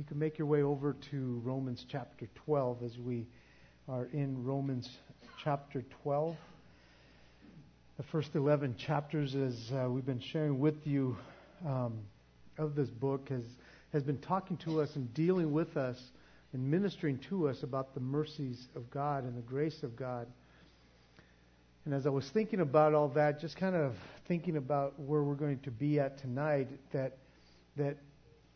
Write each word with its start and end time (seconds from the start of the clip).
you 0.00 0.06
can 0.06 0.18
make 0.18 0.38
your 0.38 0.46
way 0.46 0.62
over 0.62 0.96
to 1.10 1.42
Romans 1.44 1.84
chapter 1.86 2.26
12 2.46 2.82
as 2.84 2.96
we 2.96 3.26
are 3.86 4.06
in 4.14 4.42
Romans 4.42 4.88
chapter 5.44 5.84
12. 6.02 6.34
The 7.98 8.02
first 8.04 8.34
11 8.34 8.76
chapters, 8.78 9.34
as 9.34 9.70
uh, 9.70 9.90
we've 9.90 10.06
been 10.06 10.22
sharing 10.32 10.58
with 10.58 10.86
you 10.86 11.18
um, 11.66 11.98
of 12.56 12.74
this 12.74 12.88
book, 12.88 13.28
has, 13.28 13.44
has 13.92 14.02
been 14.02 14.16
talking 14.16 14.56
to 14.64 14.80
us 14.80 14.96
and 14.96 15.12
dealing 15.12 15.52
with 15.52 15.76
us 15.76 16.00
and 16.54 16.70
ministering 16.70 17.18
to 17.28 17.50
us 17.50 17.62
about 17.62 17.92
the 17.92 18.00
mercies 18.00 18.68
of 18.74 18.90
God 18.90 19.24
and 19.24 19.36
the 19.36 19.42
grace 19.42 19.82
of 19.82 19.96
God. 19.96 20.26
And 21.84 21.92
as 21.92 22.06
I 22.06 22.10
was 22.10 22.26
thinking 22.30 22.60
about 22.60 22.94
all 22.94 23.08
that, 23.08 23.38
just 23.38 23.58
kind 23.58 23.76
of 23.76 23.96
thinking 24.26 24.56
about 24.56 24.98
where 24.98 25.22
we're 25.22 25.34
going 25.34 25.58
to 25.58 25.70
be 25.70 26.00
at 26.00 26.16
tonight, 26.16 26.68
that 26.92 27.18
that 27.76 27.98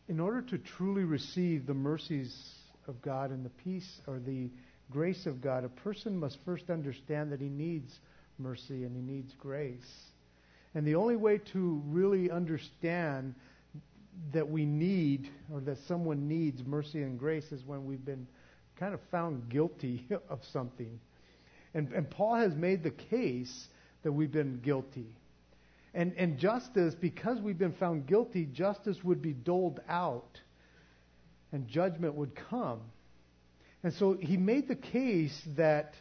in 0.07 0.19
order 0.19 0.41
to 0.41 0.57
truly 0.57 1.03
receive 1.03 1.65
the 1.65 1.73
mercies 1.73 2.33
of 2.87 3.01
God 3.01 3.31
and 3.31 3.43
the 3.43 3.49
peace 3.49 4.01
or 4.07 4.19
the 4.19 4.49
grace 4.91 5.25
of 5.25 5.41
God, 5.41 5.63
a 5.63 5.69
person 5.69 6.17
must 6.17 6.37
first 6.45 6.69
understand 6.69 7.31
that 7.31 7.41
he 7.41 7.49
needs 7.49 7.99
mercy 8.37 8.83
and 8.83 8.95
he 8.95 9.01
needs 9.01 9.33
grace. 9.39 9.79
And 10.75 10.85
the 10.85 10.95
only 10.95 11.15
way 11.15 11.39
to 11.53 11.81
really 11.87 12.29
understand 12.29 13.33
that 14.33 14.47
we 14.47 14.65
need 14.65 15.29
or 15.51 15.59
that 15.61 15.77
someone 15.87 16.27
needs 16.27 16.63
mercy 16.63 17.01
and 17.01 17.17
grace 17.17 17.51
is 17.51 17.63
when 17.65 17.85
we've 17.85 18.05
been 18.05 18.27
kind 18.79 18.93
of 18.93 18.99
found 19.09 19.49
guilty 19.49 20.05
of 20.29 20.39
something. 20.53 20.99
And, 21.73 21.91
and 21.91 22.09
Paul 22.09 22.35
has 22.35 22.53
made 22.53 22.83
the 22.83 22.91
case 22.91 23.67
that 24.03 24.11
we've 24.11 24.31
been 24.31 24.59
guilty. 24.59 25.07
And, 25.95 26.13
and 26.17 26.37
justice, 26.37 26.93
because 26.93 27.39
we've 27.39 27.57
been 27.57 27.73
found 27.73 28.05
guilty, 28.05 28.45
justice 28.45 29.01
would 29.05 29.21
be 29.21 29.31
doled 29.31 29.79
out 29.87 30.41
and 31.53 31.65
judgment 31.69 32.15
would 32.15 32.35
come. 32.35 32.81
And 33.81 33.93
so 33.93 34.17
he 34.19 34.35
made 34.35 34.67
the 34.67 34.75
case 34.75 35.41
that, 35.55 35.93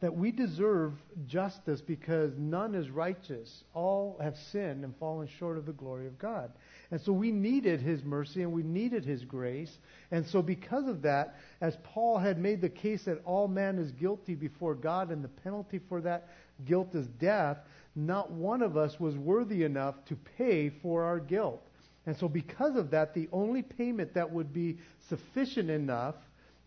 that 0.00 0.16
we 0.16 0.32
deserve 0.32 0.94
justice 1.28 1.80
because 1.80 2.32
none 2.36 2.74
is 2.74 2.90
righteous. 2.90 3.62
All 3.72 4.18
have 4.20 4.36
sinned 4.50 4.82
and 4.82 4.96
fallen 4.96 5.28
short 5.38 5.56
of 5.56 5.64
the 5.64 5.72
glory 5.72 6.08
of 6.08 6.18
God. 6.18 6.50
And 6.90 7.00
so 7.00 7.12
we 7.12 7.30
needed 7.30 7.80
his 7.80 8.02
mercy 8.02 8.42
and 8.42 8.50
we 8.50 8.64
needed 8.64 9.04
his 9.04 9.24
grace. 9.24 9.78
And 10.10 10.26
so 10.26 10.42
because 10.42 10.88
of 10.88 11.02
that, 11.02 11.36
as 11.60 11.76
Paul 11.84 12.18
had 12.18 12.36
made 12.36 12.62
the 12.62 12.68
case 12.68 13.04
that 13.04 13.20
all 13.24 13.46
man 13.46 13.78
is 13.78 13.92
guilty 13.92 14.34
before 14.34 14.74
God 14.74 15.12
and 15.12 15.22
the 15.22 15.28
penalty 15.28 15.78
for 15.88 16.00
that 16.00 16.30
guilt 16.64 16.96
is 16.96 17.06
death, 17.06 17.58
not 17.96 18.30
one 18.30 18.62
of 18.62 18.76
us 18.76 18.98
was 19.00 19.16
worthy 19.16 19.64
enough 19.64 19.96
to 20.06 20.16
pay 20.38 20.70
for 20.82 21.04
our 21.04 21.18
guilt. 21.18 21.62
And 22.06 22.16
so, 22.16 22.28
because 22.28 22.76
of 22.76 22.90
that, 22.92 23.14
the 23.14 23.28
only 23.32 23.62
payment 23.62 24.14
that 24.14 24.32
would 24.32 24.52
be 24.52 24.78
sufficient 25.08 25.70
enough, 25.70 26.14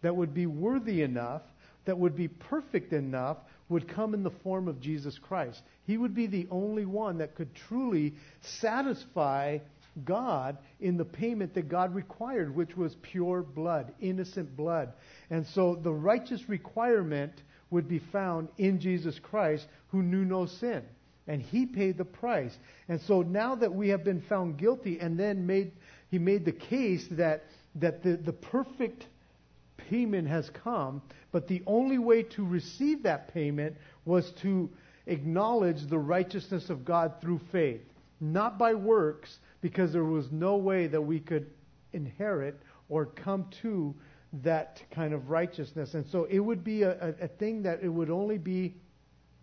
that 0.01 0.15
would 0.15 0.33
be 0.33 0.45
worthy 0.45 1.01
enough, 1.01 1.41
that 1.85 1.97
would 1.97 2.15
be 2.15 2.27
perfect 2.27 2.93
enough, 2.93 3.37
would 3.69 3.87
come 3.87 4.13
in 4.13 4.23
the 4.23 4.31
form 4.43 4.67
of 4.67 4.79
Jesus 4.79 5.17
Christ. 5.17 5.61
He 5.85 5.97
would 5.97 6.13
be 6.13 6.27
the 6.27 6.47
only 6.51 6.85
one 6.85 7.17
that 7.17 7.35
could 7.35 7.55
truly 7.67 8.13
satisfy 8.59 9.59
God 10.05 10.57
in 10.79 10.97
the 10.97 11.05
payment 11.05 11.53
that 11.55 11.69
God 11.69 11.95
required, 11.95 12.55
which 12.55 12.75
was 12.75 12.95
pure 13.01 13.41
blood, 13.41 13.93
innocent 13.99 14.55
blood. 14.55 14.93
And 15.29 15.45
so 15.47 15.75
the 15.75 15.93
righteous 15.93 16.47
requirement 16.49 17.33
would 17.69 17.87
be 17.87 17.99
found 17.99 18.49
in 18.57 18.79
Jesus 18.79 19.17
Christ, 19.19 19.65
who 19.87 20.03
knew 20.03 20.25
no 20.25 20.45
sin 20.45 20.83
and 21.27 21.41
he 21.41 21.65
paid 21.65 21.97
the 21.97 22.05
price. 22.05 22.57
And 22.87 22.99
so 23.01 23.21
now 23.21 23.55
that 23.55 23.73
we 23.73 23.89
have 23.89 24.03
been 24.03 24.21
found 24.21 24.57
guilty 24.57 24.99
and 24.99 25.19
then 25.19 25.45
made 25.45 25.71
he 26.09 26.19
made 26.19 26.45
the 26.45 26.51
case 26.51 27.07
that 27.11 27.43
that 27.75 28.03
the, 28.03 28.17
the 28.17 28.33
perfect 28.33 29.07
payment 29.77 30.27
has 30.27 30.49
come, 30.63 31.01
but 31.31 31.47
the 31.47 31.63
only 31.65 31.97
way 31.97 32.23
to 32.23 32.45
receive 32.45 33.03
that 33.03 33.33
payment 33.33 33.75
was 34.05 34.31
to 34.41 34.69
acknowledge 35.07 35.87
the 35.87 35.97
righteousness 35.97 36.69
of 36.69 36.85
God 36.85 37.13
through 37.19 37.39
faith, 37.51 37.81
not 38.19 38.57
by 38.57 38.73
works, 38.73 39.39
because 39.61 39.91
there 39.91 40.03
was 40.03 40.31
no 40.31 40.57
way 40.57 40.87
that 40.87 41.01
we 41.01 41.19
could 41.19 41.47
inherit 41.93 42.61
or 42.89 43.05
come 43.05 43.47
to 43.61 43.95
that 44.43 44.81
kind 44.91 45.13
of 45.13 45.29
righteousness. 45.29 45.93
And 45.93 46.05
so 46.11 46.25
it 46.25 46.39
would 46.39 46.63
be 46.63 46.83
a, 46.83 46.91
a, 46.91 47.25
a 47.25 47.27
thing 47.27 47.63
that 47.63 47.81
it 47.81 47.89
would 47.89 48.09
only 48.09 48.37
be 48.37 48.75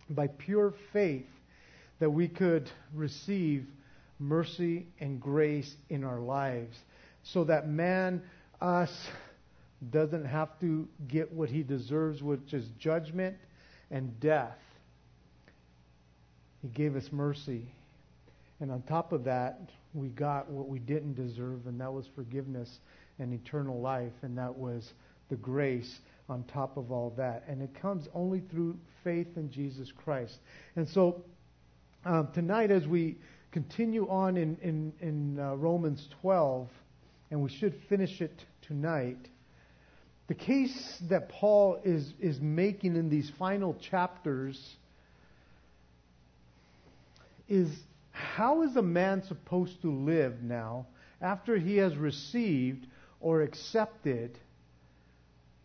by 0.09 0.27
pure 0.29 0.75
faith 0.93 1.27
that 2.01 2.11
we 2.11 2.27
could 2.27 2.71
receive 2.95 3.67
mercy 4.19 4.87
and 4.99 5.21
grace 5.21 5.77
in 5.89 6.05
our 6.05 6.21
lives 6.21 6.77
so 7.23 7.45
that 7.45 7.69
man, 7.69 8.23
us, 8.61 8.91
doesn't 9.91 10.27
have 10.27 10.59
to 10.61 10.87
get 11.09 11.33
what 11.33 11.49
he 11.49 11.63
deserves, 11.63 12.23
which 12.23 12.53
is 12.53 12.67
judgment 12.79 13.37
and 13.91 14.19
death. 14.21 14.59
He 16.61 16.69
gave 16.69 16.97
us 16.97 17.09
mercy. 17.13 17.67
And 18.61 18.71
on 18.71 18.83
top 18.83 19.13
of 19.13 19.25
that, 19.25 19.71
we 19.95 20.09
got 20.09 20.51
what 20.51 20.69
we 20.69 20.79
didn't 20.79 21.15
deserve, 21.15 21.67
and 21.67 21.81
that 21.81 21.93
was 21.93 22.07
forgiveness 22.15 22.79
and 23.19 23.33
eternal 23.33 23.81
life, 23.81 24.13
and 24.23 24.37
that 24.37 24.55
was 24.55 24.93
the 25.31 25.37
grace 25.37 26.01
on 26.29 26.45
top 26.45 26.77
of 26.77 26.93
all 26.93 27.15
that. 27.17 27.45
And 27.49 27.63
it 27.63 27.75
comes 27.81 28.07
only 28.15 28.41
through 28.51 28.77
faith 29.03 29.37
in 29.37 29.51
Jesus 29.51 29.91
Christ. 29.93 30.39
And 30.77 30.87
so 30.87 31.25
um, 32.05 32.29
tonight, 32.33 32.71
as 32.71 32.87
we 32.87 33.17
continue 33.53 34.09
on 34.09 34.37
in, 34.37 34.57
in, 34.63 34.93
in 35.01 35.39
uh, 35.39 35.55
Romans 35.55 36.09
12, 36.23 36.69
and 37.31 37.43
we 37.43 37.51
should 37.51 37.75
finish 37.89 38.21
it 38.21 38.45
tonight, 38.63 39.19
the 40.29 40.35
case 40.35 41.03
that 41.11 41.29
Paul 41.29 41.79
is, 41.85 42.13
is 42.21 42.41
making 42.41 42.97
in 42.97 43.11
these 43.11 43.31
final 43.39 43.75
chapters 43.75 44.77
is 47.49 47.69
how 48.13 48.63
is 48.63 48.77
a 48.77 48.83
man 48.83 49.23
supposed 49.27 49.83
to 49.83 49.91
live 49.91 50.43
now 50.43 50.87
after 51.21 51.59
he 51.59 51.77
has 51.79 51.97
received 51.97 52.87
or 53.21 53.43
accepted 53.43 54.39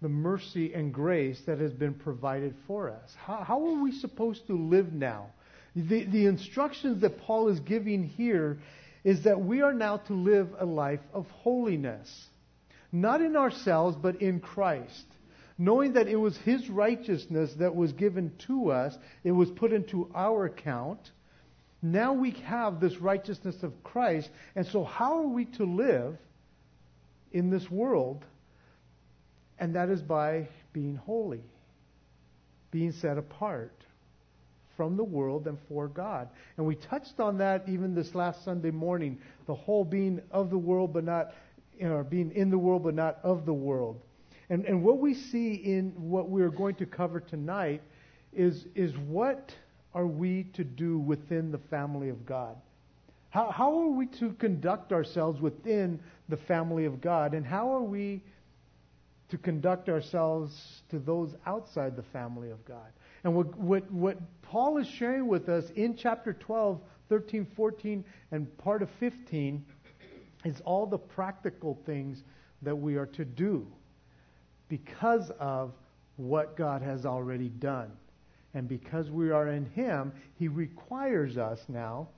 the 0.01 0.09
mercy 0.09 0.73
and 0.73 0.93
grace 0.93 1.39
that 1.45 1.59
has 1.59 1.71
been 1.71 1.93
provided 1.93 2.55
for 2.67 2.89
us? 2.89 3.13
How, 3.23 3.43
how 3.43 3.67
are 3.67 3.81
we 3.81 3.91
supposed 3.91 4.47
to 4.47 4.57
live 4.57 4.91
now? 4.91 5.27
The, 5.75 6.05
the 6.05 6.25
instructions 6.25 7.01
that 7.01 7.19
Paul 7.19 7.49
is 7.49 7.59
giving 7.59 8.03
here 8.03 8.59
is 9.03 9.23
that 9.23 9.41
we 9.41 9.61
are 9.61 9.73
now 9.73 9.97
to 9.97 10.13
live 10.13 10.49
a 10.57 10.65
life 10.65 11.01
of 11.13 11.29
holiness. 11.29 12.27
Not 12.91 13.21
in 13.21 13.35
ourselves, 13.35 13.97
but 14.01 14.21
in 14.21 14.39
Christ. 14.39 15.05
Knowing 15.57 15.93
that 15.93 16.07
it 16.07 16.15
was 16.15 16.37
His 16.37 16.69
righteousness 16.69 17.53
that 17.59 17.75
was 17.75 17.91
given 17.93 18.31
to 18.47 18.71
us, 18.71 18.95
it 19.23 19.31
was 19.31 19.49
put 19.51 19.73
into 19.73 20.09
our 20.15 20.45
account. 20.45 20.99
Now 21.81 22.13
we 22.13 22.31
have 22.31 22.79
this 22.79 22.97
righteousness 22.97 23.61
of 23.61 23.83
Christ. 23.83 24.29
And 24.55 24.65
so, 24.65 24.83
how 24.83 25.19
are 25.19 25.27
we 25.27 25.45
to 25.57 25.65
live 25.65 26.17
in 27.31 27.49
this 27.49 27.69
world? 27.69 28.23
And 29.59 29.75
that 29.75 29.89
is 29.89 30.01
by 30.01 30.47
being 30.73 30.95
holy, 30.95 31.43
being 32.71 32.93
set 32.93 33.17
apart 33.17 33.74
from 34.75 34.97
the 34.97 35.03
world 35.03 35.47
and 35.47 35.57
for 35.67 35.87
God. 35.87 36.29
And 36.57 36.65
we 36.65 36.75
touched 36.75 37.19
on 37.19 37.37
that 37.37 37.67
even 37.67 37.95
this 37.95 38.15
last 38.15 38.43
Sunday 38.43 38.71
morning, 38.71 39.17
the 39.47 39.55
whole 39.55 39.85
being 39.85 40.21
of 40.31 40.49
the 40.49 40.57
world 40.57 40.93
but 40.93 41.03
not 41.03 41.33
know, 41.79 42.03
being 42.03 42.31
in 42.31 42.49
the 42.49 42.57
world 42.57 42.83
but 42.83 42.95
not 42.95 43.19
of 43.23 43.45
the 43.45 43.53
world. 43.53 43.99
And 44.49 44.65
and 44.65 44.83
what 44.83 44.99
we 44.99 45.13
see 45.13 45.53
in 45.53 45.91
what 45.95 46.29
we're 46.29 46.49
going 46.49 46.75
to 46.75 46.85
cover 46.85 47.19
tonight 47.19 47.81
is 48.33 48.65
is 48.75 48.95
what 48.97 49.53
are 49.93 50.07
we 50.07 50.43
to 50.53 50.63
do 50.63 50.99
within 50.99 51.51
the 51.51 51.57
family 51.57 52.09
of 52.09 52.25
God? 52.25 52.55
How 53.29 53.51
how 53.51 53.79
are 53.79 53.89
we 53.89 54.05
to 54.07 54.33
conduct 54.33 54.93
ourselves 54.93 55.41
within 55.41 55.99
the 56.29 56.37
family 56.37 56.85
of 56.85 57.01
God 57.01 57.33
and 57.33 57.45
how 57.45 57.73
are 57.73 57.83
we 57.83 58.21
to 59.29 59.37
conduct 59.37 59.89
ourselves 59.89 60.83
to 60.89 60.99
those 60.99 61.35
outside 61.45 61.95
the 61.95 62.03
family 62.03 62.51
of 62.51 62.63
God? 62.65 62.91
And 63.25 63.33
what, 63.33 63.57
what, 63.57 63.91
what 63.91 64.17
Paul 64.43 64.77
is 64.77 64.87
sharing 64.87 65.27
with 65.27 65.49
us 65.49 65.71
in 65.71 65.97
chapter 65.97 66.31
12, 66.31 66.79
13, 67.09 67.47
14, 67.55 68.05
and 68.31 68.57
part 68.59 68.83
of 68.83 68.89
15 68.99 69.65
is 70.45 70.61
all 70.61 70.85
the 70.85 70.99
practical 70.99 71.79
things 71.87 72.23
that 72.61 72.75
we 72.75 72.97
are 72.97 73.07
to 73.07 73.25
do 73.25 73.65
because 74.69 75.31
of 75.39 75.73
what 76.17 76.55
God 76.55 76.83
has 76.83 77.03
already 77.03 77.49
done. 77.49 77.91
And 78.53 78.67
because 78.67 79.09
we 79.09 79.31
are 79.31 79.47
in 79.47 79.65
Him, 79.71 80.13
He 80.37 80.47
requires 80.47 81.35
us 81.35 81.65
now 81.67 82.09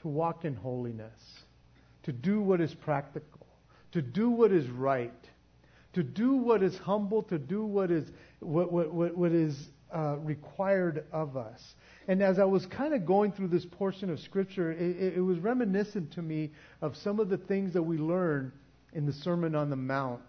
to 0.00 0.08
walk 0.08 0.46
in 0.46 0.54
holiness, 0.54 1.44
to 2.04 2.12
do 2.12 2.40
what 2.40 2.62
is 2.62 2.74
practical, 2.74 3.46
to 3.92 4.00
do 4.00 4.30
what 4.30 4.50
is 4.50 4.66
right, 4.68 5.28
to 5.92 6.02
do 6.02 6.36
what 6.36 6.62
is 6.62 6.78
humble, 6.78 7.22
to 7.24 7.38
do 7.38 7.66
what 7.66 7.90
is 7.90 8.10
what, 8.40 8.72
what, 8.72 8.92
what, 8.92 9.16
what 9.16 9.32
is 9.32 9.68
uh, 9.94 10.16
required 10.18 11.04
of 11.12 11.36
us. 11.36 11.74
And 12.08 12.22
as 12.22 12.38
I 12.38 12.44
was 12.44 12.66
kind 12.66 12.94
of 12.94 13.04
going 13.04 13.32
through 13.32 13.48
this 13.48 13.64
portion 13.64 14.10
of 14.10 14.20
Scripture, 14.20 14.72
it, 14.72 15.16
it, 15.16 15.20
was 15.20 15.38
reminiscent 15.38 16.12
to 16.12 16.22
me 16.22 16.50
of 16.80 16.96
some 16.96 17.20
of 17.20 17.28
the 17.28 17.36
things 17.36 17.72
that 17.72 17.82
we 17.82 17.98
learn 17.98 18.52
in 18.92 19.06
the 19.06 19.12
Sermon 19.12 19.54
on 19.54 19.70
the 19.70 19.76
Mount. 19.76 20.22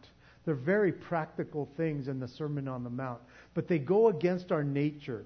They're 0.46 0.56
very 0.56 0.92
practical 0.92 1.70
things 1.78 2.08
in 2.08 2.20
the 2.20 2.28
Sermon 2.28 2.68
on 2.68 2.84
the 2.84 2.90
Mount, 2.90 3.20
but 3.54 3.68
they 3.68 3.80
go 3.80 4.08
against 4.08 4.52
our 4.52 4.64
nature. 4.64 5.26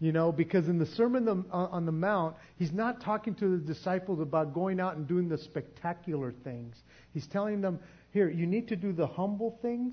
You 0.00 0.12
know, 0.12 0.32
because 0.32 0.68
in 0.68 0.78
the 0.78 0.86
Sermon 0.86 1.44
on 1.50 1.84
the 1.84 1.92
Mount, 1.92 2.34
he's 2.56 2.72
not 2.72 3.02
talking 3.02 3.34
to 3.34 3.58
the 3.58 3.64
disciples 3.66 4.18
about 4.18 4.54
going 4.54 4.80
out 4.80 4.96
and 4.96 5.06
doing 5.06 5.28
the 5.28 5.36
spectacular 5.36 6.32
things. 6.42 6.74
He's 7.12 7.26
telling 7.26 7.60
them, 7.60 7.78
here, 8.10 8.30
you 8.30 8.46
need 8.46 8.66
to 8.68 8.76
do 8.76 8.92
the 8.92 9.06
humble 9.06 9.58
things, 9.60 9.92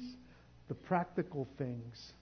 the 0.70 0.76
practical 0.76 1.46
things, 1.58 2.14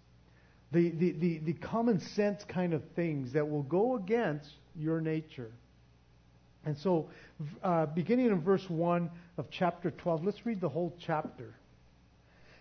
the, 0.75 0.89
the, 0.91 1.11
the, 1.13 1.37
the 1.39 1.53
common 1.53 1.99
sense 1.99 2.43
kind 2.43 2.73
of 2.73 2.83
things 2.95 3.31
that 3.33 3.49
will 3.49 3.63
go 3.63 3.95
against 3.95 4.49
your 4.75 4.99
nature. 4.99 5.51
And 6.65 6.77
so, 6.77 7.09
uh, 7.63 7.85
beginning 7.85 8.27
in 8.27 8.41
verse 8.41 8.69
1 8.69 9.09
of 9.37 9.45
chapter 9.49 9.91
12, 9.91 10.25
let's 10.25 10.45
read 10.45 10.59
the 10.59 10.69
whole 10.69 10.93
chapter. 10.99 11.55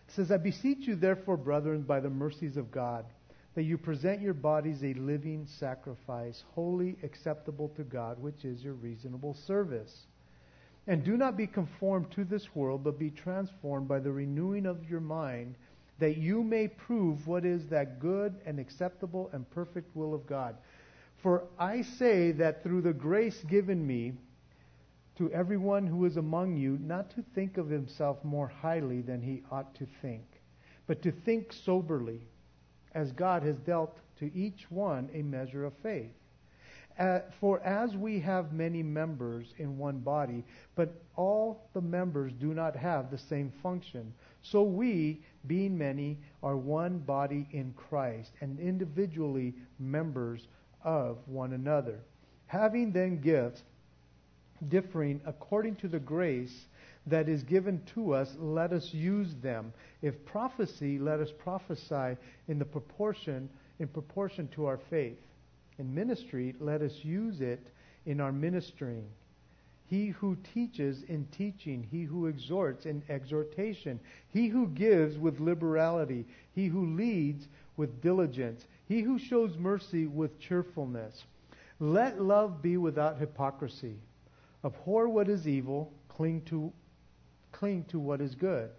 It 0.06 0.14
says, 0.14 0.30
I 0.30 0.36
beseech 0.36 0.86
you, 0.86 0.94
therefore, 0.94 1.36
brethren, 1.36 1.82
by 1.82 1.98
the 2.00 2.10
mercies 2.10 2.56
of 2.56 2.70
God, 2.70 3.04
that 3.54 3.62
you 3.64 3.78
present 3.78 4.20
your 4.20 4.34
bodies 4.34 4.84
a 4.84 4.94
living 4.94 5.46
sacrifice, 5.58 6.44
holy, 6.54 6.96
acceptable 7.02 7.70
to 7.76 7.82
God, 7.82 8.20
which 8.20 8.44
is 8.44 8.62
your 8.62 8.74
reasonable 8.74 9.34
service. 9.46 10.06
And 10.86 11.02
do 11.02 11.16
not 11.16 11.36
be 11.36 11.46
conformed 11.46 12.12
to 12.12 12.24
this 12.24 12.54
world, 12.54 12.84
but 12.84 12.98
be 12.98 13.10
transformed 13.10 13.88
by 13.88 13.98
the 13.98 14.12
renewing 14.12 14.66
of 14.66 14.88
your 14.88 15.00
mind, 15.00 15.56
that 15.98 16.16
you 16.16 16.42
may 16.42 16.68
prove 16.68 17.26
what 17.26 17.44
is 17.44 17.68
that 17.68 18.00
good 18.00 18.34
and 18.44 18.58
acceptable 18.58 19.30
and 19.32 19.48
perfect 19.50 19.94
will 19.94 20.14
of 20.14 20.26
God. 20.26 20.56
For 21.22 21.44
I 21.58 21.82
say 21.82 22.32
that 22.32 22.62
through 22.62 22.82
the 22.82 22.92
grace 22.92 23.42
given 23.44 23.86
me 23.86 24.12
to 25.16 25.30
everyone 25.30 25.86
who 25.86 26.04
is 26.04 26.16
among 26.16 26.56
you, 26.56 26.78
not 26.82 27.10
to 27.10 27.24
think 27.34 27.56
of 27.56 27.68
himself 27.68 28.22
more 28.24 28.48
highly 28.48 29.00
than 29.00 29.22
he 29.22 29.42
ought 29.50 29.74
to 29.76 29.86
think, 30.02 30.24
but 30.86 31.02
to 31.02 31.12
think 31.12 31.52
soberly, 31.52 32.20
as 32.94 33.12
God 33.12 33.42
has 33.42 33.56
dealt 33.58 33.96
to 34.18 34.30
each 34.34 34.70
one 34.70 35.08
a 35.14 35.22
measure 35.22 35.64
of 35.64 35.72
faith. 35.82 36.10
Uh, 36.98 37.20
for 37.40 37.60
as 37.60 37.96
we 37.96 38.20
have 38.20 38.52
many 38.52 38.82
members 38.82 39.52
in 39.58 39.78
one 39.78 39.98
body, 39.98 40.44
but 40.76 41.02
all 41.16 41.68
the 41.74 41.80
members 41.80 42.32
do 42.34 42.54
not 42.54 42.76
have 42.76 43.10
the 43.10 43.18
same 43.18 43.52
function, 43.62 44.12
so 44.44 44.62
we, 44.62 45.20
being 45.46 45.76
many, 45.76 46.18
are 46.42 46.56
one 46.56 46.98
body 46.98 47.48
in 47.50 47.74
Christ, 47.76 48.30
and 48.42 48.60
individually 48.60 49.54
members 49.78 50.46
of 50.84 51.16
one 51.26 51.54
another. 51.54 51.98
Having 52.46 52.92
then 52.92 53.20
gifts 53.20 53.62
differing 54.68 55.20
according 55.24 55.76
to 55.76 55.88
the 55.88 55.98
grace 55.98 56.66
that 57.06 57.28
is 57.28 57.42
given 57.42 57.82
to 57.94 58.14
us, 58.14 58.34
let 58.38 58.72
us 58.72 58.92
use 58.92 59.34
them. 59.42 59.72
If 60.02 60.24
prophecy, 60.26 60.98
let 60.98 61.20
us 61.20 61.30
prophesy 61.38 62.16
in 62.48 62.58
the 62.58 62.64
proportion 62.64 63.48
in 63.80 63.88
proportion 63.88 64.48
to 64.54 64.66
our 64.66 64.78
faith. 64.88 65.18
In 65.78 65.92
ministry, 65.94 66.54
let 66.60 66.80
us 66.80 66.92
use 67.02 67.40
it 67.40 67.66
in 68.06 68.20
our 68.20 68.30
ministering. 68.30 69.04
He 69.94 70.08
who 70.08 70.36
teaches 70.52 71.04
in 71.04 71.24
teaching, 71.26 71.86
he 71.88 72.02
who 72.02 72.26
exhorts 72.26 72.84
in 72.84 73.04
exhortation, 73.08 74.00
he 74.28 74.48
who 74.48 74.66
gives 74.66 75.16
with 75.18 75.38
liberality, 75.38 76.26
he 76.52 76.66
who 76.66 76.96
leads 76.96 77.46
with 77.76 78.02
diligence, 78.02 78.66
he 78.88 79.02
who 79.02 79.20
shows 79.20 79.56
mercy 79.56 80.08
with 80.08 80.40
cheerfulness. 80.40 81.26
Let 81.78 82.20
love 82.20 82.60
be 82.60 82.76
without 82.76 83.18
hypocrisy. 83.20 84.00
Abhor 84.64 85.08
what 85.08 85.28
is 85.28 85.46
evil, 85.46 85.92
cling 86.08 86.42
to, 86.46 86.72
cling 87.52 87.84
to 87.84 88.00
what 88.00 88.20
is 88.20 88.34
good. 88.34 88.70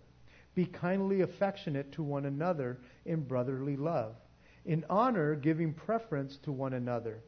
Be 0.53 0.65
kindly 0.65 1.21
affectionate 1.21 1.93
to 1.93 2.03
one 2.03 2.25
another 2.25 2.79
in 3.05 3.21
brotherly 3.21 3.77
love. 3.77 4.17
In 4.65 4.83
honor, 4.89 5.35
giving 5.35 5.73
preference 5.73 6.35
to 6.39 6.51
one 6.51 6.73
another. 6.73 7.21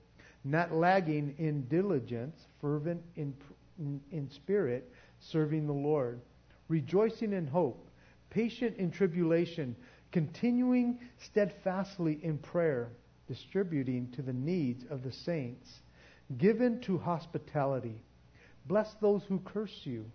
Not 0.43 0.73
lagging 0.73 1.35
in 1.37 1.67
diligence, 1.69 2.47
fervent 2.59 3.01
in, 3.15 3.33
in, 3.79 4.01
in 4.11 4.29
spirit, 4.29 4.91
serving 5.19 5.67
the 5.67 5.73
Lord. 5.73 6.19
Rejoicing 6.67 7.33
in 7.33 7.47
hope, 7.47 7.87
patient 8.29 8.77
in 8.77 8.91
tribulation, 8.91 9.75
continuing 10.11 10.99
steadfastly 11.17 12.19
in 12.23 12.37
prayer, 12.37 12.89
distributing 13.27 14.09
to 14.11 14.21
the 14.21 14.33
needs 14.33 14.85
of 14.89 15.03
the 15.03 15.11
saints, 15.11 15.81
given 16.37 16.79
to 16.81 16.97
hospitality. 16.97 18.01
Bless 18.65 18.93
those 18.95 19.23
who 19.23 19.39
curse 19.39 19.81
you, 19.83 20.05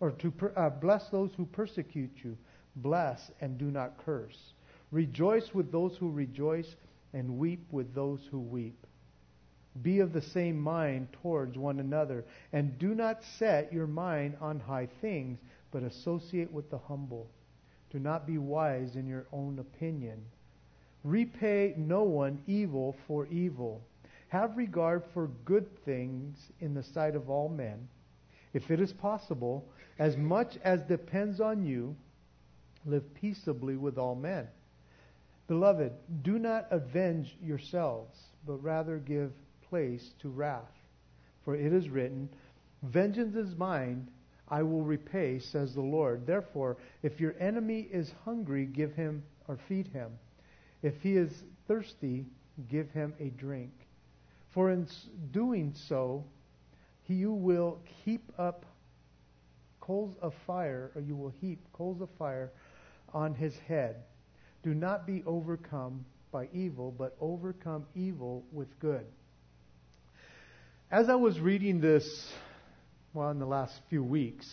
or 0.00 0.10
to 0.12 0.32
uh, 0.56 0.70
bless 0.70 1.08
those 1.08 1.30
who 1.36 1.46
persecute 1.46 2.10
you. 2.24 2.36
Bless 2.76 3.30
and 3.40 3.58
do 3.58 3.70
not 3.70 3.98
curse. 4.04 4.52
Rejoice 4.90 5.52
with 5.52 5.70
those 5.72 5.96
who 5.96 6.10
rejoice, 6.10 6.76
and 7.12 7.38
weep 7.38 7.66
with 7.70 7.94
those 7.94 8.20
who 8.30 8.38
weep. 8.38 8.86
Be 9.82 10.00
of 10.00 10.12
the 10.12 10.22
same 10.22 10.58
mind 10.58 11.08
towards 11.22 11.56
one 11.58 11.80
another, 11.80 12.24
and 12.52 12.78
do 12.78 12.94
not 12.94 13.22
set 13.22 13.72
your 13.72 13.86
mind 13.86 14.36
on 14.40 14.60
high 14.60 14.88
things, 15.00 15.38
but 15.70 15.82
associate 15.82 16.52
with 16.52 16.70
the 16.70 16.78
humble. 16.78 17.30
Do 17.90 17.98
not 17.98 18.26
be 18.26 18.38
wise 18.38 18.96
in 18.96 19.06
your 19.06 19.26
own 19.32 19.58
opinion. 19.58 20.24
Repay 21.04 21.74
no 21.76 22.02
one 22.02 22.42
evil 22.46 22.96
for 23.06 23.26
evil. 23.26 23.82
Have 24.28 24.56
regard 24.56 25.04
for 25.14 25.28
good 25.44 25.66
things 25.84 26.50
in 26.60 26.74
the 26.74 26.82
sight 26.82 27.14
of 27.14 27.30
all 27.30 27.48
men. 27.48 27.88
If 28.52 28.70
it 28.70 28.80
is 28.80 28.92
possible, 28.92 29.68
as 29.98 30.16
much 30.16 30.58
as 30.64 30.82
depends 30.82 31.40
on 31.40 31.64
you, 31.64 31.96
live 32.84 33.14
peaceably 33.14 33.76
with 33.76 33.98
all 33.98 34.14
men. 34.14 34.48
Beloved, 35.46 35.92
do 36.22 36.38
not 36.38 36.66
avenge 36.70 37.36
yourselves, 37.42 38.18
but 38.46 38.62
rather 38.62 38.98
give 38.98 39.32
place 39.68 40.12
to 40.20 40.28
wrath. 40.28 40.72
For 41.44 41.54
it 41.54 41.72
is 41.72 41.88
written, 41.88 42.28
Vengeance 42.82 43.34
is 43.34 43.56
mine, 43.56 44.08
I 44.48 44.62
will 44.62 44.82
repay, 44.82 45.38
says 45.38 45.74
the 45.74 45.80
Lord. 45.80 46.26
Therefore, 46.26 46.76
if 47.02 47.20
your 47.20 47.34
enemy 47.38 47.88
is 47.92 48.14
hungry, 48.24 48.66
give 48.66 48.94
him 48.94 49.22
or 49.46 49.58
feed 49.68 49.88
him. 49.88 50.12
If 50.82 51.00
he 51.02 51.16
is 51.16 51.44
thirsty, 51.66 52.24
give 52.70 52.90
him 52.90 53.14
a 53.20 53.28
drink. 53.30 53.72
For 54.50 54.70
in 54.70 54.86
doing 55.32 55.74
so, 55.74 56.24
you 57.06 57.32
will 57.32 57.78
heap 58.04 58.32
up 58.38 58.64
coals 59.80 60.14
of 60.20 60.34
fire, 60.46 60.90
or 60.94 61.00
you 61.00 61.16
will 61.16 61.32
heap 61.40 61.60
coals 61.72 62.00
of 62.00 62.08
fire 62.18 62.52
on 63.12 63.34
his 63.34 63.58
head. 63.58 63.96
Do 64.62 64.74
not 64.74 65.06
be 65.06 65.22
overcome 65.26 66.04
by 66.30 66.48
evil, 66.52 66.94
but 66.96 67.16
overcome 67.20 67.86
evil 67.94 68.44
with 68.52 68.78
good. 68.80 69.06
As 70.90 71.10
I 71.10 71.16
was 71.16 71.38
reading 71.38 71.82
this 71.82 72.32
well, 73.12 73.30
in 73.30 73.38
the 73.38 73.46
last 73.46 73.78
few 73.90 74.02
weeks. 74.02 74.48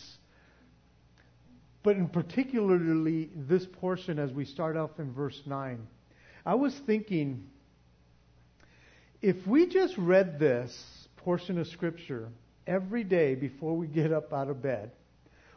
But 1.82 1.96
in 1.96 2.08
particularly 2.08 3.30
this 3.34 3.64
portion 3.64 4.18
as 4.18 4.32
we 4.32 4.44
start 4.44 4.76
off 4.76 4.98
in 4.98 5.14
verse 5.14 5.40
9, 5.46 5.86
I 6.44 6.54
was 6.56 6.78
thinking 6.84 7.46
if 9.22 9.46
we 9.46 9.66
just 9.66 9.96
read 9.96 10.38
this 10.38 11.08
portion 11.16 11.58
of 11.58 11.68
Scripture 11.68 12.28
every 12.66 13.02
day 13.02 13.34
before 13.34 13.74
we 13.74 13.86
get 13.86 14.12
up 14.12 14.34
out 14.34 14.50
of 14.50 14.60
bed 14.60 14.90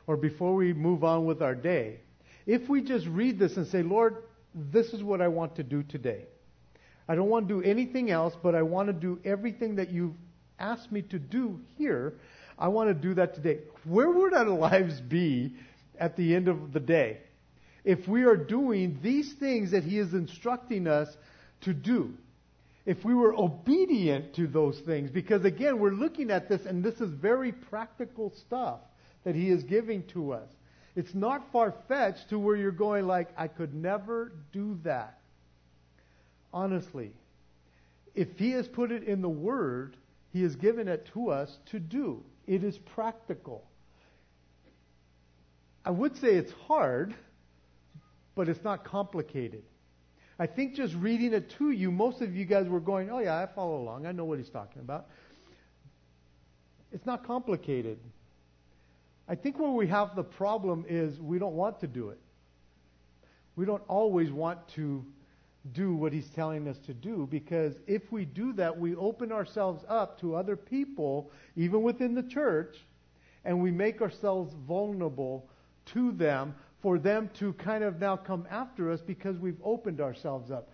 or 0.08 0.16
before 0.16 0.56
we 0.56 0.72
move 0.72 1.04
on 1.04 1.26
with 1.26 1.42
our 1.42 1.56
day, 1.56 2.00
if 2.46 2.70
we 2.70 2.82
just 2.82 3.06
read 3.08 3.38
this 3.38 3.58
and 3.58 3.68
say, 3.68 3.84
Lord, 3.84 4.24
this 4.56 4.94
is 4.94 5.04
what 5.04 5.20
I 5.22 5.28
want 5.28 5.58
to 5.58 5.64
do 5.64 5.84
today. 5.84 6.24
I 7.06 7.16
don't 7.16 7.28
want 7.28 7.50
to 7.50 7.62
do 7.62 7.70
anything 7.70 8.12
else, 8.12 8.34
but 8.42 8.56
I 8.56 8.62
want 8.62 8.88
to 8.88 8.94
do 8.94 9.20
everything 9.26 9.76
that 9.76 9.90
you've 9.90 10.14
asked 10.60 10.92
me 10.92 11.02
to 11.04 11.20
do 11.20 11.60
here. 11.78 12.14
I 12.58 12.68
want 12.68 12.90
to 12.90 12.94
do 12.94 13.14
that 13.16 13.36
today. 13.36 13.60
Where 13.86 14.12
would 14.12 14.34
our 14.34 14.46
lives 14.46 15.00
be 15.00 15.54
at 15.98 16.18
the 16.18 16.36
end 16.36 16.48
of 16.48 16.74
the 16.74 16.80
day 16.80 17.20
if 17.84 18.08
we 18.08 18.24
are 18.24 18.36
doing 18.36 19.00
these 19.02 19.34
things 19.34 19.72
that 19.72 19.84
He 19.84 19.98
is 19.98 20.14
instructing 20.14 20.88
us 20.88 21.16
to 21.62 21.74
do? 21.74 22.14
If 22.86 23.04
we 23.06 23.14
were 23.14 23.34
obedient 23.34 24.34
to 24.36 24.48
those 24.48 24.80
things, 24.80 25.12
because 25.12 25.46
again, 25.46 25.80
we're 25.80 25.92
looking 25.92 26.32
at 26.32 26.50
this 26.50 26.66
and 26.66 26.84
this 26.84 27.00
is 27.00 27.12
very 27.12 27.52
practical 27.52 28.34
stuff 28.48 28.80
that 29.24 29.36
He 29.36 29.50
is 29.50 29.64
giving 29.64 30.04
to 30.08 30.34
us. 30.34 30.50
It's 30.96 31.14
not 31.14 31.52
far 31.52 31.74
fetched 31.88 32.30
to 32.30 32.40
where 32.40 32.56
you're 32.56 32.72
going, 32.72 33.06
like, 33.06 33.30
I 33.38 33.48
could 33.48 33.74
never 33.74 34.32
do 34.52 34.80
that. 34.84 35.20
Honestly, 36.52 37.12
if 38.16 38.28
He 38.38 38.52
has 38.52 38.68
put 38.68 38.92
it 38.92 39.04
in 39.04 39.22
the 39.22 39.30
Word, 39.30 39.96
He 40.32 40.44
has 40.44 40.56
given 40.56 40.88
it 40.88 41.10
to 41.14 41.32
us 41.32 41.56
to 41.72 41.80
do. 41.80 42.24
It 42.46 42.64
is 42.64 42.78
practical. 42.94 43.64
I 45.84 45.92
would 45.92 46.16
say 46.18 46.30
it's 46.30 46.52
hard, 46.68 47.16
but 48.36 48.50
it's 48.50 48.64
not 48.64 48.84
complicated. 48.84 49.64
I 50.38 50.48
think 50.48 50.76
just 50.76 50.94
reading 50.96 51.34
it 51.34 51.54
to 51.58 51.72
you, 51.72 51.92
most 51.92 52.22
of 52.22 52.36
you 52.36 52.46
guys 52.46 52.68
were 52.68 52.80
going, 52.80 53.10
oh, 53.10 53.20
yeah, 53.20 53.38
I 53.38 53.48
follow 53.54 53.82
along. 53.82 54.06
I 54.06 54.12
know 54.12 54.26
what 54.26 54.38
he's 54.38 54.50
talking 54.50 54.82
about. 54.82 55.08
It's 56.92 57.06
not 57.06 57.26
complicated. 57.26 58.00
I 59.28 59.36
think 59.36 59.60
where 59.60 59.70
we 59.70 59.88
have 59.88 60.16
the 60.16 60.24
problem 60.24 60.86
is 60.88 61.20
we 61.20 61.40
don't 61.40 61.56
want 61.56 61.82
to 61.82 61.88
do 61.88 62.10
it. 62.10 62.20
We 63.56 63.66
don't 63.66 63.84
always 63.88 64.32
want 64.32 64.60
to 64.76 65.06
do 65.74 65.94
what 65.94 66.14
he's 66.14 66.30
telling 66.30 66.68
us 66.68 66.78
to 66.80 66.94
do 66.94 67.28
because 67.30 67.76
if 67.86 68.12
we 68.12 68.26
do 68.26 68.54
that, 68.54 68.78
we 68.78 68.96
open 68.96 69.32
ourselves 69.32 69.84
up 69.88 70.20
to 70.22 70.36
other 70.36 70.56
people, 70.56 71.32
even 71.56 71.82
within 71.82 72.16
the 72.16 72.24
church, 72.24 72.78
and 73.46 73.62
we 73.62 73.72
make 73.72 74.02
ourselves 74.02 74.54
vulnerable 74.68 75.50
to 75.88 76.12
them 76.14 76.56
for 76.82 76.98
them 76.98 77.30
to 77.36 77.54
kind 77.54 77.84
of 77.84 78.00
now 78.00 78.16
come 78.16 78.48
after 78.50 78.92
us 78.92 79.02
because 79.02 79.38
we've 79.38 79.60
opened 79.64 80.00
ourselves 80.00 80.50
up. 80.50 80.70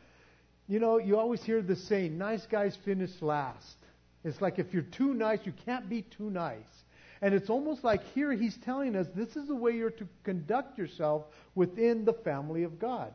You 0.67 0.79
know, 0.79 0.97
you 0.97 1.17
always 1.17 1.43
hear 1.43 1.61
the 1.61 1.75
saying, 1.75 2.17
nice 2.17 2.45
guys 2.45 2.75
finish 2.75 3.21
last. 3.21 3.77
It's 4.23 4.41
like 4.41 4.59
if 4.59 4.73
you're 4.73 4.83
too 4.83 5.13
nice, 5.13 5.39
you 5.45 5.53
can't 5.65 5.89
be 5.89 6.03
too 6.03 6.29
nice. 6.29 6.83
And 7.21 7.33
it's 7.33 7.49
almost 7.49 7.83
like 7.83 8.03
here 8.13 8.33
he's 8.33 8.57
telling 8.57 8.95
us 8.95 9.07
this 9.15 9.35
is 9.35 9.47
the 9.47 9.55
way 9.55 9.71
you're 9.71 9.89
to 9.91 10.07
conduct 10.23 10.77
yourself 10.77 11.25
within 11.55 12.05
the 12.05 12.13
family 12.13 12.63
of 12.63 12.77
God. 12.77 13.13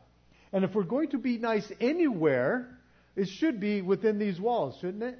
And 0.53 0.63
if 0.65 0.73
we're 0.73 0.83
going 0.83 1.09
to 1.09 1.17
be 1.17 1.37
nice 1.37 1.69
anywhere, 1.79 2.77
it 3.15 3.27
should 3.27 3.59
be 3.59 3.81
within 3.81 4.19
these 4.19 4.39
walls, 4.39 4.77
shouldn't 4.81 5.03
it? 5.03 5.19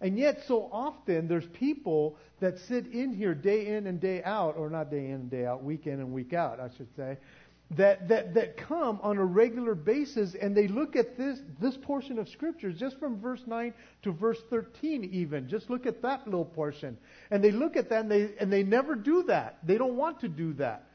And 0.00 0.18
yet, 0.18 0.42
so 0.46 0.68
often, 0.72 1.26
there's 1.26 1.46
people 1.54 2.18
that 2.40 2.58
sit 2.68 2.86
in 2.88 3.14
here 3.14 3.34
day 3.34 3.68
in 3.68 3.86
and 3.86 3.98
day 3.98 4.22
out, 4.22 4.56
or 4.56 4.68
not 4.68 4.90
day 4.90 5.06
in 5.06 5.14
and 5.14 5.30
day 5.30 5.46
out, 5.46 5.64
week 5.64 5.86
in 5.86 5.94
and 5.94 6.12
week 6.12 6.34
out, 6.34 6.60
I 6.60 6.68
should 6.76 6.94
say, 6.96 7.16
that, 7.72 8.08
that, 8.08 8.34
that 8.34 8.56
come 8.56 9.00
on 9.02 9.18
a 9.18 9.24
regular 9.24 9.74
basis 9.74 10.36
and 10.40 10.56
they 10.56 10.68
look 10.68 10.94
at 10.94 11.16
this, 11.16 11.40
this 11.60 11.76
portion 11.76 12.18
of 12.18 12.28
Scripture, 12.28 12.70
just 12.70 12.98
from 12.98 13.20
verse 13.20 13.42
9 13.46 13.74
to 14.02 14.12
verse 14.12 14.38
13, 14.50 15.04
even. 15.12 15.48
Just 15.48 15.68
look 15.68 15.84
at 15.86 16.00
that 16.02 16.26
little 16.26 16.44
portion. 16.44 16.96
And 17.30 17.42
they 17.42 17.50
look 17.50 17.76
at 17.76 17.88
that 17.88 18.02
and 18.02 18.10
they, 18.10 18.34
and 18.38 18.52
they 18.52 18.62
never 18.62 18.94
do 18.94 19.24
that. 19.24 19.58
They 19.64 19.78
don't 19.78 19.96
want 19.96 20.20
to 20.20 20.28
do 20.28 20.52
that. 20.54 20.86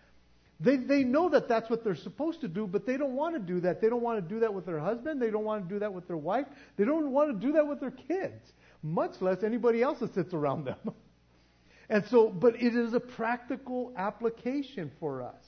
They, 0.64 0.78
they 0.78 1.04
know 1.04 1.30
that 1.30 1.48
that's 1.48 1.70
what 1.72 1.84
they're 1.84 1.96
supposed 1.96 2.42
to 2.42 2.48
do, 2.48 2.68
but 2.68 2.86
they 2.86 2.96
don't 2.96 3.16
want 3.16 3.34
to 3.34 3.40
do 3.40 3.62
that. 3.62 3.82
They 3.82 3.90
don't 3.90 4.04
want 4.04 4.24
to 4.24 4.34
do 4.34 4.42
that 4.42 4.54
with 4.54 4.66
their 4.68 4.80
husband. 4.80 5.20
They 5.20 5.32
don't 5.32 5.44
want 5.44 5.68
to 5.68 5.74
do 5.74 5.80
that 5.80 5.92
with 5.92 6.08
their 6.08 6.18
wife. 6.18 6.46
They 6.78 6.86
don't 6.86 7.12
want 7.12 7.32
to 7.32 7.48
do 7.48 7.54
that 7.54 7.66
with 7.66 7.80
their 7.80 7.92
kids, 7.92 8.52
much 8.84 9.20
less 9.22 9.44
anybody 9.44 9.82
else 9.82 10.00
that 10.00 10.14
sits 10.14 10.36
around 10.36 10.66
them. 10.66 10.78
and 11.90 12.06
so, 12.12 12.30
but 12.30 12.62
it 12.62 12.76
is 12.76 12.94
a 12.94 13.00
practical 13.00 13.92
application 13.98 14.92
for 15.00 15.24
us. 15.24 15.44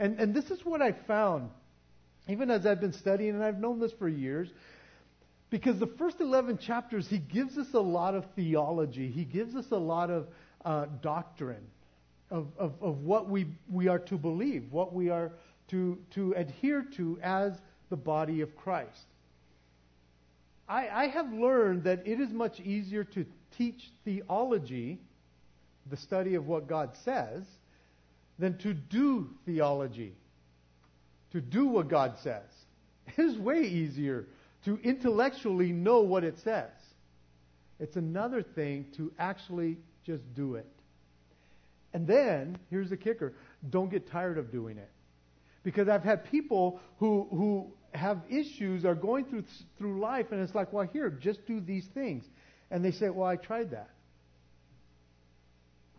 And, 0.00 0.18
and 0.18 0.34
this 0.34 0.50
is 0.50 0.64
what 0.64 0.82
I 0.82 0.92
found, 1.06 1.50
even 2.26 2.50
as 2.50 2.66
I've 2.66 2.80
been 2.80 2.94
studying, 2.94 3.30
and 3.36 3.44
I've 3.44 3.58
known 3.58 3.78
this 3.78 3.92
for 4.00 4.08
years, 4.08 4.48
because 5.48 5.78
the 5.78 5.86
first 5.86 6.20
11 6.20 6.58
chapters, 6.58 7.06
he 7.08 7.18
gives 7.18 7.56
us 7.56 7.68
a 7.72 7.80
lot 7.80 8.16
of 8.16 8.24
theology, 8.34 9.10
he 9.12 9.24
gives 9.24 9.54
us 9.54 9.66
a 9.70 9.76
lot 9.76 10.10
of 10.10 10.26
uh, 10.64 10.86
doctrine 11.02 11.66
of, 12.30 12.48
of, 12.58 12.74
of 12.80 13.02
what 13.02 13.28
we, 13.28 13.46
we 13.68 13.88
are 13.88 13.98
to 13.98 14.16
believe, 14.16 14.64
what 14.70 14.92
we 14.92 15.10
are 15.10 15.32
to, 15.68 15.98
to 16.10 16.32
adhere 16.36 16.84
to 16.96 17.18
as 17.22 17.52
the 17.90 17.96
body 17.96 18.40
of 18.40 18.56
Christ. 18.56 19.06
I, 20.68 20.88
I 20.88 21.06
have 21.08 21.32
learned 21.32 21.84
that 21.84 22.06
it 22.06 22.20
is 22.20 22.30
much 22.30 22.60
easier 22.60 23.02
to 23.04 23.26
teach 23.56 23.90
theology, 24.04 25.00
the 25.90 25.96
study 25.96 26.36
of 26.36 26.46
what 26.46 26.68
God 26.68 26.90
says, 27.04 27.44
than 28.38 28.56
to 28.58 28.72
do 28.72 29.28
theology, 29.44 30.14
to 31.32 31.40
do 31.40 31.66
what 31.66 31.88
God 31.88 32.14
says. 32.22 32.42
It 33.18 33.22
is 33.22 33.36
way 33.36 33.62
easier 33.62 34.26
to 34.64 34.78
intellectually 34.84 35.72
know 35.72 36.00
what 36.00 36.22
it 36.22 36.38
says. 36.38 36.70
It's 37.80 37.96
another 37.96 38.40
thing 38.40 38.86
to 38.96 39.10
actually 39.18 39.78
just 40.04 40.22
do 40.34 40.54
it. 40.54 40.79
And 41.92 42.06
then, 42.06 42.58
here's 42.70 42.90
the 42.90 42.96
kicker 42.96 43.34
don't 43.70 43.90
get 43.90 44.06
tired 44.10 44.38
of 44.38 44.50
doing 44.50 44.78
it. 44.78 44.90
Because 45.62 45.88
I've 45.88 46.04
had 46.04 46.24
people 46.24 46.80
who, 46.98 47.26
who 47.30 47.72
have 47.92 48.20
issues, 48.30 48.84
are 48.84 48.94
going 48.94 49.24
through, 49.26 49.44
through 49.76 50.00
life, 50.00 50.32
and 50.32 50.40
it's 50.40 50.54
like, 50.54 50.72
well, 50.72 50.88
here, 50.90 51.10
just 51.10 51.44
do 51.46 51.60
these 51.60 51.86
things. 51.86 52.24
And 52.70 52.84
they 52.84 52.92
say, 52.92 53.10
well, 53.10 53.28
I 53.28 53.36
tried 53.36 53.72
that. 53.72 53.90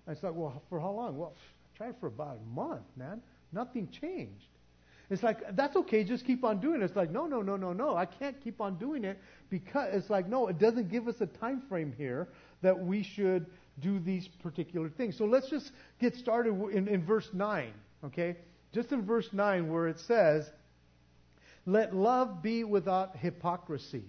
I 0.07 0.15
said, 0.15 0.35
well, 0.35 0.61
for 0.69 0.79
how 0.79 0.91
long? 0.91 1.17
Well, 1.17 1.33
I 1.35 1.77
tried 1.77 1.95
for 1.99 2.07
about 2.07 2.37
a 2.37 2.55
month, 2.55 2.85
man. 2.95 3.21
Nothing 3.51 3.89
changed. 3.89 4.47
It's 5.11 5.23
like, 5.23 5.57
that's 5.57 5.75
okay, 5.75 6.05
just 6.05 6.25
keep 6.25 6.45
on 6.45 6.61
doing 6.61 6.81
it. 6.81 6.85
It's 6.85 6.95
like, 6.95 7.11
no, 7.11 7.27
no, 7.27 7.41
no, 7.41 7.57
no, 7.57 7.73
no. 7.73 7.97
I 7.97 8.05
can't 8.05 8.41
keep 8.41 8.61
on 8.61 8.77
doing 8.77 9.03
it 9.03 9.19
because 9.49 9.93
it's 9.93 10.09
like, 10.09 10.29
no, 10.29 10.47
it 10.47 10.57
doesn't 10.57 10.89
give 10.89 11.09
us 11.09 11.19
a 11.19 11.25
time 11.25 11.61
frame 11.67 11.93
here 11.97 12.29
that 12.61 12.79
we 12.79 13.03
should 13.03 13.45
do 13.81 13.99
these 13.99 14.27
particular 14.41 14.89
things. 14.89 15.17
So 15.17 15.25
let's 15.25 15.49
just 15.49 15.71
get 15.99 16.15
started 16.15 16.53
in, 16.71 16.87
in 16.87 17.05
verse 17.05 17.27
9, 17.33 17.73
okay? 18.05 18.37
Just 18.73 18.91
in 18.91 19.05
verse 19.05 19.27
9 19.31 19.71
where 19.71 19.87
it 19.87 19.99
says, 19.99 20.49
Let 21.65 21.95
love 21.95 22.41
be 22.41 22.63
without 22.63 23.17
hypocrisy. 23.17 24.05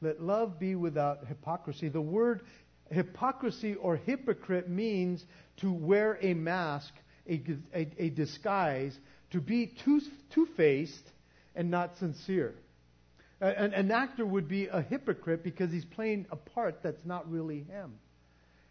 Let 0.00 0.22
love 0.22 0.58
be 0.58 0.74
without 0.74 1.26
hypocrisy. 1.26 1.88
The 1.88 2.00
word 2.00 2.42
hypocrisy 2.90 3.74
or 3.74 3.96
hypocrite 3.96 4.68
means 4.68 5.24
to 5.58 5.72
wear 5.72 6.18
a 6.20 6.34
mask, 6.34 6.92
a, 7.28 7.42
a, 7.74 7.88
a 7.98 8.10
disguise, 8.10 8.96
to 9.30 9.40
be 9.40 9.74
two, 9.84 10.00
two-faced 10.30 11.10
and 11.54 11.70
not 11.70 11.96
sincere. 11.98 12.54
An, 13.40 13.74
an 13.74 13.90
actor 13.90 14.24
would 14.24 14.48
be 14.48 14.66
a 14.66 14.80
hypocrite 14.82 15.42
because 15.42 15.70
he's 15.70 15.84
playing 15.84 16.26
a 16.30 16.36
part 16.36 16.82
that's 16.82 17.04
not 17.04 17.30
really 17.30 17.64
him. 17.64 17.94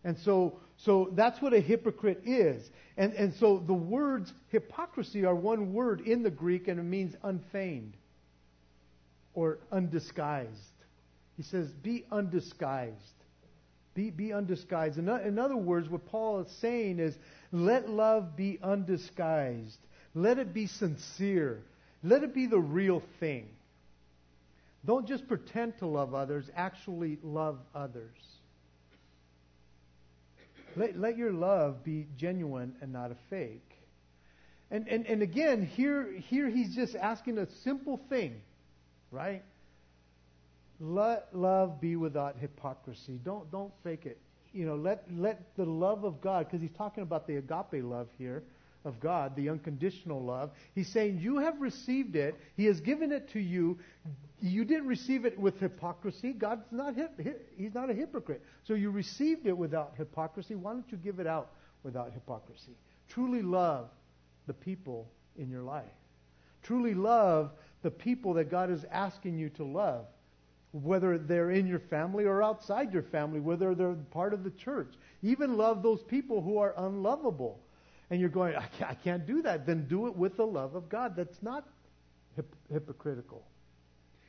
And 0.06 0.18
so, 0.20 0.60
so 0.78 1.10
that's 1.14 1.42
what 1.42 1.54
a 1.54 1.60
hypocrite 1.60 2.22
is. 2.26 2.70
And, 2.96 3.14
and 3.14 3.34
so 3.34 3.58
the 3.58 3.74
words 3.74 4.32
hypocrisy 4.50 5.26
are 5.26 5.36
one 5.36 5.74
word 5.74 6.02
in 6.02 6.22
the 6.22 6.30
Greek 6.30 6.68
and 6.70 6.80
it 6.80 6.84
means 6.84 7.16
unfeigned 7.24 7.98
or 9.34 9.58
undisguised. 9.72 10.52
He 11.36 11.44
says, 11.44 11.70
be 11.72 12.06
undisguised. 12.12 12.94
Be, 13.96 14.12
be 14.12 14.32
undisguised. 14.32 15.00
In, 15.00 15.10
in 15.10 15.40
other 15.40 15.58
words, 15.58 15.90
what 15.90 16.06
Paul 16.06 16.42
is 16.42 16.52
saying 16.62 17.00
is, 17.00 17.18
let 17.52 17.90
love 17.90 18.38
be 18.38 18.60
undisguised. 18.62 19.80
Let 20.14 20.38
it 20.38 20.54
be 20.54 20.68
sincere. 20.68 21.64
Let 22.04 22.24
it 22.24 22.34
be 22.34 22.46
the 22.46 22.60
real 22.60 23.02
thing. 23.20 23.48
Don't 24.86 25.08
just 25.08 25.28
pretend 25.28 25.80
to 25.80 25.88
love 25.88 26.14
others, 26.14 26.48
actually 26.56 27.18
love 27.24 27.58
others. 27.74 28.35
Let, 30.76 30.98
let 31.00 31.18
your 31.18 31.32
love 31.32 31.84
be 31.84 32.08
genuine 32.18 32.76
and 32.82 32.92
not 32.92 33.12
a 33.12 33.16
fake. 33.30 33.72
And, 34.72 34.88
and, 34.88 35.06
and 35.06 35.22
again, 35.22 35.66
here, 35.66 36.12
here 36.30 36.50
he's 36.50 36.76
just 36.76 36.96
asking 36.96 37.38
a 37.38 37.48
simple 37.64 38.00
thing, 38.10 38.42
right? 39.12 39.44
Let 40.80 41.28
love 41.34 41.80
be 41.80 41.96
without 41.96 42.38
hypocrisy. 42.38 43.20
Don't, 43.24 43.50
don't 43.52 43.72
fake 43.84 44.06
it. 44.06 44.20
You 44.54 44.66
know, 44.66 44.76
let, 44.76 45.04
let 45.16 45.56
the 45.56 45.66
love 45.66 46.04
of 46.04 46.22
God, 46.22 46.46
because 46.46 46.62
he's 46.62 46.76
talking 46.78 47.04
about 47.04 47.28
the 47.28 47.38
agape 47.38 47.84
love 47.84 48.08
here 48.18 48.44
of 48.86 49.00
God, 49.00 49.36
the 49.36 49.50
unconditional 49.50 50.24
love. 50.24 50.52
He's 50.74 50.88
saying, 50.90 51.20
You 51.20 51.40
have 51.40 51.60
received 51.60 52.16
it. 52.16 52.36
He 52.56 52.66
has 52.66 52.80
given 52.80 53.12
it 53.12 53.30
to 53.34 53.40
you. 53.40 53.80
You 54.46 54.64
didn't 54.64 54.86
receive 54.86 55.26
it 55.26 55.40
with 55.40 55.60
hypocrisy. 55.60 56.32
God's 56.32 56.72
not, 56.72 56.94
he's 57.58 57.74
not 57.74 57.90
a 57.90 57.96
hypocrite. 57.96 58.44
So 58.64 58.76
you 58.76 58.92
received 58.92 59.48
it 59.48 59.58
without 59.58 59.94
hypocrisy. 59.98 60.54
Why 60.54 60.74
don't 60.74 60.86
you 60.92 61.00
give 61.00 61.20
it 61.20 61.26
out 61.26 61.50
without 61.82 62.14
hypocrisy? 62.14 62.74
Truly 63.10 63.42
love 63.42 63.90
the 64.46 64.54
people 64.54 65.10
in 65.36 65.50
your 65.50 65.64
life. 65.64 65.86
Truly 66.62 66.94
love 66.94 67.54
the 67.82 67.90
people 67.90 68.36
that 68.36 68.52
God 68.52 68.70
is 68.70 68.86
asking 68.92 69.40
you 69.40 69.50
to 69.50 69.64
love, 69.64 70.06
whether 70.74 71.18
they're 71.18 71.50
in 71.50 71.66
your 71.66 71.80
family 71.80 72.26
or 72.26 72.44
outside 72.44 72.94
your 72.94 73.02
family, 73.02 73.40
whether 73.40 73.74
they're 73.74 73.96
part 74.12 74.32
of 74.32 74.44
the 74.44 74.52
church. 74.52 74.94
Even 75.24 75.58
love 75.58 75.82
those 75.82 76.04
people 76.04 76.44
who 76.44 76.60
are 76.60 76.76
unlovable 76.78 77.60
and 78.12 78.20
you're 78.20 78.30
going, 78.30 78.56
I 78.56 78.68
can't, 78.78 78.92
I 78.92 78.94
can't 78.94 79.26
do 79.26 79.42
that, 79.42 79.66
then 79.66 79.88
do 79.88 80.06
it 80.06 80.16
with 80.16 80.38
the 80.38 80.46
love 80.46 80.76
of 80.76 80.88
God. 80.88 81.16
That's 81.16 81.42
not 81.42 81.68
hip, 82.36 82.56
hypocritical. 82.72 83.44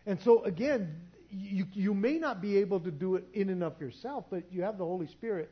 And 0.06 0.20
so, 0.22 0.44
again, 0.44 1.00
you, 1.30 1.66
you 1.72 1.92
may 1.92 2.18
not 2.18 2.40
be 2.40 2.58
able 2.58 2.80
to 2.80 2.90
do 2.90 3.16
it 3.16 3.24
in 3.34 3.50
and 3.50 3.62
of 3.62 3.80
yourself, 3.80 4.26
but 4.30 4.44
you 4.52 4.62
have 4.62 4.78
the 4.78 4.84
Holy 4.84 5.08
Spirit 5.08 5.50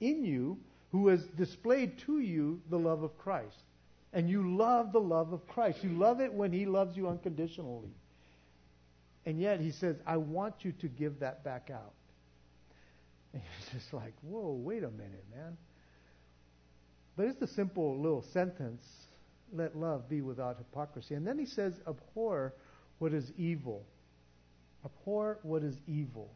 in 0.00 0.24
you 0.24 0.58
who 0.92 1.08
has 1.08 1.24
displayed 1.36 1.98
to 2.06 2.20
you 2.20 2.60
the 2.70 2.78
love 2.78 3.02
of 3.02 3.16
Christ. 3.18 3.56
And 4.12 4.30
you 4.30 4.56
love 4.56 4.92
the 4.92 5.00
love 5.00 5.32
of 5.32 5.46
Christ. 5.48 5.82
You 5.82 5.90
love 5.90 6.20
it 6.20 6.32
when 6.32 6.52
He 6.52 6.66
loves 6.66 6.96
you 6.96 7.08
unconditionally. 7.08 7.90
And 9.26 9.40
yet 9.40 9.58
He 9.58 9.72
says, 9.72 9.96
I 10.06 10.18
want 10.18 10.54
you 10.60 10.72
to 10.82 10.88
give 10.88 11.20
that 11.20 11.42
back 11.42 11.70
out. 11.72 11.94
And 13.32 13.42
you're 13.42 13.80
just 13.80 13.92
like, 13.92 14.14
whoa, 14.22 14.52
wait 14.52 14.84
a 14.84 14.90
minute, 14.90 15.24
man. 15.34 15.56
But 17.16 17.26
it's 17.26 17.42
a 17.42 17.54
simple 17.54 17.96
little 17.98 18.24
sentence 18.32 18.84
let 19.52 19.76
love 19.76 20.08
be 20.08 20.20
without 20.20 20.58
hypocrisy. 20.58 21.14
And 21.14 21.26
then 21.26 21.38
he 21.38 21.46
says, 21.46 21.74
abhor 21.86 22.54
what 22.98 23.12
is 23.12 23.30
evil. 23.36 23.84
Abhor 24.84 25.38
what 25.42 25.62
is 25.62 25.76
evil. 25.86 26.30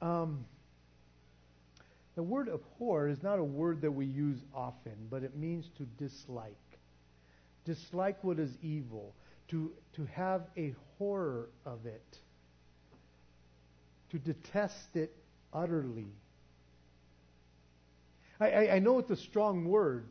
Um, 0.00 0.44
The 2.16 2.22
word 2.24 2.48
abhor 2.48 3.08
is 3.08 3.22
not 3.22 3.38
a 3.38 3.44
word 3.44 3.82
that 3.82 3.92
we 3.92 4.04
use 4.04 4.38
often, 4.52 5.06
but 5.08 5.22
it 5.22 5.36
means 5.36 5.70
to 5.78 5.84
dislike. 6.04 6.56
Dislike 7.64 8.24
what 8.24 8.40
is 8.40 8.50
evil, 8.60 9.14
to, 9.48 9.70
to 9.94 10.04
have 10.06 10.42
a 10.56 10.74
horror 10.98 11.48
of 11.64 11.86
it, 11.86 12.18
to 14.10 14.18
detest 14.18 14.96
it 14.96 15.14
utterly. 15.52 16.08
I, 18.40 18.50
I, 18.50 18.74
I 18.74 18.78
know 18.80 18.98
it's 18.98 19.10
a 19.10 19.16
strong 19.16 19.66
word, 19.68 20.06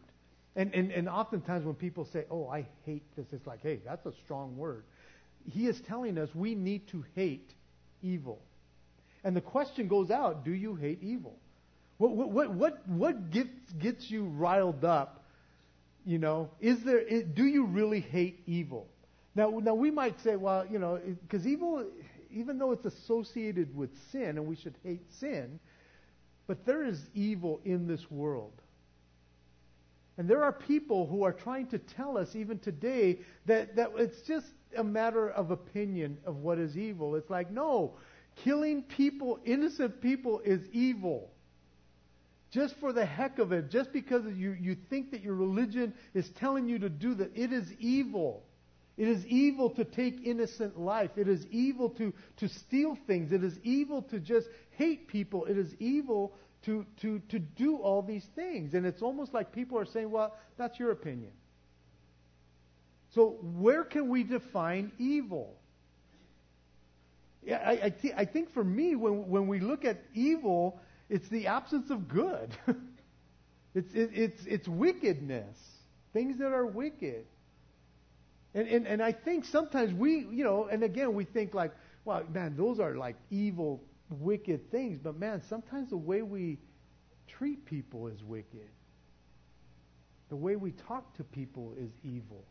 and, 0.55 0.73
and, 0.73 0.91
and 0.91 1.09
oftentimes 1.09 1.65
when 1.65 1.75
people 1.75 2.05
say, 2.05 2.23
oh, 2.31 2.47
I 2.47 2.67
hate 2.85 3.03
this, 3.17 3.25
it's 3.33 3.45
like, 3.45 3.61
hey, 3.63 3.81
that's 3.83 4.05
a 4.05 4.13
strong 4.23 4.55
word. 4.55 4.83
He 5.45 5.67
is 5.67 5.79
telling 5.81 6.17
us 6.17 6.29
we 6.33 6.55
need 6.55 6.87
to 6.89 7.03
hate 7.15 7.53
evil. 8.01 8.39
And 9.23 9.35
the 9.35 9.41
question 9.41 9.87
goes 9.87 10.11
out 10.11 10.45
do 10.45 10.51
you 10.51 10.75
hate 10.75 11.01
evil? 11.01 11.37
What, 11.97 12.11
what, 12.11 12.53
what, 12.53 12.87
what 12.87 13.31
gets, 13.31 13.71
gets 13.79 14.11
you 14.11 14.25
riled 14.25 14.85
up? 14.85 15.23
You 16.05 16.19
know, 16.19 16.49
is 16.61 16.83
there, 16.83 17.03
do 17.23 17.45
you 17.45 17.65
really 17.65 17.99
hate 17.99 18.41
evil? 18.45 18.87
Now, 19.35 19.49
now 19.49 19.73
we 19.73 19.91
might 19.91 20.19
say, 20.21 20.35
well, 20.35 20.65
you 20.65 20.79
know, 20.79 20.99
because 21.21 21.45
evil, 21.45 21.85
even 22.31 22.57
though 22.57 22.71
it's 22.71 22.85
associated 22.85 23.75
with 23.75 23.89
sin, 24.11 24.37
and 24.37 24.45
we 24.45 24.55
should 24.55 24.75
hate 24.83 25.01
sin, 25.19 25.59
but 26.45 26.65
there 26.65 26.85
is 26.85 26.99
evil 27.13 27.59
in 27.65 27.87
this 27.87 28.09
world. 28.09 28.53
And 30.17 30.27
there 30.27 30.43
are 30.43 30.51
people 30.51 31.05
who 31.05 31.23
are 31.23 31.31
trying 31.31 31.67
to 31.67 31.77
tell 31.77 32.17
us, 32.17 32.35
even 32.35 32.57
today, 32.59 33.19
that, 33.45 33.75
that 33.75 33.91
it's 33.97 34.21
just 34.21 34.47
a 34.75 34.83
matter 34.83 35.29
of 35.29 35.51
opinion 35.51 36.17
of 36.25 36.37
what 36.37 36.57
is 36.57 36.75
evil. 36.75 37.15
It's 37.15 37.29
like, 37.29 37.51
no, 37.51 37.93
killing 38.43 38.81
people, 38.81 39.39
innocent 39.45 40.01
people, 40.01 40.41
is 40.43 40.61
evil. 40.71 41.29
Just 42.49 42.75
for 42.79 42.93
the 42.93 43.05
heck 43.05 43.39
of 43.39 43.51
it, 43.51 43.69
just 43.69 43.91
because 43.91 44.23
you, 44.35 44.57
you 44.59 44.75
think 44.89 45.11
that 45.11 45.21
your 45.21 45.35
religion 45.35 45.93
is 46.13 46.29
telling 46.29 46.67
you 46.67 46.79
to 46.79 46.89
do 46.89 47.13
that, 47.15 47.31
it 47.35 47.53
is 47.53 47.71
evil. 47.79 48.43
It 48.97 49.07
is 49.07 49.23
evil 49.27 49.69
to 49.71 49.83
take 49.83 50.25
innocent 50.25 50.79
life. 50.79 51.11
It 51.17 51.27
is 51.27 51.45
evil 51.51 51.89
to, 51.91 52.11
to 52.37 52.49
steal 52.49 52.97
things. 53.05 53.31
It 53.31 53.43
is 53.43 53.59
evil 53.61 54.01
to 54.03 54.19
just 54.19 54.47
hate 54.71 55.07
people. 55.07 55.45
It 55.45 55.57
is 55.57 55.75
evil 55.79 56.33
to, 56.67 56.85
to, 57.01 57.19
to 57.29 57.39
do 57.39 57.77
all 57.77 58.01
these 58.01 58.27
things. 58.35 58.73
And 58.73 58.85
it's 58.85 59.01
almost 59.01 59.33
like 59.33 59.53
people 59.53 59.79
are 59.79 59.85
saying, 59.85 60.11
well, 60.11 60.35
that's 60.57 60.77
your 60.77 60.91
opinion. 60.91 61.31
So, 63.15 63.37
where 63.41 63.85
can 63.85 64.09
we 64.09 64.23
define 64.23 64.91
evil? 64.99 65.55
Yeah, 67.41 67.63
I, 67.65 67.85
I, 67.85 67.89
th- 67.89 68.13
I 68.17 68.25
think 68.25 68.53
for 68.53 68.65
me, 68.65 68.95
when, 68.95 69.29
when 69.29 69.47
we 69.47 69.61
look 69.61 69.85
at 69.85 70.03
evil, 70.13 70.81
it's 71.09 71.29
the 71.29 71.47
absence 71.47 71.89
of 71.89 72.09
good. 72.09 72.49
it's, 73.73 73.93
it, 73.93 74.09
it's, 74.13 74.45
it's 74.45 74.67
wickedness, 74.67 75.57
things 76.11 76.37
that 76.39 76.51
are 76.51 76.65
wicked. 76.65 77.25
And, 78.53 78.67
and, 78.67 78.87
and 78.87 79.01
I 79.01 79.13
think 79.13 79.45
sometimes 79.45 79.93
we, 79.93 80.27
you 80.29 80.43
know, 80.43 80.65
and 80.65 80.83
again, 80.83 81.13
we 81.13 81.23
think 81.23 81.53
like, 81.53 81.71
well, 82.03 82.23
man, 82.33 82.57
those 82.57 82.81
are 82.81 82.95
like 82.95 83.15
evil, 83.31 83.81
wicked 84.09 84.71
things. 84.71 84.99
But 85.01 85.17
man, 85.19 85.41
sometimes 85.49 85.89
the 85.89 85.97
way 85.97 86.21
we 86.21 86.57
treat 87.27 87.65
people 87.65 88.07
is 88.07 88.23
wicked. 88.23 88.69
The 90.29 90.35
way 90.35 90.55
we 90.55 90.71
talk 90.71 91.15
to 91.17 91.23
people 91.23 91.73
is 91.79 91.91
evil. 92.03 92.43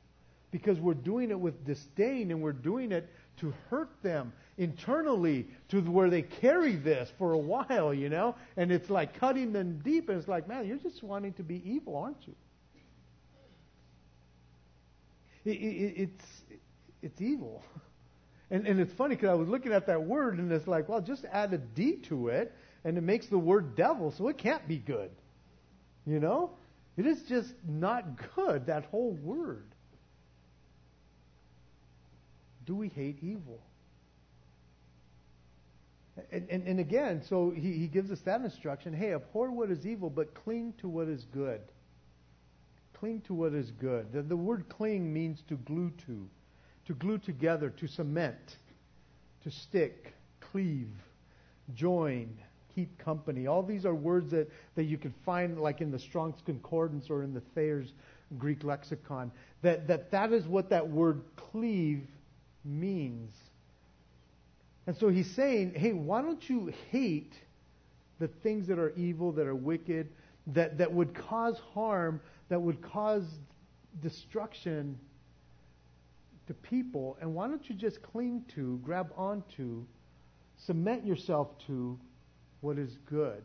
Because 0.51 0.79
we're 0.81 0.95
doing 0.95 1.31
it 1.31 1.39
with 1.39 1.67
disdain 1.67 2.31
and 2.31 2.41
we're 2.41 2.53
doing 2.53 2.93
it 2.93 3.11
to 3.41 3.53
hurt 3.69 3.91
them 4.03 4.33
internally 4.57 5.47
to 5.69 5.81
where 5.83 6.09
they 6.09 6.23
carry 6.23 6.77
this 6.77 7.13
for 7.19 7.33
a 7.33 7.39
while, 7.39 7.93
you 7.93 8.09
know? 8.09 8.35
And 8.57 8.73
it's 8.73 8.89
like 8.89 9.19
cutting 9.19 9.53
them 9.53 9.81
deep, 9.85 10.09
and 10.09 10.19
it's 10.19 10.29
like, 10.29 10.49
man, 10.49 10.67
you're 10.67 10.79
just 10.79 11.03
wanting 11.03 11.35
to 11.35 11.43
be 11.43 11.63
evil, 11.69 11.97
aren't 11.97 12.27
you? 12.27 12.35
It, 15.45 15.51
it, 15.51 15.95
it's, 15.97 16.25
it's 17.03 17.21
evil. 17.21 17.63
And, 18.51 18.67
and 18.67 18.79
it's 18.79 18.93
funny 18.93 19.17
because 19.17 19.31
I 19.31 19.35
was 19.35 19.49
looking 19.49 19.73
at 19.73 19.87
that 19.87 20.03
word, 20.03 20.39
and 20.39 20.53
it's 20.53 20.69
like, 20.69 20.89
well, 20.89 21.01
just 21.01 21.25
add 21.33 21.53
a 21.53 21.59
D 21.59 21.97
to 22.09 22.29
it, 22.29 22.53
and 22.85 22.97
it 22.97 23.01
makes 23.01 23.27
the 23.27 23.39
word 23.39 23.75
devil, 23.75 24.13
so 24.17 24.29
it 24.29 24.39
can't 24.39 24.67
be 24.69 24.77
good. 24.77 25.11
You 26.07 26.21
know? 26.21 26.51
It 26.97 27.07
is 27.07 27.21
just 27.29 27.53
not 27.69 28.05
good, 28.35 28.67
that 28.67 28.85
whole 28.87 29.13
word. 29.23 29.67
Do 32.65 32.75
we 32.75 32.89
hate 32.89 33.19
evil? 33.23 33.61
And, 36.33 36.49
and, 36.49 36.67
and, 36.67 36.81
again, 36.81 37.23
so 37.29 37.51
he, 37.51 37.73
he 37.73 37.89
gives 37.89 38.11
us 38.11 38.21
that 38.25 38.41
instruction 38.41 38.95
hey, 38.95 39.13
abhor 39.13 39.51
what 39.51 39.71
is 39.71 39.87
evil, 39.87 40.09
but 40.09 40.35
cling 40.35 40.73
to 40.79 40.89
what 40.89 41.09
is 41.09 41.25
good. 41.25 41.61
Cling 42.95 43.21
to 43.27 43.35
what 43.35 43.53
is 43.53 43.71
good. 43.73 44.13
The, 44.13 44.23
the 44.23 44.37
word 44.37 44.67
cling 44.71 45.13
means 45.13 45.43
to 45.49 45.57
glue 45.57 45.93
to, 46.07 46.27
to 46.87 46.95
glue 46.95 47.19
together, 47.19 47.71
to 47.71 47.87
cement, 47.87 48.57
to 49.43 49.51
stick, 49.51 50.15
cleave, 50.41 50.91
join, 51.75 52.29
keep 52.75 52.97
company. 52.99 53.47
All 53.47 53.63
these 53.63 53.85
are 53.85 53.95
words 53.95 54.31
that, 54.31 54.51
that 54.75 54.85
you 54.85 54.99
can 54.99 55.15
find 55.25 55.59
like 55.59 55.81
in 55.81 55.91
the 55.91 55.99
Strong's 55.99 56.41
Concordance 56.45 57.11
or 57.11 57.23
in 57.23 57.35
the 57.35 57.43
Thayer's 57.55 57.93
Greek 58.39 58.65
lexicon. 58.65 59.31
That, 59.63 59.87
that 59.89 60.11
that 60.11 60.33
is 60.33 60.47
what 60.47 60.71
that 60.71 60.89
word 60.89 61.23
cleave 61.37 62.07
means. 62.65 63.33
And 64.87 64.97
so 64.97 65.09
he's 65.09 65.31
saying, 65.31 65.75
hey, 65.75 65.93
why 65.93 66.23
don't 66.23 66.49
you 66.49 66.73
hate 66.91 67.35
the 68.19 68.29
things 68.29 68.67
that 68.69 68.79
are 68.79 68.91
evil, 68.91 69.33
that 69.33 69.47
are 69.47 69.55
wicked, 69.55 70.09
that, 70.49 70.79
that 70.79 70.93
would 70.93 71.15
cause 71.15 71.59
harm, 71.75 72.21
that 72.49 72.61
would 72.61 72.81
cause 72.81 73.25
destruction 74.01 74.99
to 76.47 76.55
people, 76.55 77.17
and 77.21 77.35
why 77.35 77.49
don't 77.49 77.69
you 77.69 77.75
just 77.75 78.03
cling 78.03 78.45
to, 78.55 78.81
grab 78.85 79.13
onto, 79.17 79.85
cement 80.57 81.05
yourself 81.05 81.49
to 81.67 81.99
what 82.61 82.79
is 82.79 82.97
good? 83.07 83.43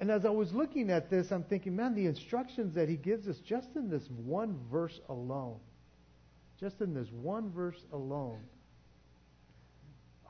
And 0.00 0.10
as 0.10 0.24
I 0.24 0.30
was 0.30 0.52
looking 0.52 0.90
at 0.90 1.10
this, 1.10 1.32
I'm 1.32 1.42
thinking, 1.42 1.74
man, 1.74 1.94
the 1.94 2.06
instructions 2.06 2.74
that 2.74 2.88
he 2.88 2.96
gives 2.96 3.26
us 3.28 3.38
just 3.38 3.68
in 3.74 3.90
this 3.90 4.08
one 4.24 4.58
verse 4.70 5.00
alone, 5.08 5.56
just 6.60 6.80
in 6.80 6.94
this 6.94 7.08
one 7.10 7.50
verse 7.50 7.84
alone, 7.92 8.38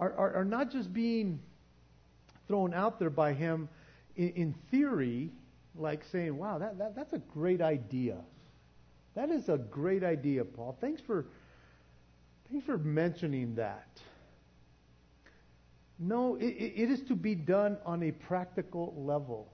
are, 0.01 0.13
are, 0.15 0.37
are 0.37 0.45
not 0.45 0.71
just 0.71 0.93
being 0.93 1.39
thrown 2.47 2.73
out 2.73 2.99
there 2.99 3.11
by 3.11 3.35
him 3.35 3.69
in, 4.17 4.31
in 4.31 4.55
theory, 4.71 5.31
like 5.77 6.03
saying, 6.11 6.37
wow, 6.37 6.59
that, 6.59 6.79
that, 6.79 6.97
that's 6.97 7.13
a 7.13 7.19
great 7.19 7.61
idea. 7.61 8.17
That 9.19 9.31
is 9.31 9.49
a 9.49 9.59
great 9.59 10.05
idea, 10.05 10.45
Paul. 10.45 10.79
Thanks 10.81 11.01
for, 11.01 11.27
thanks 12.49 12.65
for 12.65 12.79
mentioning 12.79 13.57
that. 13.57 13.89
No, 15.99 16.37
it, 16.37 16.45
it 16.45 16.89
is 16.89 17.03
to 17.09 17.17
be 17.17 17.35
done 17.35 17.79
on 17.85 18.05
a 18.05 18.13
practical 18.13 18.95
level. 18.97 19.53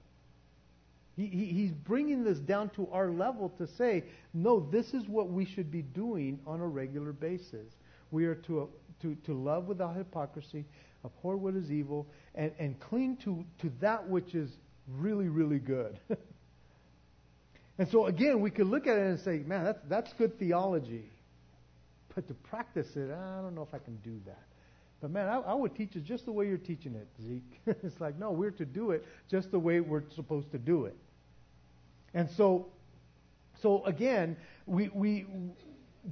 He, 1.15 1.25
he, 1.25 1.45
he's 1.45 1.71
bringing 1.71 2.23
this 2.23 2.37
down 2.37 2.69
to 2.75 2.87
our 2.91 3.09
level 3.09 3.49
to 3.57 3.65
say, 3.65 4.03
no, 4.35 4.59
this 4.59 4.93
is 4.93 5.07
what 5.07 5.29
we 5.29 5.45
should 5.45 5.71
be 5.71 5.81
doing 5.81 6.39
on 6.45 6.61
a 6.61 6.67
regular 6.67 7.11
basis. 7.11 7.73
We 8.11 8.25
are 8.25 8.35
to 8.35 8.69
to, 9.01 9.15
to 9.25 9.33
love 9.33 9.67
without 9.67 9.95
hypocrisy, 9.95 10.63
abhor 11.03 11.37
what 11.37 11.55
is 11.55 11.71
evil, 11.71 12.05
and, 12.35 12.51
and 12.59 12.79
cling 12.79 13.17
to, 13.17 13.43
to 13.61 13.71
that 13.79 14.07
which 14.07 14.35
is 14.35 14.57
really, 14.87 15.27
really 15.27 15.59
good. 15.59 15.99
and 17.77 17.89
so, 17.89 18.05
again, 18.05 18.39
we 18.39 18.51
could 18.51 18.67
look 18.67 18.87
at 18.87 18.97
it 18.97 19.05
and 19.05 19.19
say, 19.19 19.39
man, 19.45 19.65
that's, 19.65 19.79
that's 19.89 20.13
good 20.13 20.39
theology. 20.39 21.11
But 22.13 22.27
to 22.29 22.33
practice 22.33 22.95
it, 22.95 23.11
I 23.11 23.41
don't 23.41 23.55
know 23.55 23.63
if 23.63 23.73
I 23.73 23.79
can 23.79 23.97
do 23.97 24.19
that. 24.25 24.43
But 25.01 25.11
man, 25.11 25.27
I, 25.27 25.39
I 25.39 25.53
would 25.53 25.75
teach 25.75 25.95
it 25.95 26.05
just 26.05 26.25
the 26.25 26.31
way 26.31 26.47
you're 26.47 26.57
teaching 26.57 26.95
it, 26.95 27.07
Zeke. 27.21 27.59
it's 27.83 27.99
like, 27.99 28.17
no, 28.17 28.31
we're 28.31 28.51
to 28.51 28.65
do 28.65 28.91
it 28.91 29.05
just 29.29 29.51
the 29.51 29.59
way 29.59 29.81
we're 29.81 30.03
supposed 30.15 30.51
to 30.51 30.57
do 30.57 30.85
it. 30.85 30.95
And 32.13 32.29
so, 32.37 32.67
so 33.61 33.83
again, 33.83 34.37
we, 34.65 34.89
we, 34.93 35.25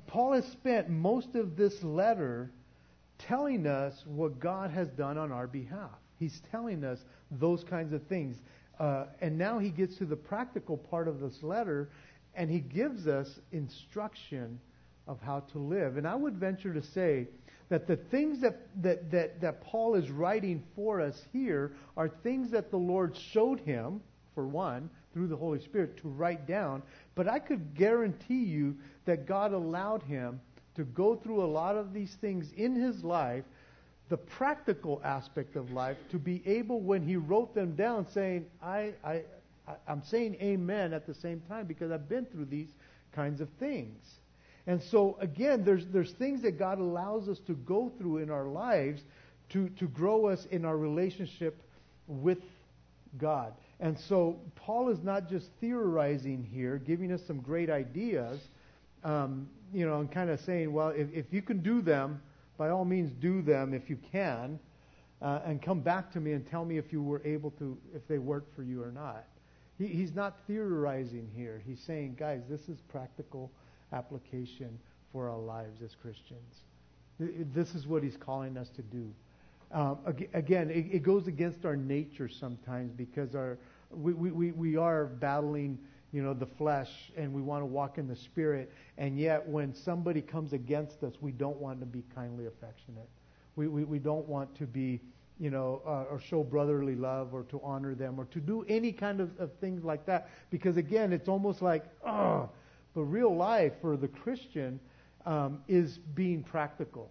Paul 0.07 0.33
has 0.33 0.45
spent 0.47 0.89
most 0.89 1.35
of 1.35 1.55
this 1.55 1.81
letter 1.81 2.51
telling 3.19 3.65
us 3.67 4.03
what 4.05 4.39
God 4.39 4.69
has 4.71 4.89
done 4.89 5.17
on 5.17 5.31
our 5.31 5.47
behalf. 5.47 5.91
He's 6.19 6.41
telling 6.51 6.83
us 6.83 6.99
those 7.31 7.63
kinds 7.63 7.93
of 7.93 8.03
things. 8.07 8.37
Uh, 8.79 9.05
and 9.21 9.37
now 9.37 9.59
he 9.59 9.69
gets 9.69 9.97
to 9.97 10.05
the 10.05 10.15
practical 10.15 10.77
part 10.77 11.07
of 11.07 11.19
this 11.19 11.43
letter, 11.43 11.89
and 12.35 12.49
he 12.49 12.59
gives 12.59 13.07
us 13.07 13.39
instruction 13.51 14.59
of 15.07 15.19
how 15.21 15.41
to 15.51 15.59
live. 15.59 15.97
And 15.97 16.07
I 16.07 16.15
would 16.15 16.35
venture 16.37 16.73
to 16.73 16.81
say 16.81 17.27
that 17.69 17.87
the 17.87 17.95
things 17.95 18.41
that, 18.41 18.67
that, 18.81 19.11
that, 19.11 19.41
that 19.41 19.61
Paul 19.61 19.95
is 19.95 20.09
writing 20.09 20.63
for 20.75 21.01
us 21.01 21.21
here 21.31 21.73
are 21.97 22.09
things 22.09 22.51
that 22.51 22.71
the 22.71 22.77
Lord 22.77 23.15
showed 23.31 23.59
him, 23.59 24.01
for 24.33 24.47
one, 24.47 24.89
through 25.13 25.27
the 25.27 25.37
Holy 25.37 25.59
Spirit 25.59 25.97
to 25.97 26.07
write 26.07 26.47
down. 26.47 26.81
But 27.15 27.27
I 27.27 27.39
could 27.39 27.75
guarantee 27.75 28.43
you 28.43 28.75
that 29.05 29.27
God 29.27 29.53
allowed 29.53 30.03
him 30.03 30.41
to 30.75 30.83
go 30.83 31.15
through 31.15 31.43
a 31.43 31.45
lot 31.45 31.75
of 31.75 31.93
these 31.93 32.15
things 32.19 32.51
in 32.57 32.75
his 32.75 33.03
life 33.03 33.43
the 34.09 34.17
practical 34.17 35.01
aspect 35.03 35.55
of 35.55 35.71
life 35.71 35.97
to 36.11 36.19
be 36.19 36.41
able, 36.45 36.81
when 36.81 37.07
he 37.07 37.15
wrote 37.15 37.55
them 37.55 37.75
down, 37.75 38.07
saying, 38.07 38.45
I, 38.61 38.93
I, 39.03 39.21
I'm 39.87 40.03
saying 40.03 40.35
amen 40.41 40.93
at 40.93 41.07
the 41.07 41.13
same 41.13 41.41
time 41.47 41.65
because 41.65 41.91
I've 41.91 42.09
been 42.09 42.25
through 42.25 42.45
these 42.45 42.69
kinds 43.13 43.41
of 43.41 43.49
things. 43.59 44.19
And 44.67 44.81
so, 44.81 45.17
again, 45.19 45.63
there's, 45.63 45.85
there's 45.87 46.11
things 46.11 46.41
that 46.43 46.57
God 46.57 46.79
allows 46.79 47.27
us 47.27 47.39
to 47.47 47.53
go 47.53 47.91
through 47.97 48.19
in 48.19 48.29
our 48.29 48.45
lives 48.45 49.01
to, 49.49 49.69
to 49.69 49.87
grow 49.87 50.27
us 50.27 50.45
in 50.51 50.63
our 50.65 50.77
relationship 50.77 51.61
with 52.07 52.39
God. 53.17 53.53
And 53.79 53.97
so, 53.99 54.39
Paul 54.55 54.89
is 54.89 55.03
not 55.03 55.29
just 55.29 55.49
theorizing 55.59 56.47
here, 56.53 56.77
giving 56.77 57.11
us 57.11 57.21
some 57.25 57.39
great 57.41 57.69
ideas, 57.69 58.39
um, 59.03 59.49
you 59.73 59.85
know, 59.85 59.99
and 59.99 60.09
kind 60.09 60.29
of 60.29 60.39
saying, 60.39 60.71
well, 60.71 60.89
if, 60.89 61.07
if 61.13 61.25
you 61.31 61.41
can 61.41 61.59
do 61.59 61.81
them, 61.81 62.21
by 62.57 62.69
all 62.69 62.85
means 62.85 63.11
do 63.11 63.41
them 63.41 63.73
if 63.73 63.89
you 63.89 63.97
can, 64.11 64.59
uh, 65.21 65.39
and 65.45 65.61
come 65.61 65.79
back 65.79 66.11
to 66.13 66.19
me 66.19 66.33
and 66.33 66.49
tell 66.49 66.65
me 66.65 66.77
if 66.77 66.91
you 66.91 67.01
were 67.01 67.21
able 67.25 67.51
to, 67.51 67.77
if 67.95 68.07
they 68.07 68.17
worked 68.17 68.55
for 68.55 68.63
you 68.63 68.83
or 68.83 68.91
not. 68.91 69.25
He, 69.77 69.87
he's 69.87 70.13
not 70.13 70.37
theorizing 70.47 71.29
here. 71.35 71.61
He's 71.65 71.79
saying, 71.79 72.15
guys, 72.19 72.41
this 72.49 72.67
is 72.69 72.79
practical 72.89 73.51
application 73.91 74.77
for 75.11 75.29
our 75.29 75.39
lives 75.39 75.81
as 75.83 75.95
Christians. 75.95 76.61
This 77.19 77.75
is 77.75 77.87
what 77.87 78.03
he's 78.03 78.17
calling 78.17 78.57
us 78.57 78.69
to 78.75 78.81
do. 78.81 79.13
Um, 79.71 79.99
again, 80.33 80.69
it, 80.69 80.87
it, 80.91 81.03
goes 81.03 81.25
against 81.25 81.65
our 81.65 81.75
nature 81.75 82.29
sometimes 82.29 82.91
because 82.91 83.33
our 83.33 83.57
we, 83.95 84.13
we, 84.13 84.51
we 84.51 84.77
are 84.77 85.05
battling, 85.05 85.77
you 86.13 86.21
know, 86.21 86.33
the 86.33 86.45
flesh 86.45 87.11
and 87.17 87.33
we 87.33 87.41
want 87.41 87.63
to 87.63 87.65
walk 87.65 87.97
in 87.97 88.07
the 88.07 88.15
spirit. 88.15 88.71
And 88.97 89.19
yet, 89.19 89.45
when 89.45 89.73
somebody 89.73 90.21
comes 90.21 90.53
against 90.53 91.03
us, 91.03 91.13
we 91.19 91.31
don't 91.31 91.57
want 91.57 91.79
to 91.79 91.85
be 91.85 92.03
kindly 92.13 92.45
affectionate. 92.45 93.09
We, 93.55 93.67
we, 93.67 93.83
we 93.83 93.99
don't 93.99 94.27
want 94.27 94.55
to 94.59 94.67
be, 94.67 95.01
you 95.39 95.49
know, 95.49 95.81
uh, 95.85 96.13
or 96.13 96.21
show 96.21 96.43
brotherly 96.43 96.95
love 96.95 97.33
or 97.33 97.43
to 97.45 97.59
honor 97.63 97.95
them 97.95 98.19
or 98.19 98.25
to 98.25 98.39
do 98.39 98.63
any 98.69 98.91
kind 98.91 99.19
of, 99.19 99.31
of 99.39 99.51
things 99.59 99.83
like 99.83 100.05
that. 100.05 100.29
Because 100.51 100.77
again, 100.77 101.11
it's 101.11 101.27
almost 101.27 101.63
like, 101.63 101.83
oh, 102.05 102.47
but 102.93 103.01
real 103.01 103.35
life 103.35 103.73
for 103.81 103.97
the 103.97 104.07
Christian 104.07 104.79
um, 105.25 105.61
is 105.67 105.97
being 106.13 106.43
practical, 106.43 107.09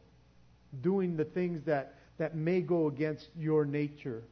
doing 0.81 1.17
the 1.17 1.25
things 1.25 1.65
that, 1.65 1.97
that 2.19 2.37
may 2.37 2.61
go 2.61 2.87
against 2.87 3.31
your 3.37 3.65
nature, 3.65 4.23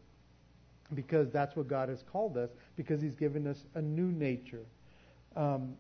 because 0.94 1.30
that's 1.30 1.56
what 1.56 1.68
God 1.68 1.88
has 1.88 2.02
called 2.10 2.36
us, 2.36 2.50
because 2.76 3.00
He's 3.00 3.14
given 3.14 3.46
us 3.46 3.58
a 3.74 3.82
new 3.82 4.10
nature. 4.12 4.64
Um, 5.36 5.74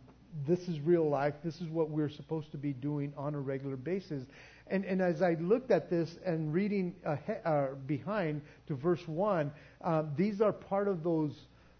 this 0.46 0.68
is 0.68 0.80
real 0.80 1.08
life. 1.08 1.34
This 1.42 1.60
is 1.60 1.68
what 1.68 1.90
we're 1.90 2.08
supposed 2.08 2.52
to 2.52 2.58
be 2.58 2.72
doing 2.72 3.12
on 3.16 3.34
a 3.34 3.40
regular 3.40 3.76
basis. 3.76 4.24
And, 4.68 4.84
and 4.84 5.02
as 5.02 5.22
I 5.22 5.34
looked 5.34 5.72
at 5.72 5.90
this 5.90 6.16
and 6.24 6.52
reading 6.52 6.94
ahead, 7.04 7.40
uh, 7.44 7.68
behind 7.86 8.42
to 8.68 8.76
verse 8.76 9.06
1, 9.06 9.50
uh, 9.82 10.04
these 10.16 10.40
are 10.40 10.52
part 10.52 10.86
of 10.86 11.02
those 11.02 11.32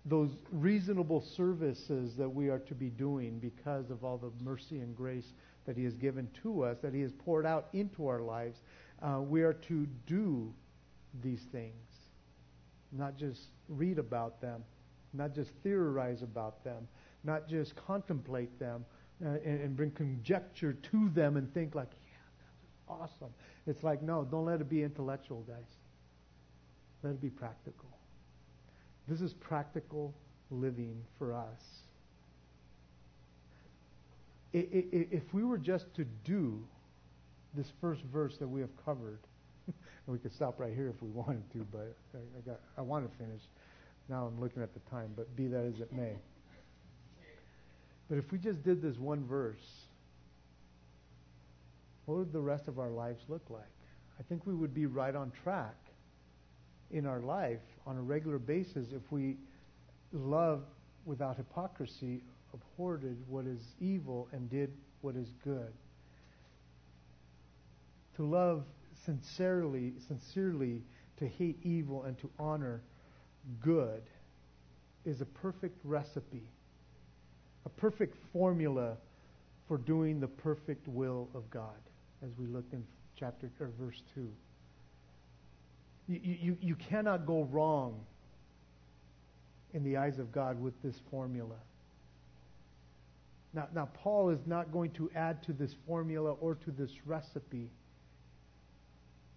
those 0.07 0.31
reasonable 0.51 1.21
services 1.37 2.15
that 2.17 2.29
we 2.29 2.49
are 2.49 2.59
to 2.61 2.75
be 2.75 2.89
doing 2.89 3.39
because 3.39 3.91
of 3.91 4.03
all 4.03 4.17
the 4.17 4.31
mercy 4.43 4.79
and 4.79 4.97
grace 4.97 5.27
that 5.67 5.77
He 5.77 5.85
has 5.85 5.95
given 5.95 6.29
to 6.43 6.65
us, 6.65 6.79
that 6.83 6.95
He 6.95 7.03
has 7.03 7.13
poured 7.13 7.45
out 7.45 7.69
into 7.73 8.07
our 8.07 8.21
lives. 8.21 8.59
Uh, 9.03 9.21
we 9.21 9.43
are 9.43 9.53
to 9.53 9.87
do 10.07 10.53
these 11.23 11.43
things, 11.53 11.75
not 12.93 13.17
just 13.17 13.49
read 13.69 13.99
about 13.99 14.41
them, 14.41 14.63
not 15.13 15.35
just 15.35 15.51
theorize 15.63 16.23
about 16.23 16.63
them, 16.65 16.87
not 17.25 17.49
just 17.49 17.77
contemplate 17.77 18.59
them 18.59 18.85
uh, 19.25 19.29
and, 19.45 19.61
and 19.61 19.77
bring 19.77 19.91
conjecture 19.91 20.73
to 20.73 21.09
them 21.11 21.37
and 21.37 21.53
think 21.53 21.75
like, 21.75 21.91
yeah, 22.07 22.17
that's 22.39 23.01
awesome. 23.01 23.33
It's 23.67 23.83
like, 23.83 24.03
no, 24.03 24.25
don't 24.25 24.45
let 24.45 24.61
it 24.61 24.69
be 24.69 24.83
intellectual, 24.83 25.43
guys. 25.43 25.77
Let 27.03 27.11
it 27.11 27.21
be 27.21 27.31
practical. 27.31 27.89
This 29.09 29.21
is 29.21 29.33
practical 29.35 30.15
living 30.51 31.03
for 31.19 31.35
us. 31.35 31.63
If 34.53 35.33
we 35.33 35.45
were 35.45 35.59
just 35.59 35.95
to 35.95 36.05
do 36.25 36.63
this 37.55 37.73
first 37.81 38.03
verse 38.03 38.37
that 38.39 38.49
we 38.49 38.61
have 38.61 38.71
covered, 38.85 39.21
we 40.07 40.19
could 40.19 40.33
stop 40.33 40.59
right 40.59 40.75
here 40.75 40.89
if 40.89 41.03
we 41.03 41.11
wanted 41.15 41.51
to, 41.53 41.67
but 41.71 41.95
I, 42.15 42.41
got, 42.49 42.61
I 42.77 42.81
want 42.81 43.11
to 43.11 43.19
finish. 43.19 43.43
Now 44.09 44.27
I'm 44.27 44.41
looking 44.41 44.63
at 44.63 44.75
the 44.75 44.81
time, 44.91 45.13
but 45.17 45.35
be 45.37 45.47
that 45.47 45.65
as 45.65 45.81
it 45.81 45.93
may. 45.93 46.15
But 48.09 48.19
if 48.19 48.33
we 48.33 48.39
just 48.39 48.65
did 48.65 48.83
this 48.83 48.97
one 48.97 49.25
verse, 49.25 49.87
what 52.07 52.19
would 52.19 52.33
the 52.33 52.41
rest 52.41 52.67
of 52.67 52.81
our 52.81 52.91
lives 52.91 53.23
look 53.29 53.43
like? 53.51 53.63
I 54.19 54.23
think 54.25 54.47
we 54.47 54.55
would 54.55 54.75
be 54.75 54.87
right 54.87 55.15
on 55.15 55.31
track 55.45 55.77
in 56.91 57.07
our 57.07 57.21
life 57.21 57.61
on 57.87 57.97
a 57.97 58.03
regular 58.03 58.39
basis 58.39 58.89
if 58.93 59.03
we 59.13 59.37
love 60.13 60.63
without 61.05 61.37
hypocrisy, 61.37 62.21
abhorred 62.53 63.05
what 63.29 63.47
is 63.47 63.61
evil, 63.81 64.29
and 64.33 64.51
did 64.51 64.73
what 65.03 65.15
is 65.15 65.29
good. 65.45 65.73
To 68.17 68.25
love 68.27 68.65
sincerely, 69.05 69.93
sincerely, 70.07 70.83
to 71.19 71.27
hate 71.27 71.59
evil 71.63 72.05
and 72.05 72.19
to 72.19 72.31
honor 72.39 72.81
good 73.61 74.03
is 75.05 75.21
a 75.21 75.25
perfect 75.27 75.79
recipe, 75.85 76.43
a 77.67 77.69
perfect 77.69 78.17
formula 78.33 78.97
for 79.69 79.79
doing 79.79 80.21
the 80.21 80.29
perfect 80.29 80.87
will 80.89 81.29
of 81.35 81.49
God, 81.51 81.79
as 82.23 82.31
we 82.39 82.47
looked 82.47 82.73
in 82.73 82.85
chapter 83.19 83.51
or 83.61 83.71
verse 83.79 84.03
two. 84.15 84.29
You, 86.09 86.21
you, 86.23 86.57
you 86.61 86.75
cannot 86.75 87.25
go 87.25 87.45
wrong 87.45 88.01
in 89.73 89.85
the 89.85 89.97
eyes 89.97 90.19
of 90.19 90.33
God 90.33 90.61
with 90.61 90.75
this 90.83 90.97
formula. 91.11 91.55
Now, 93.53 93.69
now, 93.75 93.89
Paul 93.95 94.31
is 94.31 94.41
not 94.47 94.73
going 94.73 94.91
to 94.93 95.11
add 95.15 95.43
to 95.45 95.53
this 95.53 95.75
formula 95.87 96.33
or 96.41 96.55
to 96.57 96.71
this 96.71 96.91
recipe 97.05 97.69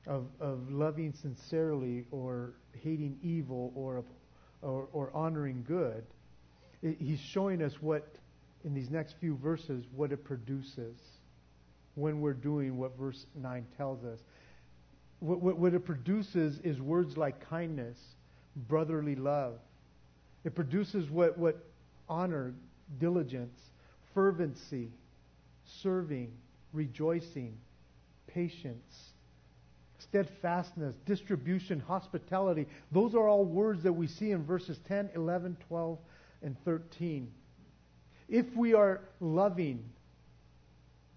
of, 0.07 0.27
of 0.39 0.71
loving 0.71 1.13
sincerely 1.13 2.05
or 2.11 2.53
hating 2.81 3.17
evil 3.21 3.71
or, 3.75 4.03
or, 4.61 4.87
or 4.91 5.11
honoring 5.13 5.63
good. 5.67 6.03
He's 6.81 7.19
showing 7.19 7.61
us 7.61 7.81
what, 7.81 8.15
in 8.65 8.73
these 8.73 8.89
next 8.89 9.15
few 9.19 9.37
verses, 9.37 9.85
what 9.95 10.11
it 10.11 10.23
produces 10.23 10.97
when 11.95 12.19
we're 12.19 12.33
doing 12.33 12.77
what 12.77 12.97
verse 12.97 13.27
9 13.35 13.65
tells 13.77 14.03
us 14.03 14.19
what, 15.23 15.39
what, 15.39 15.57
what 15.57 15.73
it 15.73 15.85
produces 15.85 16.59
is 16.65 16.81
words 16.81 17.15
like 17.15 17.49
kindness, 17.49 17.97
brotherly 18.67 19.15
love. 19.15 19.53
It 20.43 20.53
produces 20.53 21.09
what, 21.09 21.37
what 21.37 21.63
honor, 22.09 22.53
diligence, 22.99 23.57
fervency, 24.13 24.89
serving, 25.65 26.33
rejoicing, 26.73 27.57
patience, 28.27 29.12
steadfastness, 30.13 30.93
distribution, 31.07 31.79
hospitality. 31.79 32.67
Those 32.91 33.15
are 33.15 33.27
all 33.27 33.45
words 33.45 33.81
that 33.81 33.93
we 33.93 34.05
see 34.05 34.29
in 34.29 34.43
verses 34.43 34.79
10, 34.87 35.09
11, 35.15 35.57
12, 35.67 35.97
and 36.43 36.55
13. 36.65 37.31
If 38.29 38.45
we 38.55 38.75
are 38.75 39.01
loving 39.19 39.83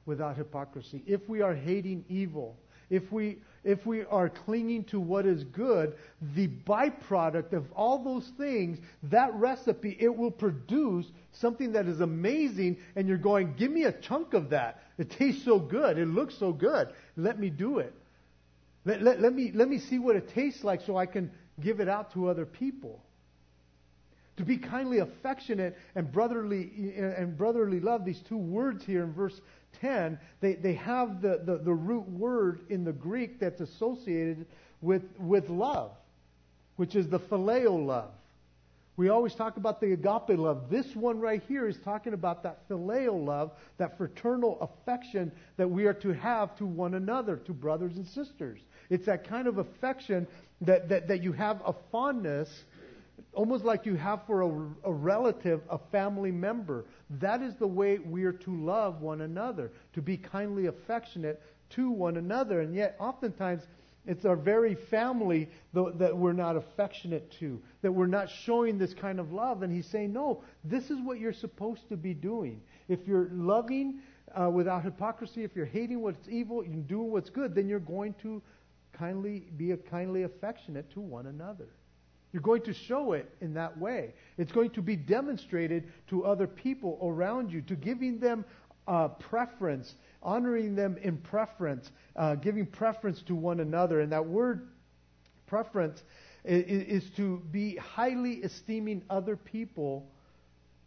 without 0.06 0.38
hypocrisy, 0.38 1.02
if 1.06 1.28
we 1.28 1.42
are 1.42 1.54
hating 1.54 2.06
evil, 2.08 2.56
if 2.88 3.12
we 3.12 3.36
if 3.64 3.84
we 3.84 4.04
are 4.04 4.30
clinging 4.30 4.84
to 4.84 5.00
what 5.00 5.26
is 5.26 5.42
good, 5.44 5.94
the 6.36 6.46
byproduct 6.46 7.52
of 7.52 7.70
all 7.72 8.02
those 8.02 8.30
things, 8.38 8.78
that 9.02 9.34
recipe, 9.34 9.96
it 9.98 10.16
will 10.16 10.30
produce 10.30 11.06
something 11.32 11.72
that 11.72 11.86
is 11.86 12.00
amazing, 12.00 12.76
and 12.94 13.08
you're 13.08 13.18
going, 13.18 13.54
give 13.54 13.72
me 13.72 13.84
a 13.84 13.92
chunk 13.92 14.34
of 14.34 14.50
that. 14.50 14.84
It 14.98 15.10
tastes 15.10 15.44
so 15.44 15.58
good. 15.58 15.98
It 15.98 16.06
looks 16.06 16.38
so 16.38 16.52
good. 16.52 16.90
Let 17.16 17.40
me 17.40 17.50
do 17.50 17.80
it. 17.80 17.92
Let, 18.86 19.02
let, 19.02 19.20
let, 19.20 19.34
me, 19.34 19.50
let 19.52 19.68
me 19.68 19.80
see 19.80 19.98
what 19.98 20.16
it 20.16 20.30
tastes 20.32 20.64
like 20.64 20.80
so 20.86 20.96
I 20.96 21.06
can 21.06 21.30
give 21.60 21.80
it 21.80 21.88
out 21.88 22.12
to 22.12 22.30
other 22.30 22.46
people. 22.46 23.02
To 24.36 24.44
be 24.44 24.58
kindly 24.58 24.98
affectionate 24.98 25.76
and 25.94 26.10
brotherly 26.12 26.94
and 26.96 27.36
brotherly 27.36 27.80
love, 27.80 28.04
these 28.04 28.20
two 28.28 28.36
words 28.36 28.84
here 28.84 29.02
in 29.02 29.12
verse 29.12 29.38
10, 29.80 30.18
they, 30.40 30.54
they 30.54 30.74
have 30.74 31.20
the, 31.20 31.40
the, 31.44 31.58
the 31.58 31.72
root 31.72 32.08
word 32.08 32.60
in 32.68 32.84
the 32.84 32.92
Greek 32.92 33.40
that's 33.40 33.60
associated 33.60 34.46
with, 34.82 35.02
with 35.18 35.48
love, 35.48 35.92
which 36.76 36.94
is 36.94 37.08
the 37.08 37.18
phileo 37.18 37.84
love. 37.84 38.10
We 38.96 39.10
always 39.10 39.34
talk 39.34 39.58
about 39.58 39.80
the 39.80 39.92
agape 39.92 40.38
love. 40.38 40.70
This 40.70 40.86
one 40.94 41.20
right 41.20 41.42
here 41.48 41.68
is 41.68 41.76
talking 41.84 42.14
about 42.14 42.42
that 42.44 42.66
phileo 42.68 43.22
love, 43.22 43.52
that 43.76 43.98
fraternal 43.98 44.58
affection 44.60 45.32
that 45.58 45.68
we 45.68 45.84
are 45.84 45.94
to 45.94 46.12
have 46.14 46.56
to 46.56 46.66
one 46.66 46.94
another, 46.94 47.36
to 47.36 47.52
brothers 47.52 47.96
and 47.96 48.06
sisters. 48.06 48.58
It's 48.90 49.06
that 49.06 49.28
kind 49.28 49.46
of 49.46 49.58
affection 49.58 50.26
that, 50.62 50.88
that, 50.88 51.08
that 51.08 51.22
you 51.22 51.32
have 51.32 51.60
a 51.64 51.74
fondness 51.90 52.48
almost 53.32 53.64
like 53.64 53.84
you 53.84 53.94
have 53.96 54.20
for 54.26 54.40
a, 54.42 54.88
a, 54.88 54.92
relative, 54.92 55.60
a 55.68 55.78
family 55.92 56.32
member. 56.32 56.86
That 57.20 57.42
is 57.42 57.54
the 57.56 57.66
way 57.66 57.98
we 57.98 58.24
are 58.24 58.32
to 58.32 58.64
love 58.64 59.02
one 59.02 59.20
another, 59.20 59.72
to 59.92 60.02
be 60.02 60.16
kindly 60.16 60.66
affectionate 60.66 61.42
to 61.70 61.90
one 61.90 62.16
another. 62.16 62.60
And 62.62 62.74
yet, 62.74 62.96
oftentimes, 62.98 63.62
It's 64.06 64.24
our 64.24 64.36
very 64.36 64.76
family 64.88 65.48
that 65.74 66.16
we're 66.16 66.32
not 66.32 66.56
affectionate 66.56 67.30
to, 67.40 67.60
that 67.82 67.92
we're 67.92 68.06
not 68.06 68.28
showing 68.44 68.78
this 68.78 68.94
kind 68.94 69.18
of 69.18 69.32
love. 69.32 69.62
And 69.62 69.72
he's 69.72 69.86
saying, 69.86 70.12
no, 70.12 70.42
this 70.64 70.90
is 70.90 70.98
what 71.02 71.18
you're 71.18 71.32
supposed 71.32 71.88
to 71.88 71.96
be 71.96 72.14
doing. 72.14 72.60
If 72.88 73.00
you're 73.06 73.28
loving 73.32 73.98
uh, 74.32 74.48
without 74.50 74.84
hypocrisy, 74.84 75.42
if 75.42 75.56
you're 75.56 75.66
hating 75.66 76.00
what's 76.00 76.28
evil 76.28 76.60
and 76.60 76.86
doing 76.86 77.10
what's 77.10 77.30
good, 77.30 77.54
then 77.54 77.68
you're 77.68 77.80
going 77.80 78.14
to 78.22 78.40
kindly 78.98 79.46
be 79.56 79.72
a 79.72 79.76
kindly 79.76 80.22
affectionate 80.22 80.90
to 80.92 81.00
one 81.00 81.26
another. 81.26 81.68
You're 82.32 82.42
going 82.42 82.62
to 82.62 82.74
show 82.74 83.12
it 83.12 83.30
in 83.40 83.54
that 83.54 83.78
way. 83.78 84.12
It's 84.36 84.52
going 84.52 84.70
to 84.70 84.82
be 84.82 84.96
demonstrated 84.96 85.84
to 86.08 86.24
other 86.24 86.46
people 86.46 86.98
around 87.02 87.50
you, 87.50 87.62
to 87.62 87.76
giving 87.76 88.18
them 88.18 88.44
uh, 88.86 89.08
preference, 89.08 89.94
honoring 90.22 90.74
them 90.74 90.96
in 91.02 91.16
preference, 91.18 91.90
uh, 92.16 92.34
giving 92.34 92.66
preference 92.66 93.22
to 93.22 93.34
one 93.34 93.60
another. 93.60 94.00
And 94.00 94.12
that 94.12 94.26
word 94.26 94.68
preference 95.46 96.02
is, 96.44 97.04
is 97.04 97.10
to 97.16 97.42
be 97.50 97.76
highly 97.76 98.34
esteeming 98.42 99.02
other 99.08 99.36
people 99.36 100.06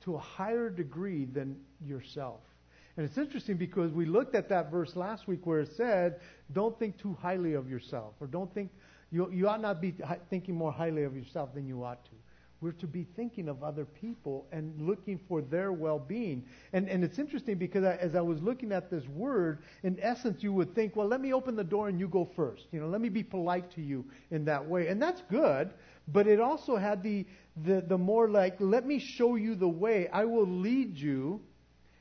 to 0.01 0.15
a 0.15 0.19
higher 0.19 0.69
degree 0.69 1.25
than 1.25 1.57
yourself. 1.85 2.41
And 2.99 3.07
it's 3.07 3.17
interesting 3.17 3.55
because 3.55 3.93
we 3.93 4.05
looked 4.05 4.35
at 4.35 4.49
that 4.49 4.69
verse 4.69 4.93
last 4.97 5.25
week 5.25 5.45
where 5.45 5.61
it 5.61 5.69
said, 5.77 6.19
don't 6.51 6.77
think 6.77 6.97
too 6.97 7.15
highly 7.21 7.53
of 7.53 7.69
yourself, 7.69 8.15
or 8.19 8.27
don't 8.27 8.53
think, 8.53 8.71
you, 9.09 9.31
you 9.31 9.47
ought 9.47 9.61
not 9.61 9.79
be 9.79 9.95
thinking 10.29 10.53
more 10.53 10.73
highly 10.73 11.05
of 11.05 11.15
yourself 11.15 11.53
than 11.53 11.65
you 11.65 11.81
ought 11.81 12.03
to. 12.03 12.11
We're 12.59 12.73
to 12.73 12.87
be 12.87 13.07
thinking 13.15 13.47
of 13.47 13.63
other 13.63 13.85
people 13.85 14.47
and 14.51 14.73
looking 14.81 15.17
for 15.29 15.41
their 15.41 15.71
well-being. 15.71 16.43
And, 16.73 16.89
and 16.89 17.01
it's 17.05 17.19
interesting 17.19 17.57
because 17.57 17.85
I, 17.85 17.93
as 17.95 18.15
I 18.15 18.21
was 18.21 18.41
looking 18.41 18.73
at 18.73 18.91
this 18.91 19.07
word, 19.07 19.59
in 19.83 19.97
essence, 20.01 20.43
you 20.43 20.51
would 20.51 20.75
think, 20.75 20.97
well, 20.97 21.07
let 21.07 21.21
me 21.21 21.31
open 21.31 21.55
the 21.55 21.63
door 21.63 21.87
and 21.87 22.01
you 22.01 22.09
go 22.09 22.29
first. 22.35 22.65
You 22.73 22.81
know, 22.81 22.89
let 22.89 22.99
me 22.99 23.07
be 23.07 23.23
polite 23.23 23.71
to 23.75 23.81
you 23.81 24.03
in 24.29 24.43
that 24.43 24.65
way. 24.67 24.89
And 24.89 25.01
that's 25.01 25.21
good, 25.31 25.69
but 26.09 26.27
it 26.27 26.41
also 26.41 26.75
had 26.75 27.01
the, 27.01 27.25
the, 27.63 27.79
the 27.79 27.97
more 27.97 28.27
like, 28.27 28.57
let 28.59 28.85
me 28.85 28.99
show 28.99 29.35
you 29.35 29.55
the 29.55 29.69
way. 29.69 30.09
I 30.09 30.25
will 30.25 30.45
lead 30.45 30.97
you 30.97 31.39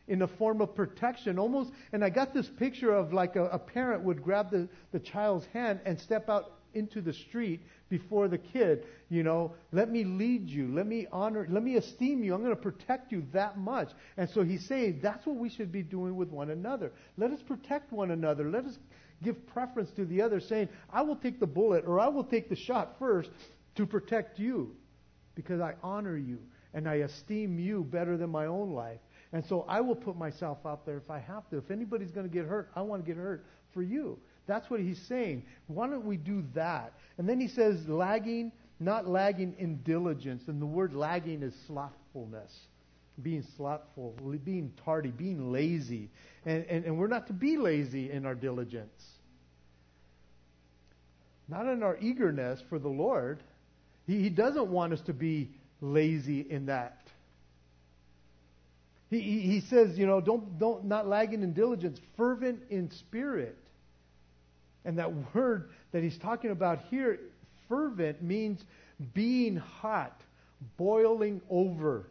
in 0.09 0.23
a 0.23 0.29
form 0.29 0.61
of 0.61 0.75
protection, 0.75 1.38
almost. 1.38 1.71
And 1.92 2.05
I 2.05 2.11
got 2.11 2.35
this 2.35 2.49
picture 2.49 2.92
of 2.92 3.12
like 3.12 3.37
a, 3.37 3.44
a 3.47 3.59
parent 3.59 4.03
would 4.03 4.23
grab 4.23 4.51
the, 4.51 4.68
the 4.92 4.99
child's 4.99 5.47
hand 5.47 5.81
and 5.85 6.01
step 6.01 6.29
out 6.29 6.53
into 6.75 7.01
the 7.01 7.12
street 7.12 7.61
before 7.88 8.29
the 8.29 8.38
kid, 8.38 8.85
you 9.09 9.23
know, 9.23 9.55
let 9.73 9.90
me 9.90 10.05
lead 10.05 10.49
you, 10.49 10.68
let 10.68 10.87
me 10.87 11.07
honor, 11.11 11.47
let 11.49 11.62
me 11.62 11.77
esteem 11.77 12.23
you, 12.23 12.35
I'm 12.35 12.42
going 12.42 12.55
to 12.55 12.61
protect 12.61 13.11
you 13.11 13.25
that 13.33 13.59
much. 13.59 13.90
And 14.16 14.29
so 14.29 14.42
he's 14.42 14.66
saying 14.66 15.01
that's 15.03 15.27
what 15.27 15.37
we 15.37 15.49
should 15.49 15.73
be 15.73 15.83
doing 15.83 16.16
with 16.16 16.29
one 16.29 16.51
another. 16.51 16.92
Let 17.16 17.31
us 17.31 17.40
protect 17.42 17.92
one 17.92 18.11
another. 18.11 18.51
Let 18.51 18.66
us 18.66 18.79
give 19.23 19.47
preference 19.47 19.90
to 19.92 20.05
the 20.05 20.23
other, 20.23 20.40
saying, 20.40 20.68
I 20.92 21.03
will 21.03 21.16
take 21.16 21.40
the 21.40 21.47
bullet 21.47 21.85
or 21.87 21.99
I 21.99 22.09
will 22.09 22.25
take 22.25 22.49
the 22.49 22.57
shot 22.57 22.97
first 22.99 23.31
to 23.77 23.87
protect 23.87 24.38
you 24.38 24.75
because 25.35 25.61
I 25.61 25.75
honor 25.83 26.16
you 26.16 26.38
and 26.75 26.88
I 26.88 26.97
esteem 26.97 27.59
you 27.59 27.85
better 27.85 28.16
than 28.16 28.31
my 28.31 28.47
own 28.47 28.73
life. 28.73 29.01
And 29.33 29.45
so 29.45 29.64
I 29.69 29.81
will 29.81 29.95
put 29.95 30.17
myself 30.17 30.59
out 30.64 30.87
there 30.87 30.97
if 30.97 31.11
I 31.11 31.19
have 31.19 31.49
to. 31.51 31.59
If 31.59 31.71
anybody's 31.71 32.11
going 32.11 32.29
to 32.29 32.33
get 32.33 32.47
hurt, 32.47 32.71
I 32.75 32.83
want 32.83 33.05
to 33.05 33.07
get 33.07 33.21
hurt 33.21 33.45
for 33.75 33.83
you. 33.83 34.19
That's 34.47 34.71
what 34.71 34.81
he's 34.81 35.01
saying. 35.09 35.45
Why 35.67 35.87
don't 35.87 36.07
we 36.07 36.17
do 36.17 36.43
that? 36.55 36.95
And 37.19 37.29
then 37.29 37.38
he 37.38 37.49
says, 37.49 37.87
lagging, 37.87 38.53
not 38.81 39.07
lagging 39.07 39.55
in 39.59 39.83
diligence. 39.83 40.45
And 40.49 40.61
the 40.61 40.67
word 40.67 40.95
lagging 40.95 41.43
is 41.43 41.55
slothfulness. 41.67 42.57
Being 43.23 43.45
slothful, 43.57 44.14
being 44.45 44.73
tardy, 44.85 45.11
being 45.11 45.53
lazy. 45.53 46.09
And, 46.47 46.64
and, 46.67 46.85
and 46.85 46.99
we're 46.99 47.09
not 47.09 47.27
to 47.27 47.33
be 47.33 47.59
lazy 47.59 48.11
in 48.11 48.25
our 48.25 48.35
diligence. 48.35 49.05
Not 51.49 51.67
in 51.67 51.83
our 51.83 51.99
eagerness 52.01 52.62
for 52.69 52.79
the 52.79 52.88
Lord. 52.88 53.43
He, 54.07 54.23
he 54.23 54.31
doesn't 54.31 54.69
want 54.69 54.93
us 54.93 55.01
to 55.03 55.12
be 55.12 55.51
lazy 55.81 56.47
in 56.49 56.67
that. 56.67 57.09
He, 59.11 59.21
he, 59.21 59.61
says, 59.61 59.97
you 59.97 60.07
know, 60.07 60.21
don't, 60.21 60.59
don't, 60.59 60.85
not 60.85 61.09
lagging 61.09 61.42
in 61.42 61.55
diligence, 61.55 61.99
fervent 62.16 62.61
in 62.68 62.90
spirit. 62.90 63.57
And 64.85 64.99
that 64.99 65.11
word 65.35 65.71
that 65.92 66.03
he's 66.03 66.18
talking 66.18 66.51
about 66.51 66.81
here, 66.90 67.18
fervent, 67.68 68.23
means 68.23 68.62
being 69.14 69.57
hot, 69.57 70.21
boiling 70.77 71.40
over. 71.49 72.07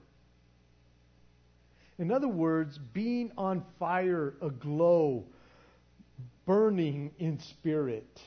In 2.00 2.12
other 2.12 2.28
words, 2.28 2.80
being 2.94 3.32
on 3.38 3.64
fire, 3.80 4.36
aglow, 4.42 5.24
burning 6.46 7.12
in 7.20 7.40
spirit. 7.40 8.20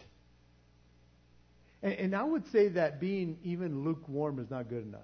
And, 1.82 1.94
and, 1.94 2.16
I 2.16 2.22
would 2.22 2.46
say 2.50 2.68
that 2.68 3.00
being 3.00 3.38
even 3.42 3.84
lukewarm 3.84 4.38
is 4.38 4.50
not 4.50 4.68
good 4.68 4.84
enough. 4.84 5.00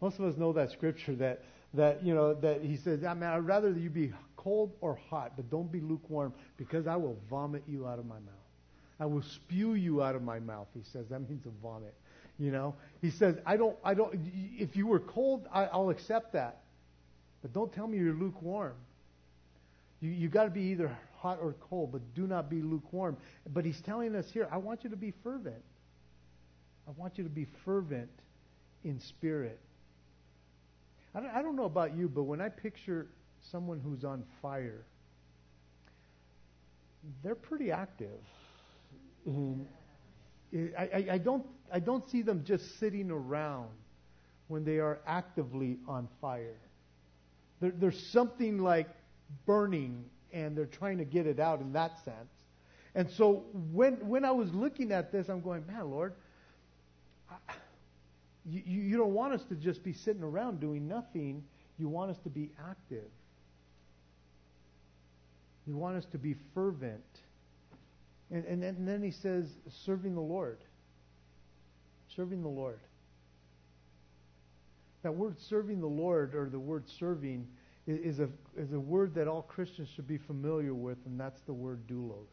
Most 0.00 0.18
of 0.18 0.26
us 0.26 0.36
know 0.36 0.52
that 0.52 0.72
scripture 0.72 1.14
that, 1.16 1.42
that 1.74 2.04
you 2.04 2.14
know, 2.14 2.34
that 2.34 2.62
he 2.62 2.76
says, 2.76 3.04
I 3.04 3.14
mean, 3.14 3.24
I'd 3.24 3.38
rather 3.38 3.70
you 3.70 3.90
be 3.90 4.12
cold 4.36 4.72
or 4.80 4.98
hot, 5.08 5.32
but 5.36 5.50
don't 5.50 5.70
be 5.70 5.80
lukewarm 5.80 6.32
because 6.56 6.86
I 6.86 6.96
will 6.96 7.16
vomit 7.30 7.62
you 7.66 7.86
out 7.86 7.98
of 7.98 8.06
my 8.06 8.16
mouth. 8.16 8.42
I 9.00 9.06
will 9.06 9.22
spew 9.22 9.74
you 9.74 10.02
out 10.02 10.14
of 10.14 10.22
my 10.22 10.38
mouth, 10.38 10.68
he 10.74 10.82
says. 10.92 11.06
That 11.10 11.28
means 11.28 11.44
a 11.46 11.62
vomit. 11.62 11.94
You 12.38 12.50
know? 12.50 12.74
He 13.00 13.10
says, 13.10 13.36
I 13.46 13.56
don't, 13.56 13.76
I 13.84 13.94
don't, 13.94 14.18
if 14.58 14.76
you 14.76 14.86
were 14.86 15.00
cold, 15.00 15.46
I, 15.52 15.76
will 15.76 15.90
accept 15.90 16.32
that. 16.34 16.60
But 17.40 17.52
don't 17.52 17.72
tell 17.72 17.86
me 17.86 17.98
you're 17.98 18.14
lukewarm. 18.14 18.74
You, 20.00 20.10
you 20.10 20.28
got 20.28 20.44
to 20.44 20.50
be 20.50 20.62
either 20.62 20.96
hot 21.18 21.38
or 21.40 21.54
cold, 21.68 21.92
but 21.92 22.00
do 22.14 22.26
not 22.26 22.50
be 22.50 22.62
lukewarm. 22.62 23.16
But 23.52 23.64
he's 23.64 23.80
telling 23.80 24.14
us 24.14 24.30
here, 24.30 24.48
I 24.50 24.58
want 24.58 24.84
you 24.84 24.90
to 24.90 24.96
be 24.96 25.12
fervent. 25.22 25.62
I 26.86 26.90
want 26.96 27.18
you 27.18 27.24
to 27.24 27.30
be 27.30 27.46
fervent 27.64 28.10
in 28.84 29.00
spirit. 29.00 29.58
I 31.14 31.20
don't, 31.20 31.30
I 31.30 31.42
don't 31.42 31.56
know 31.56 31.64
about 31.64 31.96
you, 31.96 32.08
but 32.08 32.24
when 32.24 32.40
I 32.40 32.48
picture 32.48 33.06
someone 33.50 33.80
who's 33.84 34.04
on 34.04 34.24
fire, 34.40 34.84
they're 37.22 37.34
pretty 37.34 37.70
active. 37.70 38.20
Mm-hmm. 39.28 39.62
I, 40.76 40.82
I, 40.82 41.06
I, 41.12 41.18
don't, 41.18 41.46
I 41.72 41.80
don't 41.80 42.08
see 42.08 42.22
them 42.22 42.44
just 42.44 42.78
sitting 42.78 43.10
around 43.10 43.68
when 44.48 44.64
they 44.64 44.78
are 44.78 45.00
actively 45.06 45.78
on 45.88 46.08
fire. 46.20 46.56
There, 47.60 47.72
there's 47.72 48.06
something 48.08 48.58
like 48.58 48.88
burning, 49.46 50.04
and 50.32 50.56
they're 50.56 50.66
trying 50.66 50.98
to 50.98 51.04
get 51.04 51.26
it 51.26 51.40
out 51.40 51.60
in 51.60 51.72
that 51.72 52.04
sense. 52.04 52.28
And 52.94 53.10
so 53.10 53.44
when, 53.72 53.94
when 54.06 54.24
I 54.24 54.30
was 54.30 54.52
looking 54.52 54.92
at 54.92 55.10
this, 55.12 55.28
I'm 55.28 55.40
going, 55.40 55.66
man, 55.66 55.90
Lord, 55.90 56.12
I, 57.30 57.36
you, 58.48 58.62
you 58.64 58.96
don't 58.96 59.14
want 59.14 59.34
us 59.34 59.42
to 59.48 59.54
just 59.54 59.82
be 59.84 59.92
sitting 59.92 60.22
around 60.22 60.60
doing 60.60 60.88
nothing. 60.88 61.44
You 61.78 61.88
want 61.88 62.10
us 62.10 62.18
to 62.24 62.30
be 62.30 62.50
active. 62.68 63.10
You 65.66 65.76
want 65.76 65.96
us 65.96 66.04
to 66.12 66.18
be 66.18 66.34
fervent. 66.54 67.02
And, 68.30 68.44
and, 68.44 68.64
and 68.64 68.88
then 68.88 69.02
he 69.02 69.10
says, 69.10 69.46
serving 69.84 70.14
the 70.14 70.20
Lord. 70.20 70.58
Serving 72.16 72.42
the 72.42 72.48
Lord. 72.48 72.80
That 75.02 75.14
word 75.14 75.36
serving 75.40 75.80
the 75.80 75.86
Lord, 75.86 76.34
or 76.34 76.48
the 76.48 76.58
word 76.58 76.84
serving, 76.98 77.46
is 77.86 78.20
a, 78.20 78.28
is 78.56 78.72
a 78.72 78.78
word 78.78 79.14
that 79.14 79.26
all 79.26 79.42
Christians 79.42 79.88
should 79.94 80.06
be 80.06 80.18
familiar 80.18 80.74
with, 80.74 80.98
and 81.06 81.18
that's 81.18 81.40
the 81.42 81.52
word 81.52 81.86
doulos 81.88 82.26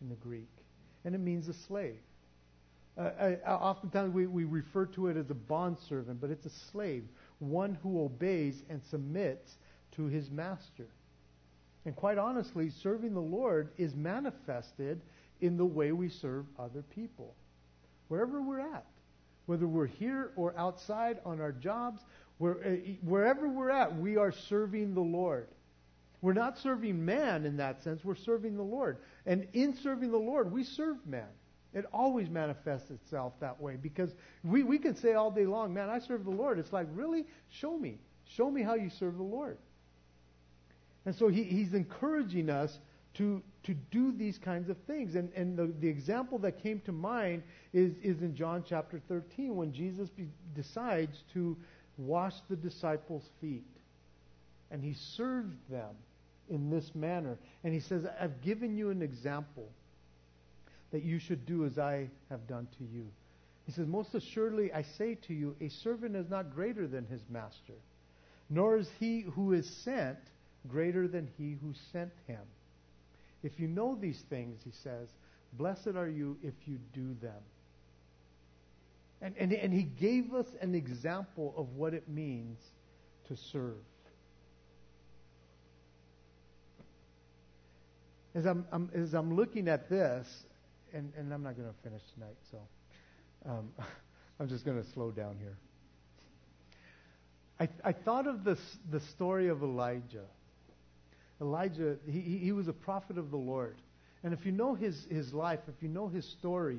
in 0.00 0.08
the 0.08 0.14
Greek. 0.16 0.48
And 1.04 1.14
it 1.14 1.18
means 1.18 1.48
a 1.48 1.52
slave. 1.52 1.98
Uh, 2.96 3.10
I, 3.46 3.50
oftentimes 3.50 4.14
we, 4.14 4.26
we 4.26 4.44
refer 4.44 4.86
to 4.86 5.08
it 5.08 5.16
as 5.16 5.30
a 5.30 5.34
bondservant, 5.34 6.20
but 6.20 6.30
it's 6.30 6.46
a 6.46 6.50
slave, 6.70 7.04
one 7.40 7.76
who 7.82 8.02
obeys 8.02 8.62
and 8.68 8.80
submits 8.90 9.56
to 9.92 10.06
his 10.06 10.30
master. 10.30 10.86
And 11.84 11.94
quite 11.94 12.18
honestly, 12.18 12.70
serving 12.70 13.14
the 13.14 13.20
Lord 13.20 13.70
is 13.76 13.94
manifested 13.94 15.00
in 15.40 15.56
the 15.56 15.64
way 15.64 15.92
we 15.92 16.08
serve 16.08 16.46
other 16.58 16.82
people, 16.82 17.34
wherever 18.08 18.40
we're 18.40 18.60
at. 18.60 18.86
Whether 19.46 19.66
we're 19.66 19.86
here 19.86 20.30
or 20.36 20.56
outside 20.56 21.18
on 21.26 21.40
our 21.40 21.52
jobs, 21.52 22.00
where, 22.38 22.56
uh, 22.64 22.76
wherever 23.02 23.46
we're 23.46 23.70
at, 23.70 23.94
we 23.98 24.16
are 24.16 24.32
serving 24.32 24.94
the 24.94 25.00
Lord. 25.00 25.48
We're 26.22 26.32
not 26.32 26.56
serving 26.58 27.04
man 27.04 27.44
in 27.44 27.58
that 27.58 27.82
sense, 27.82 28.02
we're 28.02 28.14
serving 28.14 28.56
the 28.56 28.62
Lord. 28.62 28.96
And 29.26 29.46
in 29.52 29.76
serving 29.76 30.10
the 30.10 30.16
Lord, 30.16 30.50
we 30.50 30.64
serve 30.64 30.96
man. 31.06 31.28
It 31.74 31.86
always 31.92 32.30
manifests 32.30 32.90
itself 32.90 33.32
that 33.40 33.60
way 33.60 33.76
because 33.76 34.14
we, 34.44 34.62
we 34.62 34.78
can 34.78 34.94
say 34.94 35.14
all 35.14 35.30
day 35.30 35.44
long, 35.44 35.74
man, 35.74 35.90
I 35.90 35.98
serve 35.98 36.24
the 36.24 36.30
Lord. 36.30 36.58
It's 36.58 36.72
like, 36.72 36.86
really? 36.94 37.26
Show 37.50 37.76
me. 37.76 37.98
Show 38.26 38.50
me 38.50 38.62
how 38.62 38.74
you 38.74 38.90
serve 38.90 39.16
the 39.16 39.24
Lord. 39.24 39.58
And 41.04 41.14
so 41.14 41.28
he, 41.28 41.42
he's 41.42 41.74
encouraging 41.74 42.48
us 42.48 42.78
to, 43.14 43.42
to 43.64 43.74
do 43.90 44.12
these 44.12 44.38
kinds 44.38 44.70
of 44.70 44.76
things. 44.86 45.16
And, 45.16 45.32
and 45.34 45.56
the, 45.56 45.72
the 45.80 45.88
example 45.88 46.38
that 46.38 46.62
came 46.62 46.80
to 46.80 46.92
mind 46.92 47.42
is, 47.72 47.92
is 48.02 48.22
in 48.22 48.34
John 48.34 48.64
chapter 48.66 49.00
13 49.08 49.54
when 49.54 49.72
Jesus 49.72 50.08
be, 50.08 50.28
decides 50.54 51.24
to 51.34 51.56
wash 51.98 52.34
the 52.48 52.56
disciples' 52.56 53.28
feet. 53.40 53.64
And 54.70 54.82
he 54.82 54.94
served 54.94 55.56
them 55.68 55.94
in 56.48 56.70
this 56.70 56.94
manner. 56.94 57.36
And 57.62 57.74
he 57.74 57.80
says, 57.80 58.06
I've 58.20 58.40
given 58.42 58.76
you 58.76 58.90
an 58.90 59.02
example 59.02 59.68
that 60.94 61.02
you 61.02 61.18
should 61.18 61.44
do 61.44 61.64
as 61.64 61.76
I 61.76 62.08
have 62.30 62.46
done 62.46 62.68
to 62.78 62.84
you. 62.84 63.08
He 63.66 63.72
says, 63.72 63.88
Most 63.88 64.14
assuredly 64.14 64.72
I 64.72 64.82
say 64.82 65.16
to 65.26 65.34
you, 65.34 65.56
a 65.60 65.68
servant 65.68 66.14
is 66.14 66.30
not 66.30 66.54
greater 66.54 66.86
than 66.86 67.04
his 67.06 67.20
master, 67.28 67.74
nor 68.48 68.76
is 68.76 68.88
he 69.00 69.22
who 69.22 69.54
is 69.54 69.68
sent 69.68 70.18
greater 70.68 71.08
than 71.08 71.28
he 71.36 71.56
who 71.60 71.74
sent 71.90 72.12
him. 72.28 72.42
If 73.42 73.58
you 73.58 73.66
know 73.66 73.98
these 74.00 74.22
things, 74.30 74.60
he 74.64 74.70
says, 74.70 75.08
blessed 75.54 75.96
are 75.96 76.08
you 76.08 76.36
if 76.44 76.54
you 76.64 76.78
do 76.92 77.16
them. 77.20 77.42
And, 79.20 79.34
and, 79.36 79.52
and 79.52 79.72
he 79.72 79.82
gave 79.82 80.32
us 80.32 80.46
an 80.60 80.76
example 80.76 81.54
of 81.56 81.74
what 81.74 81.92
it 81.92 82.08
means 82.08 82.60
to 83.26 83.36
serve. 83.50 83.82
As 88.36 88.46
I'm, 88.46 88.64
I'm 88.70 88.90
as 88.94 89.12
I'm 89.12 89.34
looking 89.34 89.66
at 89.66 89.90
this, 89.90 90.28
and, 90.94 91.12
and 91.18 91.32
I'm 91.32 91.42
not 91.42 91.56
going 91.56 91.68
to 91.68 91.74
finish 91.82 92.02
tonight, 92.14 92.36
so 92.50 92.58
um, 93.46 93.68
I'm 94.40 94.48
just 94.48 94.64
going 94.64 94.82
to 94.82 94.88
slow 94.92 95.10
down 95.10 95.36
here. 95.38 95.56
I, 97.60 97.68
I 97.84 97.92
thought 97.92 98.26
of 98.26 98.44
this, 98.44 98.58
the 98.90 99.00
story 99.00 99.48
of 99.48 99.62
Elijah. 99.62 100.26
Elijah, 101.40 101.96
he, 102.06 102.20
he 102.20 102.52
was 102.52 102.68
a 102.68 102.72
prophet 102.72 103.18
of 103.18 103.30
the 103.30 103.36
Lord. 103.36 103.76
And 104.22 104.32
if 104.32 104.46
you 104.46 104.52
know 104.52 104.74
his, 104.74 105.04
his 105.10 105.32
life, 105.32 105.60
if 105.68 105.82
you 105.82 105.88
know 105.88 106.08
his 106.08 106.24
story, 106.24 106.78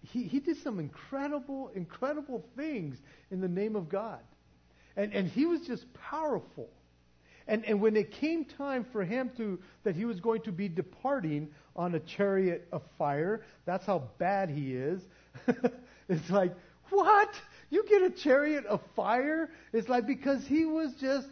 he, 0.00 0.24
he 0.24 0.38
did 0.38 0.56
some 0.62 0.78
incredible, 0.78 1.70
incredible 1.74 2.44
things 2.56 2.96
in 3.30 3.40
the 3.40 3.48
name 3.48 3.76
of 3.76 3.88
God. 3.88 4.20
And, 4.96 5.12
and 5.12 5.28
he 5.28 5.44
was 5.44 5.62
just 5.62 5.92
powerful. 5.94 6.68
And, 7.46 7.64
and 7.66 7.80
when 7.80 7.96
it 7.96 8.10
came 8.10 8.44
time 8.44 8.86
for 8.90 9.04
him 9.04 9.30
to, 9.36 9.58
that 9.82 9.94
he 9.94 10.04
was 10.04 10.20
going 10.20 10.42
to 10.42 10.52
be 10.52 10.68
departing 10.68 11.48
on 11.76 11.94
a 11.94 12.00
chariot 12.00 12.66
of 12.72 12.82
fire, 12.98 13.42
that's 13.66 13.84
how 13.84 14.04
bad 14.18 14.48
he 14.48 14.74
is. 14.74 15.02
it's 16.08 16.30
like, 16.30 16.54
what? 16.90 17.34
You 17.70 17.84
get 17.86 18.02
a 18.02 18.10
chariot 18.10 18.64
of 18.66 18.80
fire? 18.96 19.50
It's 19.72 19.88
like 19.88 20.06
because 20.06 20.46
he 20.46 20.64
was 20.64 20.94
just 20.94 21.28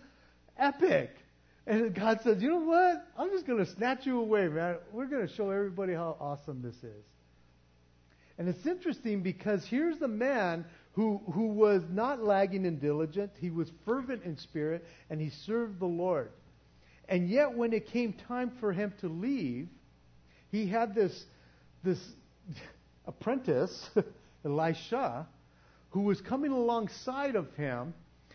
epic. 0.58 1.16
And 1.66 1.94
God 1.94 2.20
says, 2.22 2.42
you 2.42 2.50
know 2.50 2.56
what? 2.58 3.06
I'm 3.16 3.30
just 3.30 3.46
going 3.46 3.64
to 3.64 3.70
snatch 3.70 4.04
you 4.04 4.18
away, 4.18 4.48
man. 4.48 4.76
We're 4.92 5.06
going 5.06 5.26
to 5.26 5.32
show 5.32 5.50
everybody 5.50 5.94
how 5.94 6.16
awesome 6.20 6.60
this 6.60 6.76
is. 6.82 7.04
And 8.38 8.48
it's 8.48 8.66
interesting 8.66 9.22
because 9.22 9.64
here's 9.64 9.98
the 9.98 10.08
man 10.08 10.64
who, 10.92 11.22
who 11.32 11.46
was 11.46 11.82
not 11.90 12.22
lagging 12.22 12.66
in 12.66 12.78
diligence. 12.78 13.32
He 13.40 13.50
was 13.50 13.70
fervent 13.84 14.24
in 14.24 14.36
spirit, 14.36 14.86
and 15.08 15.20
he 15.20 15.30
served 15.30 15.80
the 15.80 15.86
Lord. 15.86 16.30
And 17.08 17.28
yet, 17.28 17.54
when 17.54 17.72
it 17.72 17.86
came 17.86 18.12
time 18.12 18.52
for 18.60 18.72
him 18.72 18.92
to 19.00 19.08
leave, 19.08 19.68
he 20.50 20.66
had 20.66 20.94
this, 20.94 21.24
this 21.82 21.98
apprentice, 23.06 23.90
Elisha, 24.44 25.26
who 25.90 26.02
was 26.02 26.20
coming 26.20 26.52
alongside 26.52 27.36
of 27.36 27.54
him. 27.54 27.94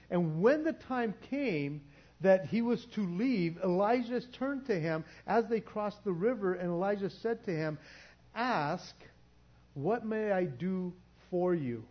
And 0.09 0.41
when 0.41 0.63
the 0.63 0.73
time 0.73 1.13
came, 1.29 1.81
that 2.21 2.47
he 2.47 2.63
was 2.63 2.83
to 2.85 3.05
leave, 3.05 3.59
Elijah 3.63 4.19
turned 4.21 4.65
to 4.65 4.79
him 4.79 5.05
as 5.27 5.45
they 5.45 5.59
crossed 5.59 6.03
the 6.03 6.11
river, 6.11 6.55
and 6.55 6.71
Elijah 6.71 7.11
said 7.11 7.43
to 7.45 7.55
him, 7.55 7.77
Ask, 8.33 8.95
what 9.75 10.03
may 10.03 10.31
I 10.31 10.45
do 10.45 10.93
for 11.29 11.53
you 11.53 11.83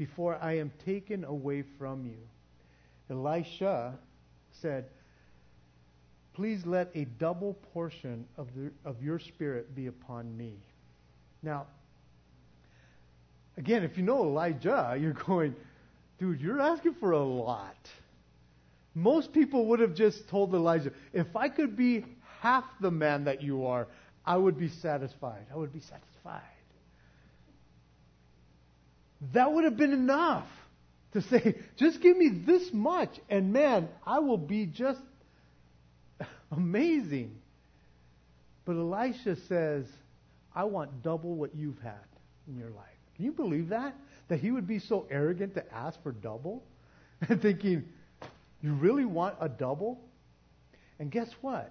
before 0.00 0.38
I 0.40 0.56
am 0.56 0.72
taken 0.86 1.24
away 1.24 1.62
from 1.76 2.06
you? 2.06 2.16
Elisha 3.10 3.98
said, 4.50 4.86
Please 6.32 6.64
let 6.64 6.88
a 6.94 7.04
double 7.04 7.52
portion 7.74 8.24
of, 8.38 8.48
the, 8.56 8.70
of 8.86 9.02
your 9.02 9.18
spirit 9.18 9.74
be 9.74 9.88
upon 9.88 10.34
me. 10.38 10.54
Now, 11.42 11.66
again, 13.58 13.82
if 13.82 13.98
you 13.98 14.02
know 14.02 14.22
Elijah, 14.22 14.96
you're 14.98 15.12
going, 15.12 15.54
dude, 16.18 16.40
you're 16.40 16.62
asking 16.62 16.94
for 16.94 17.10
a 17.10 17.22
lot. 17.22 17.90
Most 18.94 19.34
people 19.34 19.66
would 19.66 19.80
have 19.80 19.92
just 19.92 20.30
told 20.30 20.54
Elijah, 20.54 20.92
if 21.12 21.36
I 21.36 21.50
could 21.50 21.76
be 21.76 22.06
half 22.40 22.64
the 22.80 22.90
man 22.90 23.24
that 23.24 23.42
you 23.42 23.66
are, 23.66 23.86
I 24.24 24.38
would 24.38 24.58
be 24.58 24.68
satisfied. 24.68 25.44
I 25.52 25.58
would 25.58 25.74
be 25.74 25.80
satisfied. 25.80 26.40
That 29.32 29.52
would 29.52 29.64
have 29.64 29.76
been 29.76 29.92
enough 29.92 30.46
to 31.12 31.22
say, 31.22 31.56
just 31.76 32.00
give 32.00 32.16
me 32.16 32.30
this 32.46 32.72
much, 32.72 33.10
and 33.28 33.52
man, 33.52 33.88
I 34.06 34.20
will 34.20 34.38
be 34.38 34.66
just 34.66 35.00
amazing. 36.52 37.36
But 38.64 38.76
Elisha 38.76 39.36
says, 39.48 39.86
I 40.54 40.64
want 40.64 41.02
double 41.02 41.34
what 41.34 41.54
you've 41.54 41.80
had 41.80 41.94
in 42.48 42.56
your 42.56 42.70
life. 42.70 42.86
Can 43.16 43.24
you 43.24 43.32
believe 43.32 43.68
that? 43.70 43.94
That 44.28 44.40
he 44.40 44.50
would 44.50 44.66
be 44.66 44.78
so 44.78 45.06
arrogant 45.10 45.54
to 45.54 45.74
ask 45.74 46.02
for 46.02 46.12
double? 46.12 46.62
And 47.28 47.42
thinking, 47.42 47.84
you 48.62 48.72
really 48.72 49.04
want 49.04 49.34
a 49.42 49.48
double? 49.48 50.00
And 50.98 51.10
guess 51.10 51.28
what? 51.42 51.70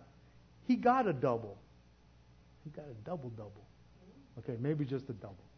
He 0.68 0.76
got 0.76 1.08
a 1.08 1.14
double. 1.14 1.58
He 2.64 2.70
got 2.70 2.86
a 2.86 2.94
double 3.04 3.30
double. 3.30 3.66
Okay, 4.38 4.58
maybe 4.60 4.86
just 4.86 5.10
a 5.10 5.14
double. 5.14 5.49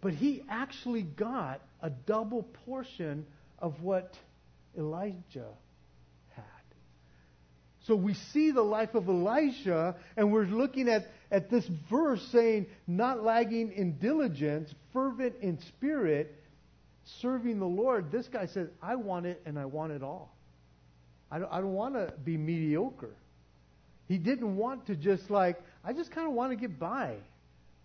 But 0.00 0.14
he 0.14 0.42
actually 0.48 1.02
got 1.02 1.60
a 1.82 1.90
double 1.90 2.44
portion 2.64 3.26
of 3.58 3.82
what 3.82 4.14
Elijah 4.78 5.48
had. 6.30 6.44
So 7.86 7.94
we 7.96 8.14
see 8.14 8.50
the 8.50 8.62
life 8.62 8.94
of 8.94 9.08
Elijah, 9.08 9.96
and 10.16 10.32
we're 10.32 10.44
looking 10.44 10.88
at, 10.88 11.06
at 11.30 11.50
this 11.50 11.66
verse 11.90 12.22
saying, 12.32 12.66
not 12.86 13.22
lagging 13.22 13.72
in 13.72 13.98
diligence, 13.98 14.72
fervent 14.92 15.34
in 15.42 15.60
spirit, 15.68 16.34
serving 17.20 17.58
the 17.58 17.66
Lord, 17.66 18.10
this 18.10 18.26
guy 18.28 18.46
says, 18.46 18.68
I 18.82 18.96
want 18.96 19.26
it 19.26 19.42
and 19.44 19.58
I 19.58 19.66
want 19.66 19.92
it 19.92 20.02
all. 20.02 20.34
I 21.30 21.38
don't, 21.38 21.52
I 21.52 21.60
don't 21.60 21.74
want 21.74 21.94
to 21.94 22.12
be 22.24 22.36
mediocre. 22.36 23.14
He 24.08 24.18
didn't 24.18 24.56
want 24.56 24.86
to 24.86 24.96
just 24.96 25.30
like, 25.30 25.60
I 25.84 25.92
just 25.92 26.10
kind 26.10 26.26
of 26.26 26.34
want 26.34 26.52
to 26.52 26.56
get 26.56 26.78
by. 26.78 27.14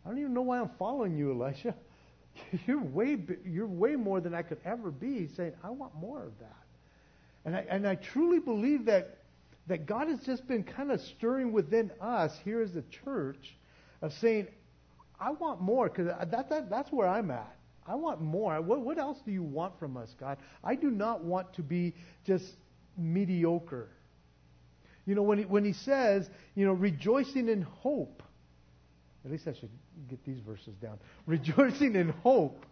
I 0.04 0.10
don't 0.10 0.20
even 0.20 0.34
know 0.34 0.42
why 0.42 0.60
I'm 0.60 0.72
following 0.80 1.18
you, 1.18 1.32
Elisha. 1.32 1.76
You're 2.68 2.82
way, 2.82 3.18
you're 3.46 3.68
way 3.68 3.96
more 3.96 4.20
than 4.20 4.34
I 4.34 4.42
could 4.42 4.60
ever 4.66 4.92
be. 4.92 5.28
Saying, 5.36 5.54
I 5.64 5.70
want 5.70 5.96
more 5.96 6.24
of 6.24 6.38
that. 6.40 6.58
And 7.46 7.56
I, 7.56 7.66
and 7.70 7.88
I 7.88 7.96
truly 7.96 8.40
believe 8.40 8.86
that, 8.86 9.20
that 9.68 9.86
God 9.86 10.08
has 10.08 10.20
just 10.20 10.48
been 10.48 10.64
kind 10.64 10.92
of 10.92 11.00
stirring 11.00 11.52
within 11.52 11.92
us 12.02 12.38
here 12.44 12.62
as 12.62 12.76
a 12.76 12.82
church 12.84 13.56
of 14.02 14.12
saying, 14.14 14.48
I 15.20 15.32
want 15.32 15.62
more 15.62 15.90
because 15.90 16.08
that, 16.08 16.50
that, 16.50 16.70
that's 16.70 16.92
where 16.92 17.08
I'm 17.08 17.32
at. 17.32 17.56
I 17.88 17.96
want 17.96 18.20
more. 18.20 18.60
What, 18.62 18.82
what 18.82 18.98
else 18.98 19.20
do 19.26 19.32
you 19.32 19.44
want 19.44 19.78
from 19.80 19.96
us, 19.96 20.14
God? 20.20 20.38
I 20.64 20.76
do 20.76 20.90
not 20.90 21.24
want 21.24 21.54
to 21.54 21.62
be 21.62 21.94
just 22.26 22.56
mediocre. 22.98 23.90
You 25.06 25.14
know, 25.14 25.22
when 25.22 25.38
he, 25.38 25.46
when 25.46 25.64
he 25.64 25.74
says, 25.74 26.30
you 26.56 26.66
know, 26.66 26.74
rejoicing 26.74 27.48
in 27.48 27.62
hope, 27.62 28.24
at 29.24 29.32
least 29.32 29.48
I 29.48 29.54
should 29.54 29.70
get 30.10 30.24
these 30.26 30.40
verses 30.40 30.76
down. 30.82 30.98
Rejoicing 31.26 31.96
in 31.96 32.10
hope. 32.24 32.66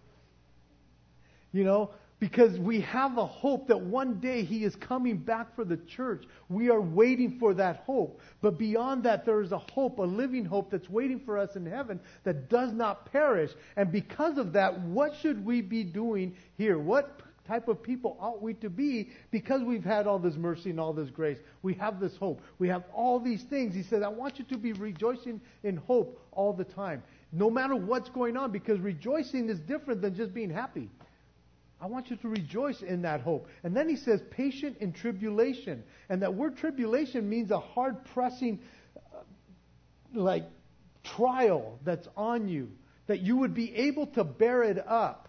You 1.52 1.64
know, 1.64 1.92
because 2.24 2.58
we 2.58 2.80
have 2.80 3.18
a 3.18 3.26
hope 3.26 3.68
that 3.68 3.82
one 3.82 4.22
day 4.22 4.46
he 4.46 4.64
is 4.64 4.78
coming 4.78 5.18
back 5.18 5.54
for 5.58 5.66
the 5.66 5.76
church. 5.76 6.24
We 6.48 6.70
are 6.70 6.80
waiting 6.80 7.38
for 7.38 7.54
that 7.56 7.84
hope. 7.86 8.22
But 8.42 8.58
beyond 8.58 9.04
that, 9.04 9.26
there 9.26 9.42
is 9.42 9.52
a 9.52 9.58
hope, 9.58 10.00
a 10.00 10.04
living 10.04 10.46
hope 10.46 10.72
that's 10.72 10.90
waiting 10.90 11.20
for 11.20 11.38
us 11.38 11.58
in 11.58 11.66
heaven 11.66 12.00
that 12.24 12.50
does 12.50 12.72
not 12.72 13.12
perish. 13.12 13.52
And 13.76 13.92
because 13.92 14.38
of 14.38 14.54
that, 14.54 14.80
what 14.80 15.14
should 15.14 15.46
we 15.46 15.62
be 15.62 15.84
doing 15.84 16.34
here? 16.58 16.80
What 16.80 17.22
type 17.46 17.68
of 17.68 17.84
people 17.84 18.16
ought 18.22 18.42
we 18.42 18.54
to 18.54 18.70
be 18.70 19.10
because 19.30 19.62
we've 19.62 19.84
had 19.84 20.08
all 20.08 20.18
this 20.18 20.36
mercy 20.36 20.70
and 20.70 20.80
all 20.80 20.94
this 20.94 21.10
grace? 21.10 21.40
We 21.62 21.74
have 21.74 22.00
this 22.00 22.16
hope. 22.16 22.42
We 22.58 22.70
have 22.70 22.84
all 22.94 23.20
these 23.20 23.44
things. 23.44 23.76
He 23.76 23.84
says, 23.84 24.02
I 24.02 24.08
want 24.08 24.40
you 24.40 24.46
to 24.46 24.58
be 24.58 24.72
rejoicing 24.72 25.42
in 25.64 25.76
hope 25.76 26.22
all 26.32 26.54
the 26.54 26.64
time, 26.64 27.04
no 27.34 27.50
matter 27.50 27.76
what's 27.76 28.10
going 28.10 28.38
on, 28.38 28.52
because 28.52 28.80
rejoicing 28.80 29.50
is 29.50 29.60
different 29.60 30.02
than 30.02 30.16
just 30.16 30.34
being 30.34 30.52
happy. 30.52 30.90
I 31.82 31.88
want 31.88 32.10
you 32.10 32.16
to 32.18 32.30
rejoice 32.30 32.82
in 32.82 33.02
that 33.02 33.22
hope. 33.22 33.48
And 33.64 33.76
then 33.76 33.90
he 33.90 33.98
says, 33.98 34.22
patient 34.32 34.78
in 34.80 34.94
tribulation. 34.94 35.84
And 36.08 36.22
that 36.22 36.34
word 36.34 36.58
tribulation 36.58 37.30
means 37.30 37.52
a 37.52 37.60
hard 37.60 38.06
pressing, 38.14 38.60
uh, 38.96 39.18
like, 40.14 40.46
trial 41.04 41.80
that's 41.84 42.08
on 42.16 42.48
you, 42.48 42.70
that 43.08 43.20
you 43.20 43.38
would 43.38 43.54
be 43.54 43.76
able 43.76 44.08
to 44.08 44.24
bear 44.24 44.64
it 44.64 44.78
up. 44.88 45.28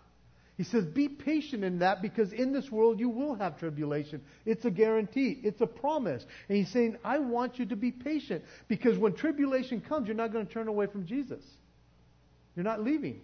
He 0.56 0.62
says, 0.62 0.84
be 0.84 1.08
patient 1.08 1.64
in 1.64 1.80
that 1.80 2.00
because 2.00 2.32
in 2.32 2.52
this 2.52 2.70
world 2.70 3.00
you 3.00 3.08
will 3.08 3.34
have 3.34 3.58
tribulation. 3.58 4.22
It's 4.46 4.64
a 4.64 4.70
guarantee. 4.70 5.40
It's 5.42 5.60
a 5.60 5.66
promise. 5.66 6.24
And 6.48 6.56
he's 6.56 6.68
saying, 6.68 6.98
I 7.02 7.18
want 7.18 7.58
you 7.58 7.66
to 7.66 7.76
be 7.76 7.90
patient 7.90 8.44
because 8.68 8.96
when 8.96 9.14
tribulation 9.14 9.80
comes, 9.80 10.06
you're 10.06 10.14
not 10.14 10.32
going 10.32 10.46
to 10.46 10.52
turn 10.52 10.68
away 10.68 10.86
from 10.86 11.06
Jesus. 11.06 11.42
You're 12.56 12.64
not 12.64 12.82
leaving. 12.82 13.20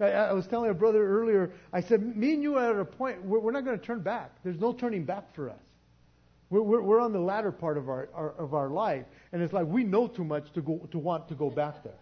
I, 0.00 0.10
I, 0.10 0.32
was 0.32 0.46
telling 0.46 0.70
a 0.70 0.74
brother 0.74 1.06
earlier, 1.06 1.52
I 1.72 1.80
said, 1.80 2.16
me 2.16 2.34
and 2.34 2.42
you 2.42 2.56
are 2.56 2.70
at 2.70 2.80
a 2.80 2.84
point 2.84 3.22
where 3.22 3.40
we're 3.40 3.52
not 3.52 3.64
going 3.64 3.78
to 3.78 3.84
turn 3.84 4.00
back. 4.00 4.32
There's 4.42 4.58
no 4.58 4.72
turning 4.72 5.04
back 5.04 5.34
for 5.34 5.50
us. 5.50 5.60
We're, 6.50 6.62
we're, 6.62 6.82
we're 6.82 7.00
on 7.00 7.12
the 7.12 7.20
latter 7.20 7.52
part 7.52 7.78
of 7.78 7.88
our, 7.88 8.08
our, 8.14 8.32
of 8.32 8.52
our 8.54 8.68
life, 8.68 9.06
and 9.32 9.42
it's 9.42 9.52
like 9.52 9.66
we 9.66 9.84
know 9.84 10.08
too 10.08 10.24
much 10.24 10.52
to, 10.54 10.60
go, 10.60 10.86
to 10.90 10.98
want 10.98 11.28
to 11.28 11.34
go 11.34 11.50
back 11.50 11.82
there. 11.84 11.92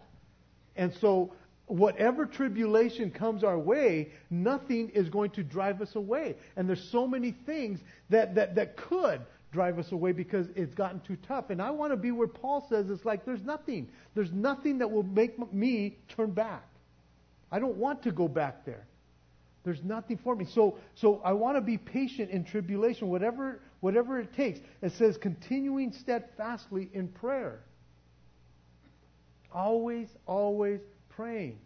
And 0.75 0.93
so, 0.99 1.33
whatever 1.67 2.25
tribulation 2.25 3.11
comes 3.11 3.43
our 3.43 3.57
way, 3.57 4.11
nothing 4.29 4.89
is 4.89 5.09
going 5.09 5.31
to 5.31 5.43
drive 5.43 5.81
us 5.81 5.95
away. 5.95 6.35
And 6.57 6.67
there's 6.67 6.89
so 6.91 7.07
many 7.07 7.31
things 7.45 7.79
that, 8.09 8.35
that, 8.35 8.55
that 8.55 8.75
could 8.75 9.21
drive 9.51 9.79
us 9.79 9.91
away 9.91 10.11
because 10.13 10.47
it's 10.55 10.73
gotten 10.73 11.01
too 11.01 11.17
tough. 11.27 11.49
And 11.49 11.61
I 11.61 11.71
want 11.71 11.91
to 11.91 11.97
be 11.97 12.11
where 12.11 12.27
Paul 12.27 12.65
says 12.69 12.89
it's 12.89 13.05
like 13.05 13.25
there's 13.25 13.43
nothing. 13.43 13.89
There's 14.15 14.31
nothing 14.31 14.77
that 14.79 14.89
will 14.89 15.03
make 15.03 15.53
me 15.53 15.97
turn 16.15 16.31
back. 16.31 16.65
I 17.51 17.59
don't 17.59 17.75
want 17.75 18.03
to 18.03 18.11
go 18.11 18.27
back 18.27 18.65
there. 18.65 18.85
There's 19.63 19.83
nothing 19.83 20.17
for 20.23 20.35
me. 20.35 20.45
So, 20.45 20.77
so 20.95 21.21
I 21.23 21.33
want 21.33 21.57
to 21.57 21.61
be 21.61 21.77
patient 21.77 22.31
in 22.31 22.45
tribulation, 22.45 23.09
whatever, 23.09 23.59
whatever 23.81 24.19
it 24.19 24.33
takes. 24.33 24.59
It 24.81 24.93
says 24.93 25.17
continuing 25.17 25.91
steadfastly 25.91 26.89
in 26.93 27.09
prayer. 27.09 27.59
Always, 29.53 30.07
always 30.25 30.79
praying. 31.09 31.59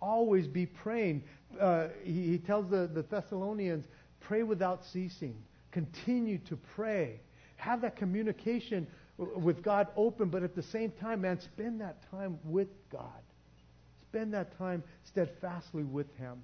Always 0.00 0.46
be 0.46 0.64
praying. 0.64 1.24
Uh, 1.60 1.88
he, 2.04 2.28
he 2.28 2.38
tells 2.38 2.70
the, 2.70 2.88
the 2.92 3.02
Thessalonians, 3.02 3.84
pray 4.20 4.44
without 4.44 4.84
ceasing. 4.92 5.34
Continue 5.72 6.38
to 6.38 6.56
pray. 6.56 7.20
Have 7.56 7.80
that 7.82 7.96
communication 7.96 8.86
with 9.18 9.62
God 9.62 9.88
open, 9.96 10.28
but 10.28 10.42
at 10.42 10.54
the 10.54 10.62
same 10.62 10.92
time, 10.92 11.22
man, 11.22 11.40
spend 11.40 11.80
that 11.80 12.08
time 12.10 12.38
with 12.44 12.68
God. 12.90 13.22
Spend 14.02 14.32
that 14.32 14.56
time 14.56 14.82
steadfastly 15.04 15.82
with 15.82 16.06
Him. 16.16 16.38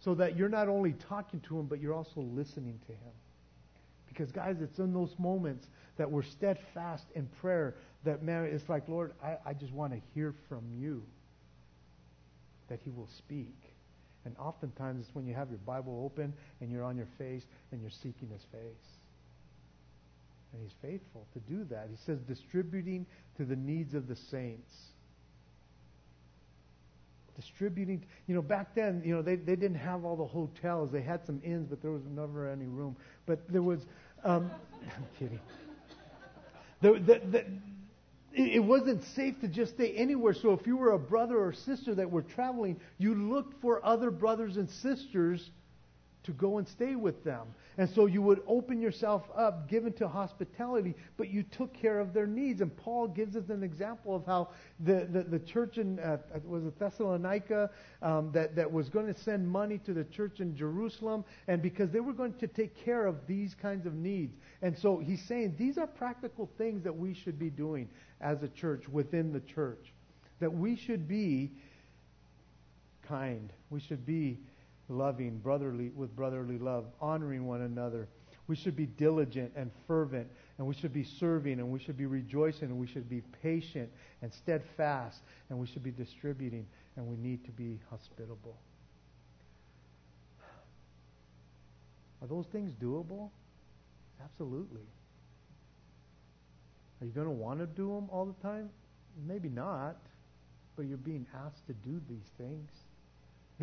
So 0.00 0.14
that 0.14 0.36
you're 0.36 0.48
not 0.48 0.68
only 0.68 0.94
talking 0.94 1.40
to 1.40 1.58
Him, 1.58 1.66
but 1.66 1.80
you're 1.80 1.94
also 1.94 2.20
listening 2.20 2.80
to 2.86 2.92
Him. 2.92 3.12
Because, 4.08 4.32
guys, 4.32 4.56
it's 4.60 4.78
in 4.78 4.92
those 4.92 5.14
moments 5.18 5.66
that 5.96 6.10
we're 6.10 6.22
steadfast 6.22 7.04
in 7.14 7.26
prayer 7.40 7.76
that, 8.04 8.22
man, 8.22 8.44
it's 8.44 8.68
like, 8.68 8.88
Lord, 8.88 9.12
I, 9.22 9.36
I 9.46 9.54
just 9.54 9.72
want 9.72 9.92
to 9.92 10.00
hear 10.14 10.34
from 10.48 10.64
you. 10.74 11.02
That 12.68 12.80
He 12.82 12.90
will 12.90 13.08
speak. 13.18 13.56
And 14.24 14.36
oftentimes 14.38 15.04
it's 15.04 15.14
when 15.14 15.26
you 15.26 15.34
have 15.34 15.50
your 15.50 15.58
Bible 15.58 16.02
open 16.04 16.32
and 16.60 16.70
you're 16.70 16.84
on 16.84 16.96
your 16.96 17.08
face 17.18 17.42
and 17.70 17.80
you're 17.80 17.90
seeking 17.90 18.28
His 18.30 18.42
face. 18.52 18.88
And 20.52 20.62
He's 20.62 20.74
faithful 20.80 21.26
to 21.32 21.40
do 21.40 21.64
that. 21.70 21.88
He 21.90 21.96
says, 22.06 22.18
distributing 22.20 23.06
to 23.36 23.44
the 23.44 23.56
needs 23.56 23.94
of 23.94 24.06
the 24.06 24.16
saints. 24.16 24.72
Distributing, 27.34 28.04
you 28.26 28.34
know, 28.34 28.42
back 28.42 28.74
then, 28.74 29.02
you 29.04 29.14
know, 29.14 29.22
they, 29.22 29.36
they 29.36 29.56
didn't 29.56 29.78
have 29.78 30.04
all 30.04 30.16
the 30.16 30.24
hotels. 30.24 30.90
They 30.92 31.00
had 31.00 31.24
some 31.26 31.40
inns, 31.42 31.66
but 31.68 31.80
there 31.80 31.90
was 31.90 32.02
never 32.14 32.48
any 32.48 32.66
room. 32.66 32.94
But 33.26 33.40
there 33.50 33.62
was, 33.62 33.80
um, 34.22 34.50
I'm 34.82 35.06
kidding. 35.18 35.40
The, 36.82 36.92
the, 36.92 37.22
the, 37.30 37.44
it 38.34 38.64
wasn't 38.64 39.04
safe 39.14 39.40
to 39.40 39.48
just 39.48 39.74
stay 39.74 39.92
anywhere. 39.94 40.34
So 40.34 40.52
if 40.52 40.66
you 40.66 40.76
were 40.76 40.92
a 40.92 40.98
brother 40.98 41.38
or 41.38 41.52
sister 41.52 41.94
that 41.94 42.10
were 42.10 42.22
traveling, 42.22 42.80
you 42.98 43.14
looked 43.14 43.60
for 43.60 43.84
other 43.84 44.10
brothers 44.10 44.56
and 44.56 44.68
sisters 44.68 45.50
to 46.24 46.32
go 46.32 46.58
and 46.58 46.68
stay 46.68 46.94
with 46.94 47.24
them. 47.24 47.48
And 47.78 47.88
so 47.88 48.06
you 48.06 48.22
would 48.22 48.42
open 48.46 48.80
yourself 48.80 49.22
up, 49.36 49.68
given 49.68 49.92
to 49.94 50.06
hospitality, 50.06 50.94
but 51.16 51.30
you 51.30 51.42
took 51.42 51.72
care 51.72 51.98
of 51.98 52.12
their 52.12 52.26
needs. 52.26 52.60
And 52.60 52.76
Paul 52.76 53.08
gives 53.08 53.34
us 53.34 53.48
an 53.48 53.62
example 53.62 54.14
of 54.14 54.26
how 54.26 54.50
the, 54.80 55.08
the, 55.10 55.22
the 55.22 55.38
church 55.38 55.78
in, 55.78 55.98
uh, 55.98 56.18
was 56.44 56.64
it 56.64 56.78
Thessalonica, 56.78 57.70
um, 58.02 58.30
that, 58.32 58.54
that 58.56 58.70
was 58.70 58.88
going 58.88 59.12
to 59.12 59.18
send 59.18 59.48
money 59.48 59.78
to 59.78 59.94
the 59.94 60.04
church 60.04 60.40
in 60.40 60.54
Jerusalem, 60.54 61.24
and 61.48 61.62
because 61.62 61.90
they 61.90 62.00
were 62.00 62.12
going 62.12 62.34
to 62.34 62.46
take 62.46 62.76
care 62.84 63.06
of 63.06 63.26
these 63.26 63.54
kinds 63.54 63.86
of 63.86 63.94
needs. 63.94 64.36
And 64.60 64.76
so 64.78 64.98
he's 64.98 65.22
saying 65.22 65.56
these 65.58 65.78
are 65.78 65.86
practical 65.86 66.48
things 66.58 66.84
that 66.84 66.96
we 66.96 67.14
should 67.14 67.38
be 67.38 67.50
doing 67.50 67.88
as 68.20 68.42
a 68.42 68.48
church 68.48 68.88
within 68.88 69.32
the 69.32 69.40
church. 69.40 69.92
That 70.40 70.52
we 70.52 70.76
should 70.76 71.08
be 71.08 71.52
kind. 73.02 73.52
We 73.70 73.80
should 73.80 74.04
be 74.06 74.38
loving 74.92 75.38
brotherly 75.38 75.90
with 75.94 76.14
brotherly 76.14 76.58
love, 76.58 76.86
honoring 77.00 77.46
one 77.46 77.62
another. 77.62 78.08
We 78.46 78.56
should 78.56 78.76
be 78.76 78.86
diligent 78.86 79.52
and 79.56 79.70
fervent, 79.86 80.28
and 80.58 80.66
we 80.66 80.74
should 80.74 80.92
be 80.92 81.04
serving, 81.04 81.58
and 81.58 81.70
we 81.70 81.78
should 81.78 81.96
be 81.96 82.06
rejoicing, 82.06 82.64
and 82.64 82.78
we 82.78 82.86
should 82.86 83.08
be 83.08 83.22
patient 83.42 83.90
and 84.20 84.32
steadfast, 84.32 85.20
and 85.48 85.58
we 85.58 85.66
should 85.66 85.82
be 85.82 85.90
distributing, 85.90 86.66
and 86.96 87.06
we 87.06 87.16
need 87.16 87.44
to 87.44 87.50
be 87.50 87.80
hospitable. 87.90 88.56
Are 92.20 92.28
those 92.28 92.46
things 92.52 92.72
doable? 92.80 93.30
Absolutely. 94.22 94.86
Are 97.00 97.06
you 97.06 97.12
going 97.12 97.26
to 97.26 97.32
want 97.32 97.58
to 97.58 97.66
do 97.66 97.88
them 97.94 98.08
all 98.10 98.26
the 98.26 98.48
time? 98.48 98.70
Maybe 99.26 99.48
not, 99.48 99.96
but 100.76 100.86
you're 100.86 100.98
being 100.98 101.26
asked 101.44 101.66
to 101.66 101.72
do 101.72 102.00
these 102.08 102.30
things. 102.38 102.70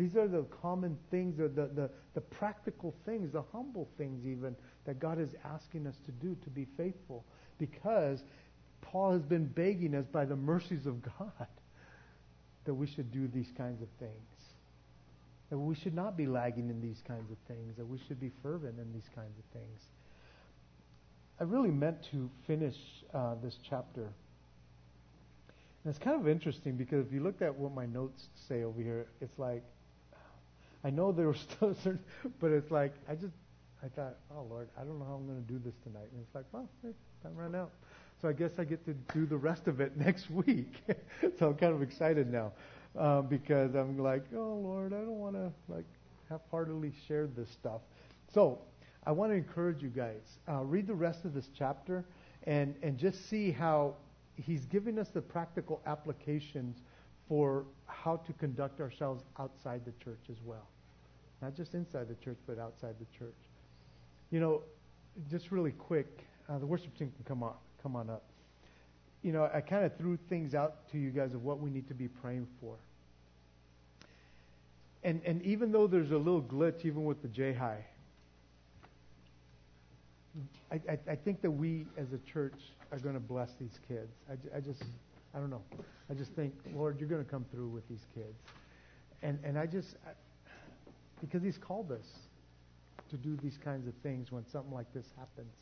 These 0.00 0.16
are 0.16 0.26
the 0.26 0.44
common 0.62 0.96
things, 1.10 1.38
or 1.38 1.48
the, 1.48 1.66
the, 1.74 1.90
the 2.14 2.22
practical 2.22 2.94
things, 3.04 3.32
the 3.32 3.42
humble 3.52 3.86
things 3.98 4.24
even, 4.24 4.56
that 4.86 4.98
God 4.98 5.20
is 5.20 5.34
asking 5.44 5.86
us 5.86 5.96
to 6.06 6.12
do 6.12 6.34
to 6.42 6.48
be 6.48 6.66
faithful. 6.78 7.22
Because 7.58 8.22
Paul 8.80 9.12
has 9.12 9.20
been 9.20 9.44
begging 9.44 9.94
us 9.94 10.06
by 10.10 10.24
the 10.24 10.36
mercies 10.36 10.86
of 10.86 11.02
God 11.02 11.32
that 12.64 12.72
we 12.72 12.86
should 12.86 13.12
do 13.12 13.28
these 13.28 13.52
kinds 13.58 13.82
of 13.82 13.88
things. 13.98 14.14
That 15.50 15.58
we 15.58 15.74
should 15.74 15.94
not 15.94 16.16
be 16.16 16.26
lagging 16.26 16.70
in 16.70 16.80
these 16.80 17.02
kinds 17.06 17.30
of 17.30 17.36
things, 17.46 17.76
that 17.76 17.86
we 17.86 17.98
should 18.08 18.18
be 18.18 18.30
fervent 18.42 18.78
in 18.78 18.90
these 18.94 19.10
kinds 19.14 19.36
of 19.38 19.44
things. 19.52 19.80
I 21.38 21.44
really 21.44 21.70
meant 21.70 21.98
to 22.12 22.30
finish 22.46 22.76
uh, 23.12 23.34
this 23.42 23.58
chapter. 23.68 24.04
And 25.84 25.94
it's 25.94 25.98
kind 25.98 26.18
of 26.18 26.26
interesting 26.26 26.76
because 26.76 27.06
if 27.06 27.12
you 27.12 27.22
looked 27.22 27.42
at 27.42 27.54
what 27.54 27.74
my 27.74 27.84
notes 27.84 28.28
say 28.48 28.62
over 28.62 28.80
here, 28.80 29.06
it's 29.20 29.38
like 29.38 29.62
I 30.84 30.90
know 30.90 31.12
there 31.12 31.26
were 31.26 31.34
still 31.56 31.74
certain, 31.74 32.00
but 32.40 32.50
it's 32.50 32.70
like 32.70 32.94
I 33.08 33.14
just 33.14 33.34
I 33.82 33.88
thought, 33.88 34.16
oh 34.34 34.42
Lord, 34.48 34.68
I 34.78 34.82
don't 34.82 34.98
know 34.98 35.06
how 35.06 35.14
I'm 35.14 35.26
going 35.26 35.42
to 35.42 35.52
do 35.52 35.58
this 35.64 35.74
tonight, 35.82 36.08
and 36.12 36.20
it's 36.22 36.34
like, 36.34 36.44
well, 36.52 36.68
hey, 36.82 36.90
time 37.22 37.36
ran 37.36 37.54
out. 37.54 37.70
So 38.20 38.28
I 38.28 38.32
guess 38.32 38.50
I 38.58 38.64
get 38.64 38.84
to 38.84 38.94
do 39.14 39.24
the 39.24 39.36
rest 39.36 39.66
of 39.66 39.80
it 39.80 39.96
next 39.96 40.30
week. 40.30 40.82
so 41.38 41.48
I'm 41.48 41.54
kind 41.54 41.74
of 41.74 41.82
excited 41.82 42.30
now 42.30 42.52
um, 42.98 43.26
because 43.26 43.74
I'm 43.74 43.98
like, 43.98 44.24
oh 44.34 44.60
Lord, 44.62 44.92
I 44.92 44.98
don't 44.98 45.18
want 45.18 45.36
to 45.36 45.50
like 45.68 45.86
half-heartedly 46.28 46.92
share 47.08 47.26
this 47.26 47.50
stuff. 47.50 47.80
So 48.32 48.58
I 49.06 49.12
want 49.12 49.32
to 49.32 49.36
encourage 49.36 49.82
you 49.82 49.88
guys. 49.88 50.38
Uh, 50.48 50.62
read 50.62 50.86
the 50.86 50.94
rest 50.94 51.24
of 51.24 51.34
this 51.34 51.48
chapter 51.56 52.04
and 52.44 52.74
and 52.82 52.98
just 52.98 53.28
see 53.28 53.50
how 53.50 53.94
he's 54.36 54.64
giving 54.66 54.98
us 54.98 55.08
the 55.08 55.20
practical 55.20 55.80
applications 55.86 56.78
for 57.30 57.64
how 57.86 58.16
to 58.16 58.32
conduct 58.32 58.80
ourselves 58.80 59.22
outside 59.38 59.82
the 59.84 59.92
church 60.04 60.18
as 60.28 60.38
well. 60.44 60.66
Not 61.40 61.54
just 61.54 61.74
inside 61.74 62.08
the 62.08 62.16
church, 62.16 62.38
but 62.44 62.58
outside 62.58 62.96
the 62.98 63.06
church. 63.16 63.36
You 64.32 64.40
know, 64.40 64.62
just 65.30 65.52
really 65.52 65.70
quick, 65.70 66.26
uh, 66.48 66.58
the 66.58 66.66
worship 66.66 66.92
team 66.98 67.12
can 67.14 67.24
come 67.24 67.44
on, 67.44 67.54
come 67.84 67.94
on 67.94 68.10
up. 68.10 68.24
You 69.22 69.30
know, 69.32 69.48
I 69.54 69.60
kind 69.60 69.84
of 69.84 69.96
threw 69.96 70.18
things 70.28 70.56
out 70.56 70.90
to 70.90 70.98
you 70.98 71.10
guys 71.10 71.32
of 71.32 71.44
what 71.44 71.60
we 71.60 71.70
need 71.70 71.86
to 71.86 71.94
be 71.94 72.08
praying 72.08 72.48
for. 72.60 72.74
And, 75.04 75.20
and 75.24 75.40
even 75.42 75.70
though 75.70 75.86
there's 75.86 76.10
a 76.10 76.18
little 76.18 76.42
glitch, 76.42 76.84
even 76.84 77.04
with 77.04 77.22
the 77.22 77.28
J 77.28 77.52
high, 77.52 77.84
I, 80.72 80.80
I, 80.88 80.98
I, 81.12 81.14
think 81.14 81.42
that 81.42 81.50
we 81.50 81.86
as 81.96 82.12
a 82.12 82.18
church 82.18 82.58
are 82.90 82.98
going 82.98 83.14
to 83.14 83.20
bless 83.20 83.50
these 83.60 83.78
kids. 83.88 84.12
I, 84.28 84.56
I 84.56 84.60
just, 84.60 84.82
I 85.34 85.38
don't 85.38 85.50
know. 85.50 85.62
I 86.10 86.14
just 86.14 86.32
think, 86.32 86.54
Lord, 86.74 86.98
you're 86.98 87.08
going 87.08 87.24
to 87.24 87.30
come 87.30 87.44
through 87.52 87.68
with 87.68 87.88
these 87.88 88.06
kids. 88.14 88.42
And, 89.22 89.38
and 89.44 89.58
I 89.58 89.66
just, 89.66 89.96
I, 90.06 90.10
because 91.20 91.42
He's 91.42 91.58
called 91.58 91.92
us 91.92 92.06
to 93.10 93.16
do 93.16 93.36
these 93.42 93.58
kinds 93.62 93.86
of 93.86 93.94
things 94.02 94.32
when 94.32 94.46
something 94.46 94.72
like 94.72 94.92
this 94.92 95.06
happens. 95.16 95.54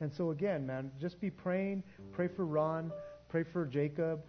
And 0.00 0.12
so, 0.12 0.30
again, 0.30 0.66
man, 0.66 0.90
just 1.00 1.20
be 1.20 1.30
praying. 1.30 1.82
Pray 2.12 2.28
for 2.28 2.44
Ron. 2.44 2.92
Pray 3.28 3.42
for 3.42 3.64
Jacob. 3.64 4.20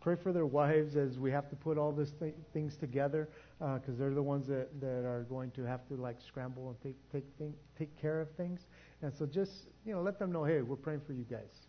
Pray 0.00 0.16
for 0.16 0.32
their 0.32 0.46
wives 0.46 0.96
as 0.96 1.18
we 1.18 1.30
have 1.30 1.48
to 1.48 1.56
put 1.56 1.78
all 1.78 1.92
these 1.92 2.12
th- 2.20 2.34
things 2.52 2.76
together 2.76 3.28
because 3.58 3.96
uh, 3.96 3.98
they're 3.98 4.14
the 4.14 4.22
ones 4.22 4.46
that, 4.46 4.68
that 4.80 5.04
are 5.04 5.26
going 5.28 5.50
to 5.52 5.62
have 5.62 5.86
to 5.88 5.94
like 5.94 6.20
scramble 6.20 6.68
and 6.68 6.80
take 6.82 6.96
take 7.10 7.24
thing, 7.38 7.54
take 7.78 7.94
care 8.00 8.20
of 8.20 8.30
things. 8.32 8.66
And 9.02 9.14
so 9.14 9.24
just 9.24 9.66
you 9.86 9.94
know 9.94 10.02
let 10.02 10.18
them 10.18 10.30
know, 10.30 10.44
hey, 10.44 10.60
we're 10.60 10.76
praying 10.76 11.00
for 11.06 11.12
you 11.12 11.24
guys 11.24 11.63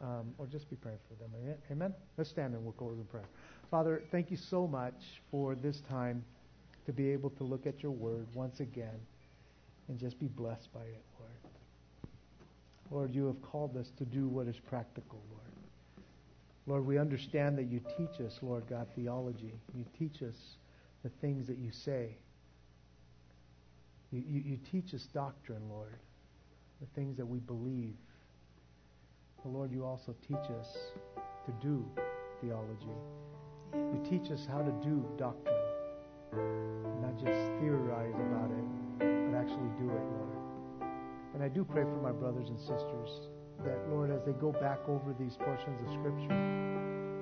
um, 0.00 0.34
or 0.38 0.46
just 0.46 0.68
be 0.70 0.76
praying 0.76 0.98
for 1.08 1.14
them. 1.14 1.30
Amen? 1.70 1.94
Let's 2.16 2.30
stand 2.30 2.54
and 2.54 2.62
we'll 2.64 2.72
close 2.72 2.98
in 2.98 3.04
prayer. 3.04 3.28
Father, 3.70 4.02
thank 4.10 4.30
you 4.30 4.36
so 4.36 4.66
much 4.66 5.22
for 5.30 5.54
this 5.54 5.80
time 5.88 6.24
to 6.86 6.92
be 6.92 7.10
able 7.10 7.30
to 7.30 7.44
look 7.44 7.66
at 7.66 7.82
your 7.82 7.92
word 7.92 8.26
once 8.34 8.60
again 8.60 9.00
and 9.88 9.98
just 9.98 10.18
be 10.18 10.26
blessed 10.26 10.72
by 10.72 10.80
it, 10.80 11.02
Lord. 11.18 11.54
Lord, 12.90 13.14
you 13.14 13.26
have 13.26 13.40
called 13.42 13.76
us 13.76 13.90
to 13.98 14.04
do 14.04 14.28
what 14.28 14.46
is 14.46 14.56
practical, 14.58 15.20
Lord. 15.30 15.44
Lord, 16.66 16.86
we 16.86 16.98
understand 16.98 17.58
that 17.58 17.64
you 17.64 17.80
teach 17.96 18.20
us, 18.24 18.38
Lord 18.40 18.64
God, 18.68 18.86
theology. 18.94 19.52
You 19.74 19.84
teach 19.98 20.22
us 20.22 20.34
the 21.02 21.10
things 21.20 21.46
that 21.46 21.58
you 21.58 21.70
say. 21.70 22.16
You, 24.10 24.22
you, 24.26 24.40
you 24.40 24.58
teach 24.70 24.94
us 24.94 25.06
doctrine, 25.12 25.68
Lord, 25.68 25.98
the 26.80 26.86
things 26.94 27.16
that 27.18 27.26
we 27.26 27.38
believe. 27.38 27.94
But 29.44 29.52
Lord, 29.52 29.72
you 29.72 29.84
also 29.84 30.14
teach 30.26 30.48
us 30.58 30.68
to 31.44 31.52
do 31.60 31.84
theology. 32.40 32.96
You 33.74 34.00
teach 34.02 34.30
us 34.32 34.46
how 34.50 34.62
to 34.62 34.72
do 34.80 35.04
doctrine, 35.18 35.52
not 37.02 37.12
just 37.18 37.52
theorize 37.60 38.14
about 38.14 38.48
it, 38.48 38.64
but 38.98 39.36
actually 39.36 39.68
do 39.76 39.92
it, 39.92 40.04
Lord. 40.16 40.88
And 41.34 41.42
I 41.42 41.48
do 41.48 41.62
pray 41.62 41.82
for 41.82 42.00
my 42.00 42.12
brothers 42.12 42.48
and 42.48 42.58
sisters 42.58 43.28
that, 43.66 43.76
Lord, 43.90 44.10
as 44.10 44.24
they 44.24 44.32
go 44.32 44.50
back 44.50 44.78
over 44.88 45.14
these 45.20 45.36
portions 45.36 45.78
of 45.82 45.92
Scripture, 45.92 46.40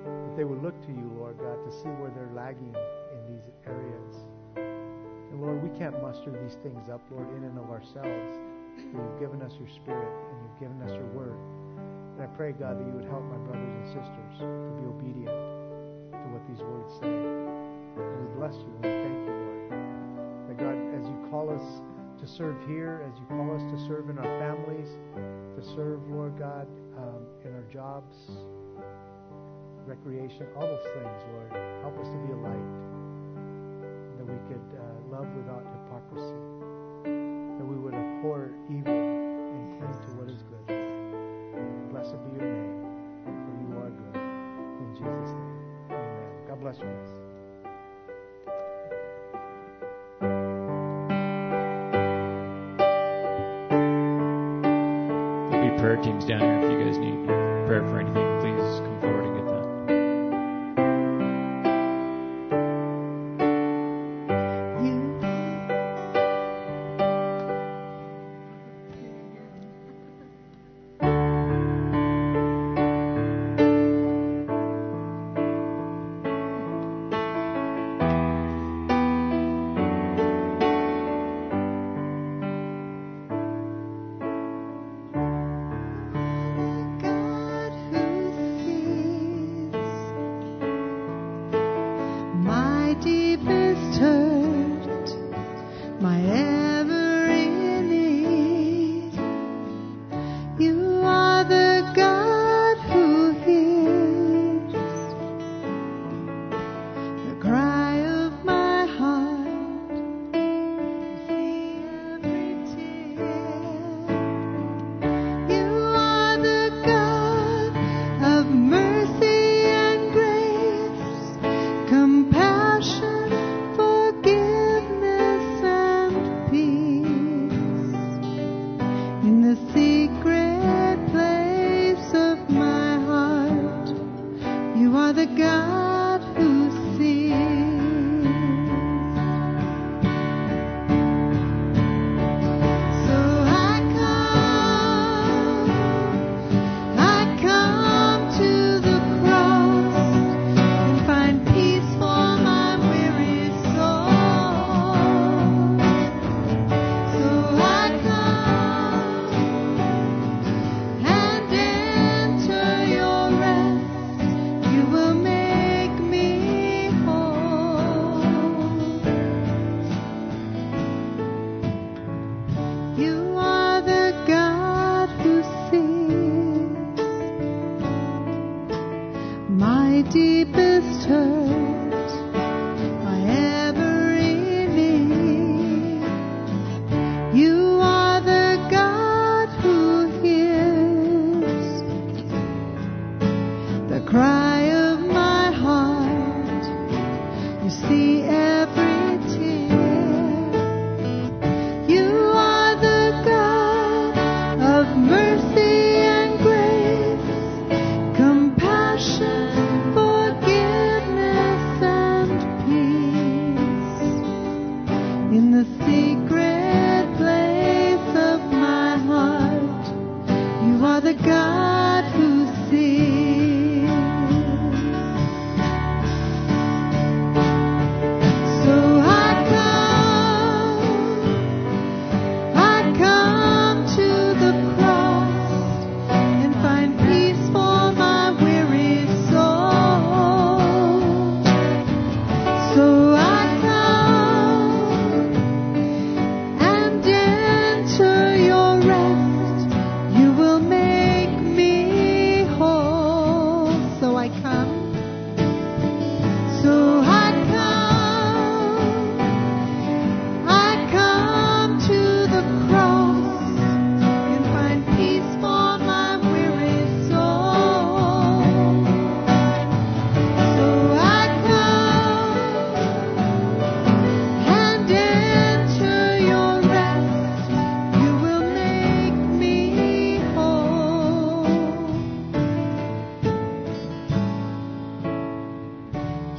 that 0.07 0.37
they 0.37 0.45
will 0.45 0.61
look 0.63 0.79
to 0.87 0.93
you, 0.93 1.11
Lord 1.19 1.37
God, 1.39 1.59
to 1.65 1.71
see 1.75 1.91
where 1.99 2.11
they're 2.15 2.31
lagging 2.33 2.71
in 2.71 3.35
these 3.35 3.51
areas. 3.67 4.15
And 4.55 5.41
Lord, 5.41 5.61
we 5.61 5.77
can't 5.77 6.01
muster 6.01 6.31
these 6.31 6.55
things 6.63 6.87
up, 6.87 7.01
Lord, 7.11 7.27
in 7.35 7.43
and 7.43 7.59
of 7.59 7.69
ourselves. 7.69 8.39
You've 8.77 9.19
given 9.19 9.41
us 9.41 9.51
your 9.59 9.67
Spirit 9.67 10.07
and 10.07 10.37
you've 10.39 10.59
given 10.61 10.81
us 10.87 10.95
your 10.95 11.11
Word. 11.11 11.62
And 12.13 12.21
I 12.21 12.29
pray, 12.37 12.53
God, 12.53 12.77
that 12.77 12.85
you 12.85 12.93
would 12.93 13.09
help 13.09 13.25
my 13.25 13.41
brothers 13.41 13.73
and 13.73 13.87
sisters 13.89 14.33
to 14.37 14.71
be 14.77 14.85
obedient 14.85 15.33
to 16.13 16.25
what 16.29 16.45
these 16.45 16.61
words 16.61 16.93
say. 17.01 17.09
And 17.09 18.13
we 18.21 18.29
bless 18.37 18.53
you 18.53 18.69
and 18.69 18.85
we 18.85 18.93
thank 19.01 19.17
you, 19.25 19.33
Lord. 19.33 19.61
That 20.45 20.57
God, 20.61 20.77
as 20.93 21.09
you 21.09 21.17
call 21.33 21.49
us 21.49 21.65
to 22.21 22.25
serve 22.29 22.53
here, 22.69 23.01
as 23.09 23.17
you 23.17 23.25
call 23.33 23.49
us 23.57 23.65
to 23.65 23.77
serve 23.89 24.13
in 24.13 24.21
our 24.21 24.31
families, 24.37 24.93
to 25.57 25.61
serve, 25.73 26.05
Lord 26.05 26.37
God, 26.37 26.69
um, 27.01 27.25
in 27.45 27.51
our 27.57 27.65
jobs, 27.73 28.13
recreation, 29.89 30.45
all 30.55 30.69
those 30.69 30.85
things, 30.93 31.17
Lord. 31.33 31.49
Help 31.81 31.97
us 31.97 32.07
to 32.13 32.17
be 32.23 32.31
a 32.31 32.39
light, 32.39 32.69
that 34.21 34.25
we 34.29 34.37
could 34.47 34.69
uh, 34.77 34.85
love 35.09 35.27
without 35.33 35.65
hypocrisy, 35.65 36.37
that 37.57 37.65
we 37.65 37.75
would 37.75 37.97
abhor 37.97 38.53
evil 38.69 38.93
and 38.93 39.81
cling 39.81 39.97
to 39.97 40.09
what. 40.13 40.22
Blessed 42.13 42.29
be 42.29 42.37
your 42.37 42.53
name, 42.53 42.77
for 43.25 43.53
you 43.57 43.69
are 43.79 43.89
good. 43.89 44.15
In 44.21 44.89
Jesus' 44.93 45.33
name, 45.33 45.57
amen. 45.89 46.29
God 46.47 46.59
bless 46.61 46.77
you 46.77 46.85
guys. 46.85 47.09
There'll 55.49 55.65
be 55.71 55.81
prayer 55.81 55.97
teams 56.03 56.25
down 56.25 56.41
here 56.41 56.59
if 56.61 56.69
you 56.71 56.77
guys 56.85 56.97
need 56.99 57.25
prayer 57.65 57.83
for 57.89 57.99
anything. 57.99 58.42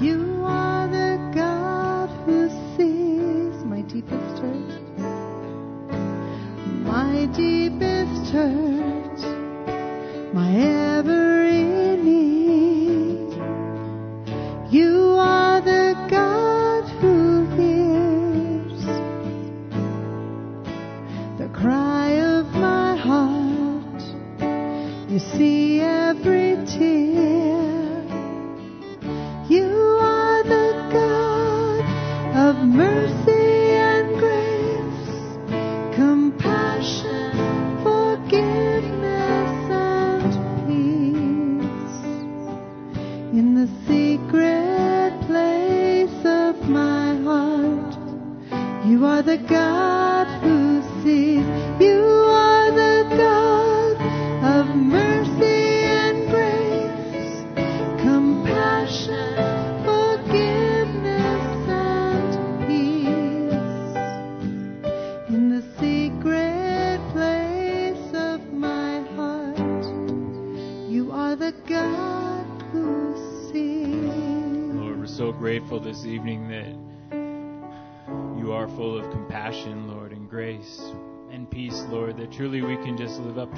You 0.00 0.33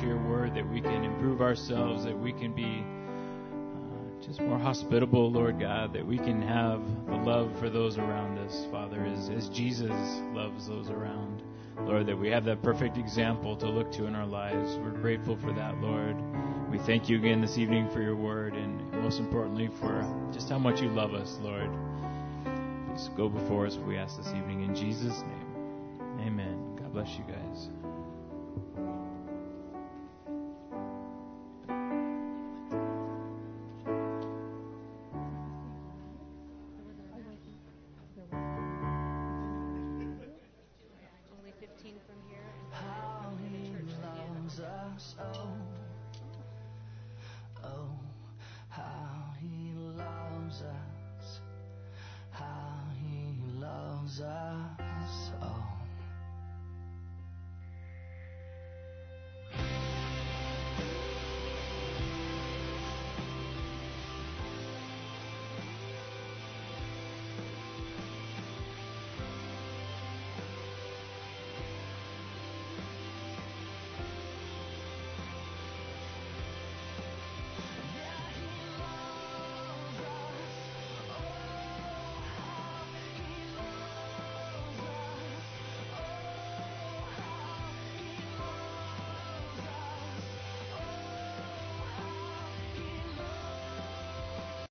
your 0.07 0.23
word, 0.29 0.55
that 0.55 0.69
we 0.69 0.81
can 0.81 1.05
improve 1.05 1.41
ourselves, 1.41 2.05
that 2.05 2.19
we 2.19 2.33
can 2.33 2.53
be 2.53 2.85
uh, 2.85 4.27
just 4.27 4.41
more 4.41 4.59
hospitable, 4.59 5.31
Lord 5.31 5.59
God, 5.61 5.93
that 5.93 6.07
we 6.07 6.17
can 6.17 6.41
have 6.43 6.81
the 7.07 7.17
love 7.17 7.59
for 7.59 7.69
those 7.69 7.99
around 7.99 8.39
us, 8.39 8.67
Father, 8.71 9.05
as, 9.05 9.29
as 9.31 9.49
Jesus 9.49 9.93
loves 10.33 10.69
those 10.69 10.89
around. 10.91 11.43
Lord, 11.81 12.07
that 12.07 12.17
we 12.17 12.31
have 12.31 12.45
that 12.45 12.63
perfect 12.63 12.97
example 12.97 13.57
to 13.59 13.69
look 13.69 13.93
to 13.93 14.07
in 14.07 14.15
our 14.15 14.27
lives. 14.27 14.79
We're 14.79 14.99
grateful 14.99 15.37
for 15.37 15.53
that, 15.53 15.77
Lord. 15.81 16.17
We 16.71 16.79
thank 16.79 17.09
you 17.09 17.19
again 17.19 17.41
this 17.41 17.59
evening 17.59 17.91
for 17.91 18.01
your 18.01 18.17
word 18.17 18.55
and 18.55 18.91
most 19.03 19.21
importantly 19.21 19.69
for 19.81 20.03
just 20.33 20.49
how 20.49 20.59
much 20.59 20.81
you 20.81 20.89
love 20.89 21.15
us, 21.15 21.37
Lord. 21.43 21.71
Please 22.89 23.11
go 23.17 23.29
before 23.29 23.67
us, 23.67 23.77
we 23.87 23.99
ask 23.99 24.17
this 24.17 24.29
evening 24.29 24.63
in 24.63 24.75
Jesus' 24.75 25.21
name. 25.21 25.47
Amen. 26.27 26.77
God 26.77 26.93
bless 26.93 27.11
you 27.19 27.25
guys. 27.25 27.76